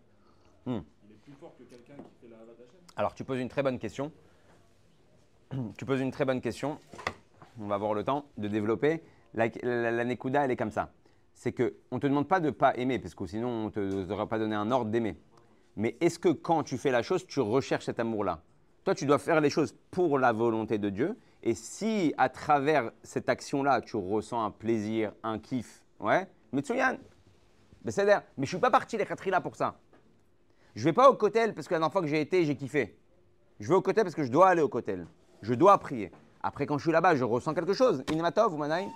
hmm. 0.65 0.83
il 1.05 1.11
est 1.11 1.19
plus 1.23 1.33
fort 1.33 1.53
que 1.57 1.63
quelqu'un 1.63 1.93
qui 1.93 2.25
fait 2.25 2.31
la 2.31 2.37
Havat 2.37 2.53
Alors 2.97 3.13
tu 3.13 3.23
poses 3.23 3.39
une 3.39 3.49
très 3.49 3.61
bonne 3.61 3.77
question. 3.77 4.11
tu 5.77 5.85
poses 5.85 6.01
une 6.01 6.11
très 6.11 6.25
bonne 6.25 6.41
question. 6.41 6.79
On 7.59 7.67
va 7.67 7.75
avoir 7.75 7.93
le 7.93 8.03
temps 8.03 8.25
de 8.37 8.47
développer. 8.47 9.03
La, 9.35 9.47
la, 9.63 10.03
Nekuda, 10.03 10.43
elle 10.45 10.51
est 10.51 10.57
comme 10.57 10.71
ça. 10.71 10.91
C'est 11.35 11.53
qu'on 11.53 11.95
ne 11.95 11.99
te 11.99 12.07
demande 12.07 12.27
pas 12.27 12.39
de 12.39 12.47
ne 12.47 12.51
pas 12.51 12.75
aimer, 12.75 12.99
parce 12.99 13.15
que 13.15 13.25
sinon, 13.25 13.47
on 13.47 13.79
ne 13.79 14.05
t'aurait 14.05 14.27
pas 14.27 14.39
donné 14.39 14.55
un 14.55 14.69
ordre 14.71 14.89
d'aimer. 14.89 15.15
Mais 15.75 15.95
est-ce 16.01 16.19
que 16.19 16.29
quand 16.29 16.63
tu 16.63 16.77
fais 16.77 16.91
la 16.91 17.01
chose, 17.01 17.25
tu 17.25 17.39
recherches 17.39 17.85
cet 17.85 17.99
amour-là? 17.99 18.41
Toi, 18.83 18.95
tu 18.95 19.05
dois 19.05 19.19
faire 19.19 19.39
les 19.39 19.49
choses 19.49 19.75
pour 19.91 20.19
la 20.19 20.33
volonté 20.33 20.77
de 20.77 20.89
Dieu. 20.89 21.17
Et 21.43 21.55
si 21.55 22.13
à 22.17 22.29
travers 22.29 22.91
cette 23.03 23.29
action-là, 23.29 23.81
tu 23.81 23.97
ressens 23.97 24.43
un 24.43 24.51
plaisir, 24.51 25.11
un 25.23 25.39
kiff, 25.39 25.83
ouais, 25.99 26.27
mais 26.51 26.57
Metsuyan, 26.57 26.97
mais 27.83 27.91
je 27.91 28.21
ne 28.37 28.45
suis 28.45 28.57
pas 28.57 28.69
parti 28.69 28.97
les 28.97 29.05
là 29.31 29.41
pour 29.41 29.55
ça. 29.55 29.79
Je 30.75 30.81
ne 30.81 30.85
vais 30.85 30.93
pas 30.93 31.09
au 31.09 31.15
cotel 31.15 31.53
parce 31.53 31.67
que 31.67 31.73
la 31.73 31.79
dernière 31.79 31.91
fois 31.91 32.01
que 32.01 32.07
j'ai 32.07 32.21
été, 32.21 32.45
j'ai 32.45 32.55
kiffé. 32.55 32.97
Je 33.59 33.67
vais 33.67 33.75
au 33.75 33.81
cotel 33.81 34.03
parce 34.03 34.15
que 34.15 34.23
je 34.23 34.31
dois 34.31 34.49
aller 34.49 34.61
au 34.61 34.69
cotel. 34.69 35.07
Je 35.41 35.53
dois 35.53 35.77
prier. 35.79 36.11
Après, 36.43 36.65
quand 36.65 36.77
je 36.77 36.83
suis 36.83 36.91
là-bas, 36.91 37.15
je 37.15 37.23
ressens 37.23 37.53
quelque 37.53 37.73
chose. 37.73 38.03
Inimatov 38.11 38.53
ou 38.53 38.57
Manaï? 38.57 38.87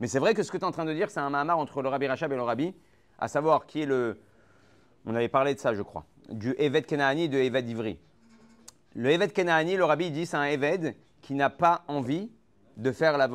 Mais 0.00 0.06
c'est 0.06 0.18
vrai 0.18 0.34
que 0.34 0.42
ce 0.42 0.52
que 0.52 0.58
tu 0.58 0.62
es 0.62 0.66
en 0.66 0.72
train 0.72 0.84
de 0.84 0.92
dire, 0.92 1.10
c'est 1.10 1.20
un 1.20 1.30
mahamar 1.30 1.58
entre 1.58 1.82
le 1.82 1.88
Rabbi 1.88 2.06
Rachab 2.06 2.32
et 2.32 2.36
le 2.36 2.42
Rabbi, 2.42 2.74
à 3.18 3.28
savoir 3.28 3.66
qui 3.66 3.82
est 3.82 3.86
le. 3.86 4.20
On 5.06 5.14
avait 5.14 5.28
parlé 5.28 5.54
de 5.54 5.58
ça, 5.58 5.74
je 5.74 5.82
crois. 5.82 6.04
Du 6.28 6.54
Evet 6.58 6.82
Kenaani 6.82 7.24
et 7.24 7.28
de 7.28 7.38
Evet 7.38 7.62
Ivri. 7.62 7.98
Le 8.94 9.10
Evet 9.10 9.32
Kenaani, 9.32 9.76
le 9.76 9.84
Rabbi 9.84 10.10
dit, 10.10 10.26
c'est 10.26 10.36
un 10.36 10.44
Evet 10.44 10.96
qui 11.22 11.34
n'a 11.34 11.50
pas 11.50 11.84
envie 11.88 12.30
de 12.76 12.92
faire 12.92 13.16
la, 13.18 13.26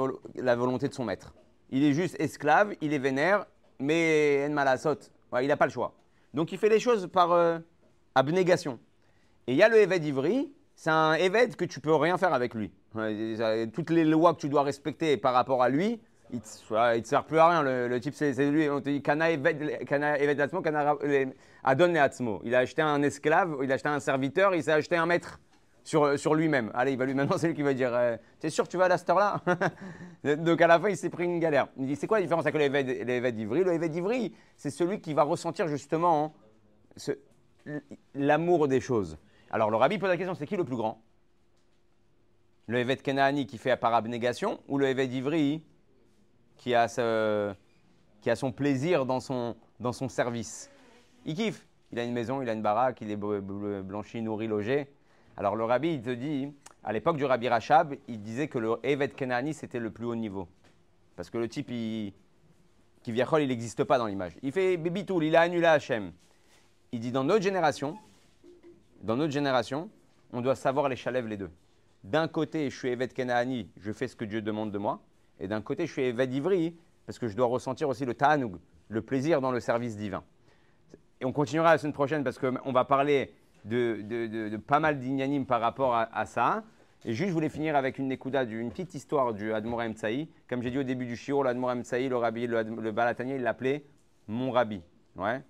volonté 0.55 0.87
de 0.87 0.93
son 0.93 1.05
maître. 1.05 1.33
Il 1.69 1.83
est 1.83 1.93
juste 1.93 2.15
esclave, 2.19 2.75
il 2.81 2.93
est 2.93 2.99
vénère, 2.99 3.45
mais 3.79 4.45
en 4.47 4.53
malasot. 4.53 4.97
il 5.41 5.47
n'a 5.47 5.57
pas 5.57 5.65
le 5.65 5.71
choix. 5.71 5.93
Donc 6.33 6.51
il 6.51 6.57
fait 6.57 6.69
les 6.69 6.79
choses 6.79 7.07
par 7.11 7.31
euh, 7.31 7.59
abnégation. 8.15 8.79
Et 9.47 9.53
il 9.53 9.57
y 9.57 9.63
a 9.63 9.69
le 9.69 9.77
Evet 9.77 9.99
Ivri, 9.99 10.53
c'est 10.75 10.91
un 10.91 11.13
évêque 11.13 11.55
que 11.55 11.65
tu 11.65 11.79
peux 11.79 11.95
rien 11.95 12.17
faire 12.17 12.33
avec 12.33 12.53
lui. 12.53 12.71
Toutes 13.73 13.89
les 13.89 14.03
lois 14.03 14.33
que 14.33 14.39
tu 14.39 14.49
dois 14.49 14.63
respecter 14.63 15.17
par 15.17 15.33
rapport 15.33 15.63
à 15.63 15.69
lui, 15.69 16.01
il 16.31 16.37
ne 16.37 16.99
te 16.99 17.07
sert 17.07 17.25
plus 17.25 17.39
à 17.39 17.49
rien. 17.49 17.63
Le, 17.63 17.99
type, 17.99 18.13
c'est 18.13 18.33
lui. 18.49 18.69
On 18.69 18.79
te 18.79 18.89
dit 18.89 19.01
Kana 19.01 19.31
évêque 19.31 19.85
Kana. 19.85 20.17
Il 22.43 22.55
a 22.55 22.59
acheté 22.59 22.81
un 22.81 23.01
esclave, 23.01 23.57
il 23.63 23.71
a 23.71 23.75
acheté 23.75 23.89
un 23.89 23.99
serviteur, 23.99 24.55
il 24.55 24.63
s'est 24.63 24.71
acheté 24.71 24.95
un 24.95 25.05
maître. 25.05 25.39
Sur, 25.83 26.17
sur 26.17 26.35
lui-même. 26.35 26.71
Allez, 26.73 26.93
il 26.93 26.97
va 26.97 27.05
lui 27.05 27.13
maintenant, 27.15 27.37
c'est 27.37 27.47
lui 27.47 27.55
qui 27.55 27.61
va 27.61 27.73
dire 27.73 27.93
euh, 27.93 28.17
T'es 28.39 28.49
sûr 28.49 28.67
tu 28.67 28.77
vas 28.77 28.85
à 28.85 28.87
la 28.87 28.97
là 29.07 29.41
Donc 30.35 30.61
à 30.61 30.67
la 30.67 30.79
fin, 30.79 30.89
il 30.89 30.97
s'est 30.97 31.09
pris 31.09 31.25
une 31.25 31.39
galère. 31.39 31.67
Il 31.77 31.85
dit 31.85 31.95
C'est 31.95 32.07
quoi 32.07 32.19
la 32.19 32.23
différence 32.23 32.45
avec 32.45 32.55
l'évêque 32.55 33.35
d'Ivry 33.35 33.63
Le 33.63 33.89
d'Ivry, 33.89 34.33
c'est 34.55 34.69
celui 34.69 35.01
qui 35.01 35.13
va 35.13 35.23
ressentir 35.23 35.67
justement 35.67 36.33
l'amour 38.15 38.67
des 38.67 38.81
choses. 38.81 39.17
Alors 39.49 39.69
le 39.69 39.77
rabbi 39.77 39.97
pose 39.97 40.09
la 40.09 40.17
question 40.17 40.35
C'est 40.35 40.47
qui 40.47 40.57
le 40.57 40.63
plus 40.63 40.77
grand? 40.77 41.01
Le 42.67 42.79
évêque 42.79 43.03
Kenani 43.03 43.47
qui 43.47 43.57
fait 43.57 43.75
par 43.75 43.93
abnégation 43.93 44.59
ou 44.67 44.77
le 44.77 44.87
évêque 44.87 45.09
d'Ivry 45.09 45.63
qui, 46.57 46.73
a 46.75 46.87
qui 48.21 48.29
a 48.29 48.35
son 48.35 48.51
plaisir 48.51 49.05
dans 49.05 49.19
son, 49.19 49.55
dans 49.79 49.93
son 49.93 50.07
service? 50.07 50.69
Il 51.25 51.35
kiffe. 51.35 51.67
Il 51.91 51.99
a 51.99 52.03
une 52.03 52.13
maison, 52.13 52.41
il 52.41 52.49
a 52.49 52.53
une 52.53 52.61
baraque, 52.61 53.01
il 53.01 53.11
est 53.11 53.17
blanchi, 53.17 54.21
nourri, 54.21 54.47
logé. 54.47 54.87
Alors 55.41 55.55
le 55.55 55.63
rabbi, 55.63 55.95
il 55.95 56.03
te 56.03 56.11
dit, 56.11 56.53
à 56.83 56.93
l'époque 56.93 57.17
du 57.17 57.25
rabbi 57.25 57.49
Rachab, 57.49 57.95
il 58.07 58.21
disait 58.21 58.47
que 58.47 58.59
le 58.59 58.75
Evet 58.83 59.15
Kenani, 59.15 59.55
c'était 59.55 59.79
le 59.79 59.89
plus 59.89 60.05
haut 60.05 60.13
niveau. 60.13 60.47
Parce 61.15 61.31
que 61.31 61.39
le 61.39 61.49
type, 61.49 61.71
il, 61.71 62.13
vient 63.07 63.25
il 63.39 63.47
n'existe 63.47 63.83
pas 63.83 63.97
dans 63.97 64.05
l'image. 64.05 64.37
Il 64.43 64.51
fait 64.51 64.77
Bibitoul, 64.77 65.23
il 65.23 65.35
a 65.35 65.41
annulé 65.41 65.65
Hachem. 65.65 66.11
Il 66.91 66.99
dit 66.99 67.11
dans 67.11 67.23
notre 67.23 67.41
génération, 67.41 67.97
dans 69.01 69.15
notre 69.15 69.33
génération, 69.33 69.89
on 70.31 70.41
doit 70.41 70.53
savoir 70.53 70.89
les 70.89 70.95
chalèves 70.95 71.25
les 71.25 71.37
deux. 71.37 71.49
D'un 72.03 72.27
côté, 72.27 72.69
je 72.69 72.77
suis 72.77 72.89
Evet 72.89 73.11
Kenani, 73.11 73.67
je 73.77 73.91
fais 73.91 74.07
ce 74.07 74.15
que 74.15 74.25
Dieu 74.25 74.43
demande 74.43 74.71
de 74.71 74.77
moi. 74.77 75.01
Et 75.39 75.47
d'un 75.47 75.61
côté, 75.63 75.87
je 75.87 75.91
suis 75.91 76.03
Evet 76.03 76.27
Ivri, 76.27 76.75
parce 77.07 77.17
que 77.17 77.27
je 77.27 77.35
dois 77.35 77.47
ressentir 77.47 77.89
aussi 77.89 78.05
le 78.05 78.13
ta'anoug, 78.13 78.59
le 78.89 79.01
plaisir 79.01 79.41
dans 79.41 79.51
le 79.51 79.59
service 79.59 79.97
divin. 79.97 80.23
Et 81.19 81.25
on 81.25 81.31
continuera 81.31 81.71
la 81.71 81.77
semaine 81.79 81.93
prochaine 81.93 82.23
parce 82.23 82.37
qu'on 82.37 82.71
va 82.71 82.85
parler 82.85 83.33
de, 83.65 84.57
pas 84.57 84.79
mal 84.79 84.99
d'ignanim 84.99 85.45
par 85.45 85.61
rapport 85.61 85.95
à, 85.95 86.25
ça. 86.25 86.63
Et 87.05 87.13
juste, 87.13 87.29
je 87.29 87.33
voulais 87.33 87.49
finir 87.49 87.75
avec 87.75 87.97
une 87.97 88.11
écouda, 88.11 88.43
une 88.43 88.69
petite 88.69 88.93
histoire 88.93 89.33
du 89.33 89.53
Admor 89.53 89.81
Tsaï. 89.93 90.27
Comme 90.49 90.61
j'ai 90.61 90.71
dit 90.71 90.77
au 90.77 90.83
début 90.83 91.05
du 91.05 91.15
shiur, 91.15 91.43
l'Admor 91.43 91.73
Tsaï, 91.81 92.09
le 92.09 92.17
rabbi, 92.17 92.45
le, 92.47 92.61
le 92.61 92.91
Balatanier, 92.91 93.35
il 93.35 93.41
l'appelait 93.41 93.83
mon 94.27 94.51
rabbi. 94.51 94.81
Ouais. 95.15 95.41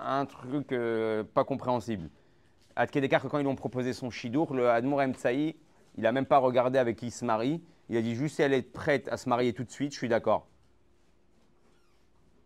Un 0.00 0.26
truc 0.26 0.72
euh, 0.72 1.22
pas 1.22 1.44
compréhensible. 1.44 2.08
À 2.76 2.86
Kedekar, 2.86 3.22
quand 3.28 3.38
ils 3.38 3.46
ont 3.46 3.56
proposé 3.56 3.92
son 3.92 4.10
shidour, 4.10 4.54
le 4.54 4.70
Admor 4.70 5.02
Tsaï, 5.12 5.54
il 5.96 6.02
n'a 6.02 6.12
même 6.12 6.26
pas 6.26 6.38
regardé 6.38 6.78
avec 6.78 6.96
qui 6.96 7.06
il 7.06 7.10
se 7.10 7.24
marie. 7.24 7.62
Il 7.88 7.96
a 7.96 8.02
dit 8.02 8.14
juste 8.14 8.36
si 8.36 8.42
elle 8.42 8.54
est 8.54 8.62
prête 8.62 9.08
à 9.08 9.16
se 9.16 9.28
marier 9.28 9.52
tout 9.52 9.64
de 9.64 9.70
suite, 9.70 9.92
je 9.92 9.98
suis 9.98 10.08
d'accord. 10.08 10.46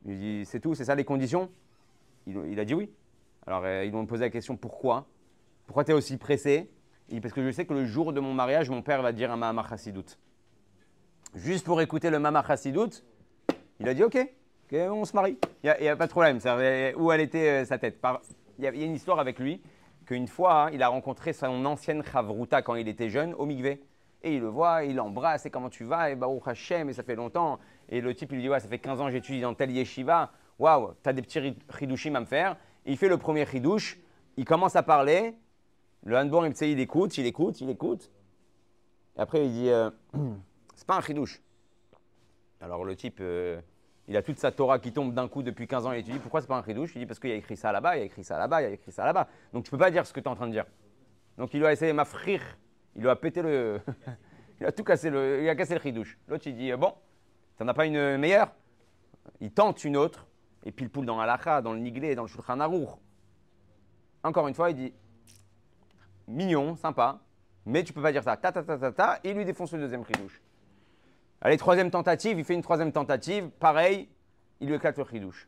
Il 0.06 0.18
dit 0.18 0.44
c'est 0.44 0.60
tout, 0.60 0.74
c'est 0.74 0.84
ça 0.84 0.94
les 0.94 1.04
conditions? 1.04 1.50
Il 2.26 2.58
a 2.58 2.64
dit 2.64 2.74
oui. 2.74 2.90
Alors, 3.46 3.62
euh, 3.64 3.84
ils 3.84 3.90
lui 3.90 3.96
ont 3.96 4.06
posé 4.06 4.24
la 4.24 4.30
question 4.30 4.56
pourquoi? 4.56 5.06
Pourquoi 5.66 5.84
tu 5.84 5.90
es 5.90 5.94
aussi 5.94 6.16
pressé? 6.16 6.70
Parce 7.20 7.34
que 7.34 7.44
je 7.44 7.50
sais 7.50 7.66
que 7.66 7.74
le 7.74 7.84
jour 7.84 8.12
de 8.12 8.20
mon 8.20 8.32
mariage, 8.32 8.70
mon 8.70 8.82
père 8.82 9.02
va 9.02 9.12
dire 9.12 9.30
un 9.30 9.36
Mahamar. 9.36 9.74
Juste 11.34 11.66
pour 11.66 11.80
écouter 11.80 12.10
le 12.10 12.18
Mahamar 12.18 12.50
il 13.80 13.88
a 13.88 13.94
dit 13.94 14.04
ok, 14.04 14.18
on 14.72 15.04
se 15.04 15.14
marie. 15.14 15.36
Il 15.62 15.74
n'y 15.80 15.88
a, 15.88 15.96
pas 15.96 16.06
de 16.06 16.10
problème. 16.12 16.38
où 16.96 17.12
elle 17.12 17.20
était 17.20 17.62
euh, 17.62 17.64
sa 17.64 17.78
tête 17.78 17.98
Il 18.58 18.64
y, 18.64 18.68
a 18.68 18.70
une 18.70 18.94
histoire 18.94 19.18
avec 19.18 19.38
lui 19.38 19.60
qu'une 20.06 20.28
fois, 20.28 20.66
hein, 20.66 20.70
il 20.72 20.82
a 20.82 20.88
rencontré 20.88 21.32
son 21.32 21.64
ancienne 21.64 22.02
Chavruta 22.02 22.62
quand 22.62 22.74
il 22.76 22.88
était 22.88 23.10
jeune 23.10 23.34
au 23.34 23.46
Migvé. 23.46 23.82
Et 24.22 24.36
il 24.36 24.40
le 24.40 24.48
voit, 24.48 24.84
il 24.84 24.96
l'embrasse, 24.96 25.44
et 25.44 25.50
comment 25.50 25.68
tu 25.68 25.84
vas? 25.84 26.10
Et 26.10 26.14
Baruch 26.14 26.46
Hashem, 26.46 26.88
et 26.88 26.94
ça 26.94 27.02
fait 27.02 27.14
longtemps. 27.14 27.58
Et 27.90 28.00
le 28.00 28.14
type, 28.14 28.32
il 28.32 28.36
lui 28.36 28.42
dit, 28.42 28.48
ouais, 28.48 28.60
ça 28.60 28.68
fait 28.68 28.78
15 28.78 29.00
ans 29.00 29.06
que 29.06 29.12
j'étudie 29.12 29.42
dans 29.42 29.52
tel 29.54 29.70
yeshiva. 29.70 30.30
Waouh, 30.58 30.94
tu 31.02 31.08
as 31.10 31.12
des 31.12 31.20
petits 31.20 31.56
ridushim 31.68 32.14
à 32.14 32.20
me 32.20 32.24
faire 32.24 32.56
il 32.86 32.96
fait 32.96 33.08
le 33.08 33.18
premier 33.18 33.46
chidouche, 33.46 33.98
il 34.36 34.44
commence 34.44 34.76
à 34.76 34.82
parler, 34.82 35.34
le 36.04 36.16
handball, 36.16 36.52
il 36.60 36.80
écoute, 36.80 37.16
il 37.16 37.26
écoute, 37.26 37.60
il 37.60 37.70
écoute. 37.70 38.10
Et 39.16 39.20
après, 39.20 39.46
il 39.46 39.52
dit, 39.52 39.68
euh, 39.70 39.90
c'est 40.74 40.86
pas 40.86 40.96
un 40.96 41.00
chidouche. 41.00 41.40
Alors 42.60 42.84
le 42.84 42.96
type, 42.96 43.18
euh, 43.20 43.60
il 44.08 44.16
a 44.16 44.22
toute 44.22 44.38
sa 44.38 44.50
Torah 44.50 44.78
qui 44.78 44.92
tombe 44.92 45.14
d'un 45.14 45.28
coup 45.28 45.42
depuis 45.42 45.66
15 45.66 45.86
ans 45.86 45.92
et 45.92 46.02
tu 46.02 46.12
dis, 46.12 46.18
pourquoi 46.18 46.40
c'est 46.40 46.46
pas 46.46 46.56
un 46.56 46.64
chidouche 46.64 46.92
Il 46.94 47.00
dit, 47.00 47.06
parce 47.06 47.18
qu'il 47.18 47.30
a 47.30 47.34
écrit 47.34 47.56
ça 47.56 47.72
là-bas, 47.72 47.96
il 47.96 48.02
a 48.02 48.04
écrit 48.04 48.24
ça 48.24 48.38
là-bas, 48.38 48.62
il 48.62 48.64
a 48.66 48.70
écrit 48.70 48.92
ça 48.92 49.04
là-bas. 49.04 49.28
Donc 49.52 49.64
tu 49.64 49.70
peux 49.70 49.78
pas 49.78 49.90
dire 49.90 50.06
ce 50.06 50.12
que 50.12 50.20
tu 50.20 50.24
es 50.24 50.28
en 50.28 50.36
train 50.36 50.46
de 50.46 50.52
dire. 50.52 50.66
Donc 51.38 51.52
il 51.54 51.60
lui 51.60 51.66
a 51.66 51.72
essayé 51.72 51.92
m'affrir, 51.92 52.40
il 52.96 53.02
lui 53.02 53.08
a 53.08 53.16
pété 53.16 53.42
le... 53.42 53.80
il 54.60 54.66
a 54.66 54.72
tout 54.72 54.84
cassé, 54.84 55.10
le, 55.10 55.42
il 55.42 55.48
a 55.48 55.54
cassé 55.54 55.74
le 55.74 55.80
chidouche. 55.80 56.18
L'autre, 56.28 56.46
il 56.46 56.56
dit, 56.56 56.72
bon, 56.72 56.94
t'en 57.58 57.66
as 57.68 57.74
pas 57.74 57.86
une 57.86 58.18
meilleure? 58.18 58.52
Il 59.40 59.52
tente 59.52 59.84
une 59.84 59.96
autre, 59.96 60.26
et 60.64 60.72
puis 60.72 60.84
le 60.84 60.90
poule 60.90 61.06
dans 61.06 61.16
l'Alacha, 61.16 61.62
dans 61.62 61.72
le 61.72 61.78
Niglé, 61.78 62.14
dans 62.14 62.22
le 62.22 62.28
Shulchan 62.28 62.58
Aruch. 62.58 62.88
Encore 64.22 64.48
une 64.48 64.54
fois, 64.54 64.70
il 64.70 64.76
dit 64.76 64.94
mignon, 66.26 66.74
sympa, 66.76 67.20
mais 67.66 67.84
tu 67.84 67.92
peux 67.92 68.02
pas 68.02 68.12
dire 68.12 68.22
ça. 68.22 68.36
Ta 68.36 68.50
ta 68.50 68.92
ta 68.92 69.20
et 69.22 69.30
il 69.30 69.36
lui 69.36 69.44
défonce 69.44 69.72
le 69.72 69.80
deuxième 69.80 70.04
chidouche. 70.04 70.40
Allez, 71.42 71.58
troisième 71.58 71.90
tentative, 71.90 72.38
il 72.38 72.44
fait 72.44 72.54
une 72.54 72.62
troisième 72.62 72.90
tentative, 72.90 73.50
pareil, 73.50 74.08
il 74.60 74.68
lui 74.68 74.74
éclate 74.74 74.96
le 74.96 75.04
chidouche. 75.04 75.46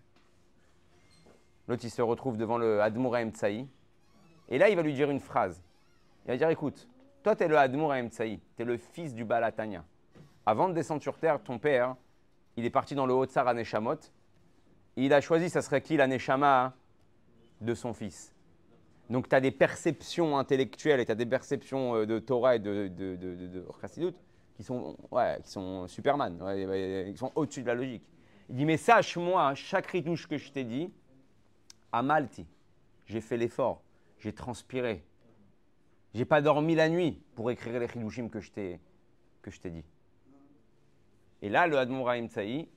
L'autre, 1.68 1.84
il 1.84 1.90
se 1.90 2.02
retrouve 2.02 2.36
devant 2.36 2.58
le 2.58 2.82
Admoura 2.82 3.24
Tsaï, 3.24 3.66
et 4.48 4.58
là, 4.58 4.68
il 4.68 4.76
va 4.76 4.82
lui 4.82 4.92
dire 4.92 5.10
une 5.10 5.20
phrase. 5.20 5.62
Il 6.26 6.32
va 6.32 6.36
dire 6.36 6.50
écoute, 6.50 6.86
toi, 7.22 7.34
tu 7.34 7.44
es 7.44 7.48
le 7.48 7.56
Admoura 7.56 8.00
Tsaï, 8.02 8.40
tu 8.56 8.62
es 8.62 8.64
le 8.66 8.76
fils 8.76 9.14
du 9.14 9.24
Balatania. 9.24 9.82
Avant 10.44 10.68
de 10.68 10.74
descendre 10.74 11.02
sur 11.02 11.18
terre, 11.18 11.42
ton 11.42 11.58
père, 11.58 11.96
il 12.56 12.64
est 12.64 12.70
parti 12.70 12.94
dans 12.94 13.06
le 13.06 13.14
Haut-Tsar 13.14 13.48
il 15.04 15.12
a 15.12 15.20
choisi, 15.20 15.50
ça 15.50 15.62
serait 15.62 15.82
qui 15.82 15.96
l'aneshama 15.96 16.74
de 17.60 17.74
son 17.74 17.92
fils? 17.92 18.32
Donc 19.10 19.28
tu 19.28 19.34
as 19.34 19.40
des 19.40 19.50
perceptions 19.50 20.36
intellectuelles 20.38 21.00
et 21.00 21.06
tu 21.06 21.12
as 21.12 21.16
des 21.16 21.26
perceptions 21.26 21.94
euh, 21.94 22.06
de 22.06 22.18
Torah 22.18 22.56
et 22.56 22.58
de, 22.58 22.88
de, 22.88 23.14
de, 23.16 24.14
qui 24.56 24.64
sont, 24.64 24.96
ouais, 25.10 25.38
qui 25.44 25.50
sont 25.50 25.86
Superman, 25.86 26.38
qui 27.12 27.16
sont 27.16 27.30
au-dessus 27.34 27.62
de 27.62 27.66
la 27.68 27.74
logique. 27.74 28.02
Il 28.48 28.56
dit, 28.56 28.64
mais 28.64 28.76
sache-moi, 28.76 29.54
chaque 29.54 29.86
ritouche 29.86 30.26
que 30.26 30.38
je 30.38 30.50
t'ai 30.50 30.64
dit, 30.64 30.90
à 31.92 32.02
Malti, 32.02 32.46
j'ai 33.06 33.20
fait 33.20 33.36
l'effort, 33.36 33.82
j'ai 34.18 34.32
transpiré, 34.32 35.04
j'ai 36.14 36.24
pas 36.24 36.40
dormi 36.40 36.74
la 36.74 36.88
nuit 36.88 37.20
pour 37.34 37.50
écrire 37.50 37.78
les 37.78 37.86
ridouchim 37.86 38.28
que 38.28 38.40
je 38.40 38.50
t'ai 38.50 38.80
dit. 39.70 39.84
Et 41.42 41.48
là, 41.48 41.66
le 41.66 41.76
Admoraim 41.76 42.28
Tsaï, 42.28 42.68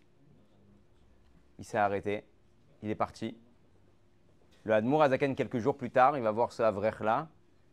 il 1.59 1.65
s'est 1.65 1.77
arrêté, 1.77 2.23
il 2.81 2.89
est 2.89 2.95
parti. 2.95 3.37
Le 4.63 4.73
Hadmour 4.73 5.03
Azaken, 5.03 5.35
quelques 5.35 5.59
jours 5.59 5.77
plus 5.77 5.91
tard, 5.91 6.17
il 6.17 6.23
va 6.23 6.31
voir 6.31 6.51
ce 6.51 6.63
Avrech-là, 6.63 7.27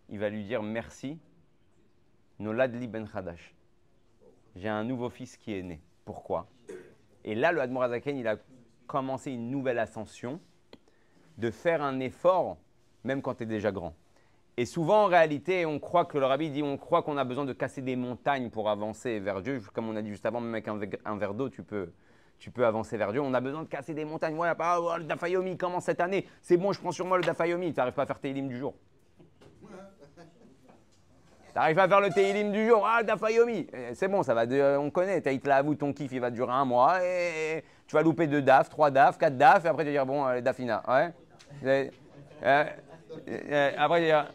il 0.08 0.18
va 0.18 0.28
lui 0.28 0.44
dire 0.44 0.62
merci, 0.62 1.18
Noladli 2.38 2.88
Ben 2.88 3.08
Khadash. 3.08 3.54
J'ai 4.56 4.68
un 4.68 4.84
nouveau 4.84 5.08
fils 5.08 5.36
qui 5.36 5.54
est 5.54 5.62
né. 5.62 5.80
Pourquoi? 6.04 6.48
Et 7.24 7.34
là, 7.34 7.52
le 7.52 7.60
Hadmour 7.60 7.84
Azaken, 7.84 8.16
il 8.16 8.26
a 8.26 8.36
commencé 8.86 9.32
une 9.32 9.50
nouvelle 9.50 9.78
ascension 9.78 10.40
de 11.38 11.50
faire 11.50 11.82
un 11.82 12.00
effort, 12.00 12.56
même 13.04 13.22
quand 13.22 13.36
tu 13.36 13.44
es 13.44 13.46
déjà 13.46 13.70
grand. 13.70 13.94
Et 14.56 14.64
souvent, 14.64 15.04
en 15.04 15.06
réalité, 15.06 15.66
on 15.66 15.78
croit 15.78 16.06
que 16.06 16.16
le 16.16 16.24
rabbi 16.24 16.50
dit 16.50 16.62
on 16.62 16.78
croit 16.78 17.02
qu'on 17.02 17.18
a 17.18 17.24
besoin 17.24 17.44
de 17.44 17.52
casser 17.52 17.82
des 17.82 17.94
montagnes 17.94 18.48
pour 18.48 18.70
avancer 18.70 19.20
vers 19.20 19.42
Dieu. 19.42 19.60
Comme 19.74 19.88
on 19.88 19.96
a 19.96 20.02
dit 20.02 20.08
juste 20.08 20.24
avant, 20.24 20.40
même 20.40 20.54
avec 20.54 20.98
un 21.04 21.16
verre 21.18 21.34
d'eau, 21.34 21.50
tu 21.50 21.62
peux, 21.62 21.92
tu 22.38 22.50
peux 22.50 22.66
avancer 22.66 22.96
vers 22.96 23.12
Dieu. 23.12 23.20
On 23.20 23.34
a 23.34 23.40
besoin 23.40 23.62
de 23.62 23.68
casser 23.68 23.94
des 23.94 24.04
montagnes. 24.04 24.34
Voilà, 24.34 24.54
pas 24.54 24.80
oh, 24.80 24.96
le 24.98 25.04
Dafayomi 25.04 25.56
commence 25.56 25.84
cette 25.84 26.00
année. 26.00 26.26
C'est 26.42 26.56
bon, 26.56 26.72
je 26.72 26.80
prends 26.80 26.92
sur 26.92 27.06
moi 27.06 27.16
le 27.16 27.24
Dafayomi. 27.24 27.72
Tu 27.72 27.78
n'arrives 27.78 27.94
pas 27.94 28.02
à 28.02 28.06
faire 28.06 28.18
tes 28.18 28.32
du 28.32 28.56
jour. 28.56 28.74
Pas 31.54 31.62
à 31.62 31.88
faire 31.88 32.00
le 32.02 32.10
Teilim 32.10 32.52
du 32.52 32.68
jour. 32.68 32.86
Ah, 32.86 33.00
le 33.00 33.06
Dafayomi. 33.06 33.66
Eh, 33.72 33.94
c'est 33.94 34.08
bon, 34.08 34.22
ça 34.22 34.34
va. 34.34 34.44
on 34.78 34.90
connaît. 34.90 35.22
Taït 35.22 35.42
vous 35.64 35.74
ton 35.74 35.94
kiff, 35.94 36.12
il 36.12 36.20
va 36.20 36.30
durer 36.30 36.52
un 36.52 36.66
mois. 36.66 37.02
Et 37.02 37.64
tu 37.86 37.94
vas 37.94 38.02
louper 38.02 38.26
deux 38.26 38.42
DAF, 38.42 38.68
trois 38.68 38.90
DAF, 38.90 39.16
quatre 39.16 39.38
DAF. 39.38 39.64
Et 39.64 39.68
après, 39.68 39.84
tu 39.84 39.88
vas 39.88 39.92
dire, 39.92 40.04
bon, 40.04 40.28
les 40.28 40.42
Dafina. 40.42 40.82
Ouais. 40.86 41.14
Euh, 41.64 42.64
euh, 43.26 43.70
après, 43.78 44.26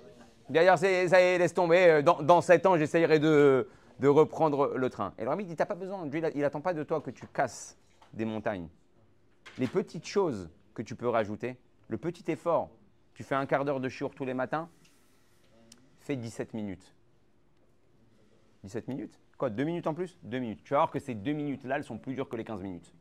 D'ailleurs, 0.50 0.80
ça 0.80 0.90
y 0.90 0.96
est, 0.96 1.38
laisse 1.38 1.54
tomber. 1.54 2.02
Dans, 2.02 2.24
dans 2.24 2.42
sept 2.42 2.66
ans, 2.66 2.76
j'essayerai 2.76 3.20
de, 3.20 3.70
de, 4.00 4.08
reprendre 4.08 4.74
le 4.76 4.90
train. 4.90 5.14
Et 5.20 5.24
le 5.24 5.32
il 5.40 5.46
dit, 5.46 5.56
t'as 5.56 5.68
pas 5.68 5.76
besoin. 5.76 6.10
Il 6.34 6.42
n'attend 6.42 6.62
pas 6.62 6.74
de 6.74 6.82
toi 6.82 7.02
que 7.02 7.12
tu 7.12 7.28
casses 7.28 7.78
des 8.14 8.26
montagnes. 8.26 8.68
Les 9.58 9.68
petites 9.68 10.06
choses 10.06 10.50
que 10.74 10.82
tu 10.82 10.96
peux 10.96 11.08
rajouter, 11.08 11.58
le 11.88 11.98
petit 11.98 12.30
effort, 12.32 12.70
tu 13.14 13.24
fais 13.24 13.36
un 13.36 13.46
quart 13.46 13.66
d'heure 13.66 13.80
de 13.80 13.90
chiour 13.90 14.16
tous 14.16 14.26
les 14.26 14.34
matins, 14.34 14.70
fais 16.00 16.16
17 16.16 16.54
minutes. 16.54 16.96
17 18.64 18.88
minutes? 18.88 19.20
Quoi, 19.38 19.50
deux 19.50 19.64
minutes 19.64 19.88
en 19.88 19.94
plus? 19.94 20.18
Deux 20.24 20.40
minutes. 20.40 20.64
Tu 20.64 20.74
vas 20.74 20.80
voir 20.80 20.92
que 20.92 21.00
ces 21.00 21.16
deux 21.16 21.34
minutes-là, 21.34 21.78
elles 21.78 21.84
sont 21.84 21.98
plus 21.98 22.14
dures 22.14 22.30
que 22.30 22.36
les 22.36 22.44
15 22.44 22.62
minutes. 22.62 22.94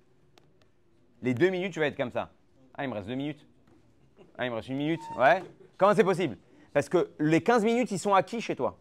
Les 1.22 1.34
deux 1.34 1.50
minutes, 1.50 1.72
tu 1.72 1.80
vas 1.80 1.86
être 1.86 1.96
comme 1.96 2.10
ça. 2.10 2.32
Ah, 2.74 2.84
il 2.84 2.88
me 2.88 2.94
reste 2.94 3.08
deux 3.08 3.14
minutes. 3.14 3.46
Ah, 4.38 4.46
il 4.46 4.50
me 4.50 4.56
reste 4.56 4.68
une 4.68 4.78
minute. 4.78 5.02
Ouais. 5.18 5.42
Comment 5.76 5.94
c'est 5.94 6.04
possible? 6.04 6.38
Parce 6.72 6.88
que 6.88 7.10
les 7.18 7.42
15 7.42 7.64
minutes, 7.64 7.90
ils 7.90 7.98
sont 7.98 8.14
acquis 8.14 8.40
chez 8.40 8.56
toi. 8.56 8.78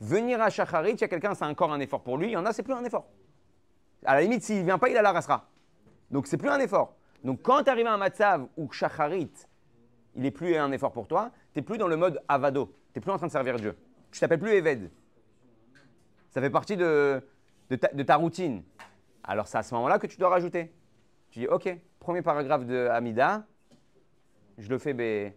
Venir 0.00 0.42
à 0.42 0.50
Shacharit, 0.50 0.92
il 0.92 1.00
y 1.00 1.04
a 1.04 1.08
quelqu'un, 1.08 1.34
c'est 1.34 1.44
encore 1.44 1.72
un 1.72 1.80
effort 1.80 2.02
pour 2.02 2.18
lui. 2.18 2.28
Il 2.28 2.32
y 2.32 2.36
en 2.36 2.44
a, 2.44 2.52
c'est 2.52 2.62
plus 2.62 2.74
un 2.74 2.84
effort. 2.84 3.06
À 4.04 4.14
la 4.14 4.22
limite, 4.22 4.42
s'il 4.42 4.58
ne 4.58 4.64
vient 4.64 4.78
pas, 4.78 4.88
il 4.88 4.94
la 4.94 5.12
rasera. 5.12 5.48
Donc, 6.10 6.26
c'est 6.26 6.36
plus 6.36 6.48
un 6.48 6.60
effort. 6.60 6.96
Donc, 7.24 7.42
quand 7.42 7.64
tu 7.64 7.70
arrives 7.70 7.86
à 7.86 7.94
un 7.94 7.98
matzav 7.98 8.46
où 8.56 8.70
shacharit, 8.70 9.32
il 10.14 10.22
n'est 10.22 10.30
plus 10.30 10.56
un 10.56 10.72
effort 10.72 10.92
pour 10.92 11.06
toi, 11.06 11.30
tu 11.52 11.58
n'es 11.58 11.64
plus 11.64 11.78
dans 11.78 11.88
le 11.88 11.96
mode 11.96 12.22
avado. 12.28 12.72
Tu 12.92 12.98
n'es 12.98 13.02
plus 13.02 13.10
en 13.10 13.18
train 13.18 13.26
de 13.26 13.32
servir 13.32 13.56
Dieu. 13.56 13.76
tu 14.10 14.20
t'appelles 14.20 14.38
plus 14.38 14.52
Eved. 14.52 14.90
Ça 16.30 16.40
fait 16.40 16.50
partie 16.50 16.76
de, 16.76 17.22
ta, 18.06 18.16
routine. 18.16 18.62
Alors 19.24 19.48
c'est 19.48 19.58
à 19.58 19.62
ce 19.62 19.74
moment-là 19.74 19.98
que 19.98 20.06
tu 20.06 20.18
dois 20.18 20.28
rajouter. 20.28 20.72
Tu 21.30 21.40
dis, 21.40 21.46
OK, 21.48 21.68
premier 21.98 22.22
paragraphe 22.22 22.66
de 22.66 22.88
Amida, 22.88 23.44
je 24.58 24.68
le 24.68 24.78
fais 24.78 25.34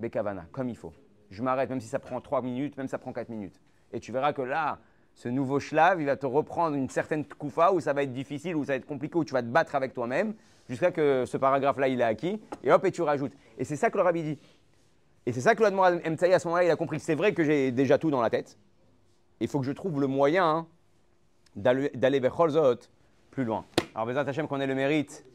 Bekavana, 0.00 0.46
comme 0.52 0.68
il 0.68 0.76
faut. 0.76 0.92
Je 1.30 1.42
m'arrête, 1.42 1.68
même 1.70 1.80
si 1.80 1.88
ça 1.88 1.98
prend 1.98 2.20
3 2.20 2.42
minutes, 2.42 2.76
même 2.76 2.86
si 2.86 2.92
ça 2.92 2.98
prend 2.98 3.12
4 3.12 3.28
minutes. 3.28 3.60
Et 3.92 4.00
tu 4.00 4.12
verras 4.12 4.32
que 4.32 4.42
là, 4.42 4.78
ce 5.18 5.28
nouveau 5.28 5.58
shlav, 5.58 6.00
il 6.00 6.06
va 6.06 6.16
te 6.16 6.26
reprendre 6.26 6.76
une 6.76 6.88
certaine 6.88 7.24
koufa 7.24 7.72
où 7.72 7.80
ça 7.80 7.92
va 7.92 8.04
être 8.04 8.12
difficile, 8.12 8.54
où 8.54 8.64
ça 8.64 8.74
va 8.74 8.76
être 8.76 8.86
compliqué, 8.86 9.18
où 9.18 9.24
tu 9.24 9.32
vas 9.32 9.42
te 9.42 9.48
battre 9.48 9.74
avec 9.74 9.92
toi-même, 9.92 10.32
jusqu'à 10.68 10.92
que 10.92 11.24
ce 11.26 11.36
paragraphe-là, 11.36 11.88
il 11.88 12.00
est 12.00 12.04
acquis, 12.04 12.40
et 12.62 12.70
hop, 12.70 12.84
et 12.84 12.92
tu 12.92 13.02
rajoutes. 13.02 13.32
Et 13.58 13.64
c'est 13.64 13.74
ça 13.74 13.90
que 13.90 13.96
le 13.96 14.04
rabbi 14.04 14.22
dit. 14.22 14.38
Et 15.26 15.32
c'est 15.32 15.40
ça 15.40 15.56
que 15.56 15.62
l'Admoral 15.64 16.00
Mtsaï, 16.08 16.32
à 16.32 16.38
ce 16.38 16.46
moment-là, 16.46 16.66
il 16.66 16.70
a 16.70 16.76
compris. 16.76 17.00
C'est 17.00 17.16
vrai 17.16 17.34
que 17.34 17.42
j'ai 17.42 17.72
déjà 17.72 17.98
tout 17.98 18.12
dans 18.12 18.22
la 18.22 18.30
tête. 18.30 18.56
Il 19.40 19.48
faut 19.48 19.58
que 19.58 19.66
je 19.66 19.72
trouve 19.72 20.00
le 20.00 20.06
moyen 20.06 20.68
d'aller 21.56 22.20
vers 22.20 22.36
Cholzot 22.36 22.78
plus 23.32 23.44
loin. 23.44 23.64
Alors, 23.96 24.06
Bézat 24.06 24.20
Hachem, 24.20 24.46
qu'on 24.46 24.60
ait 24.60 24.68
le 24.68 24.76
mérite 24.76 25.26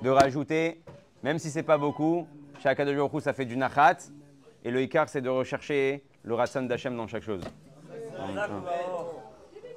de 0.00 0.08
rajouter, 0.08 0.80
même 1.22 1.38
si 1.38 1.50
c'est 1.50 1.62
pas 1.62 1.76
beaucoup, 1.76 2.26
chaque 2.62 2.82
jours, 2.88 3.20
ça 3.20 3.34
fait 3.34 3.44
du 3.44 3.58
nachat. 3.58 3.98
Et 4.64 4.70
le 4.70 4.80
ikar, 4.80 5.10
c'est 5.10 5.20
de 5.20 5.28
rechercher 5.28 6.02
le 6.22 6.32
ratson 6.32 6.62
d'Hachem 6.62 6.96
dans 6.96 7.06
chaque 7.06 7.24
chose. 7.24 7.42
嗯。 8.16 9.21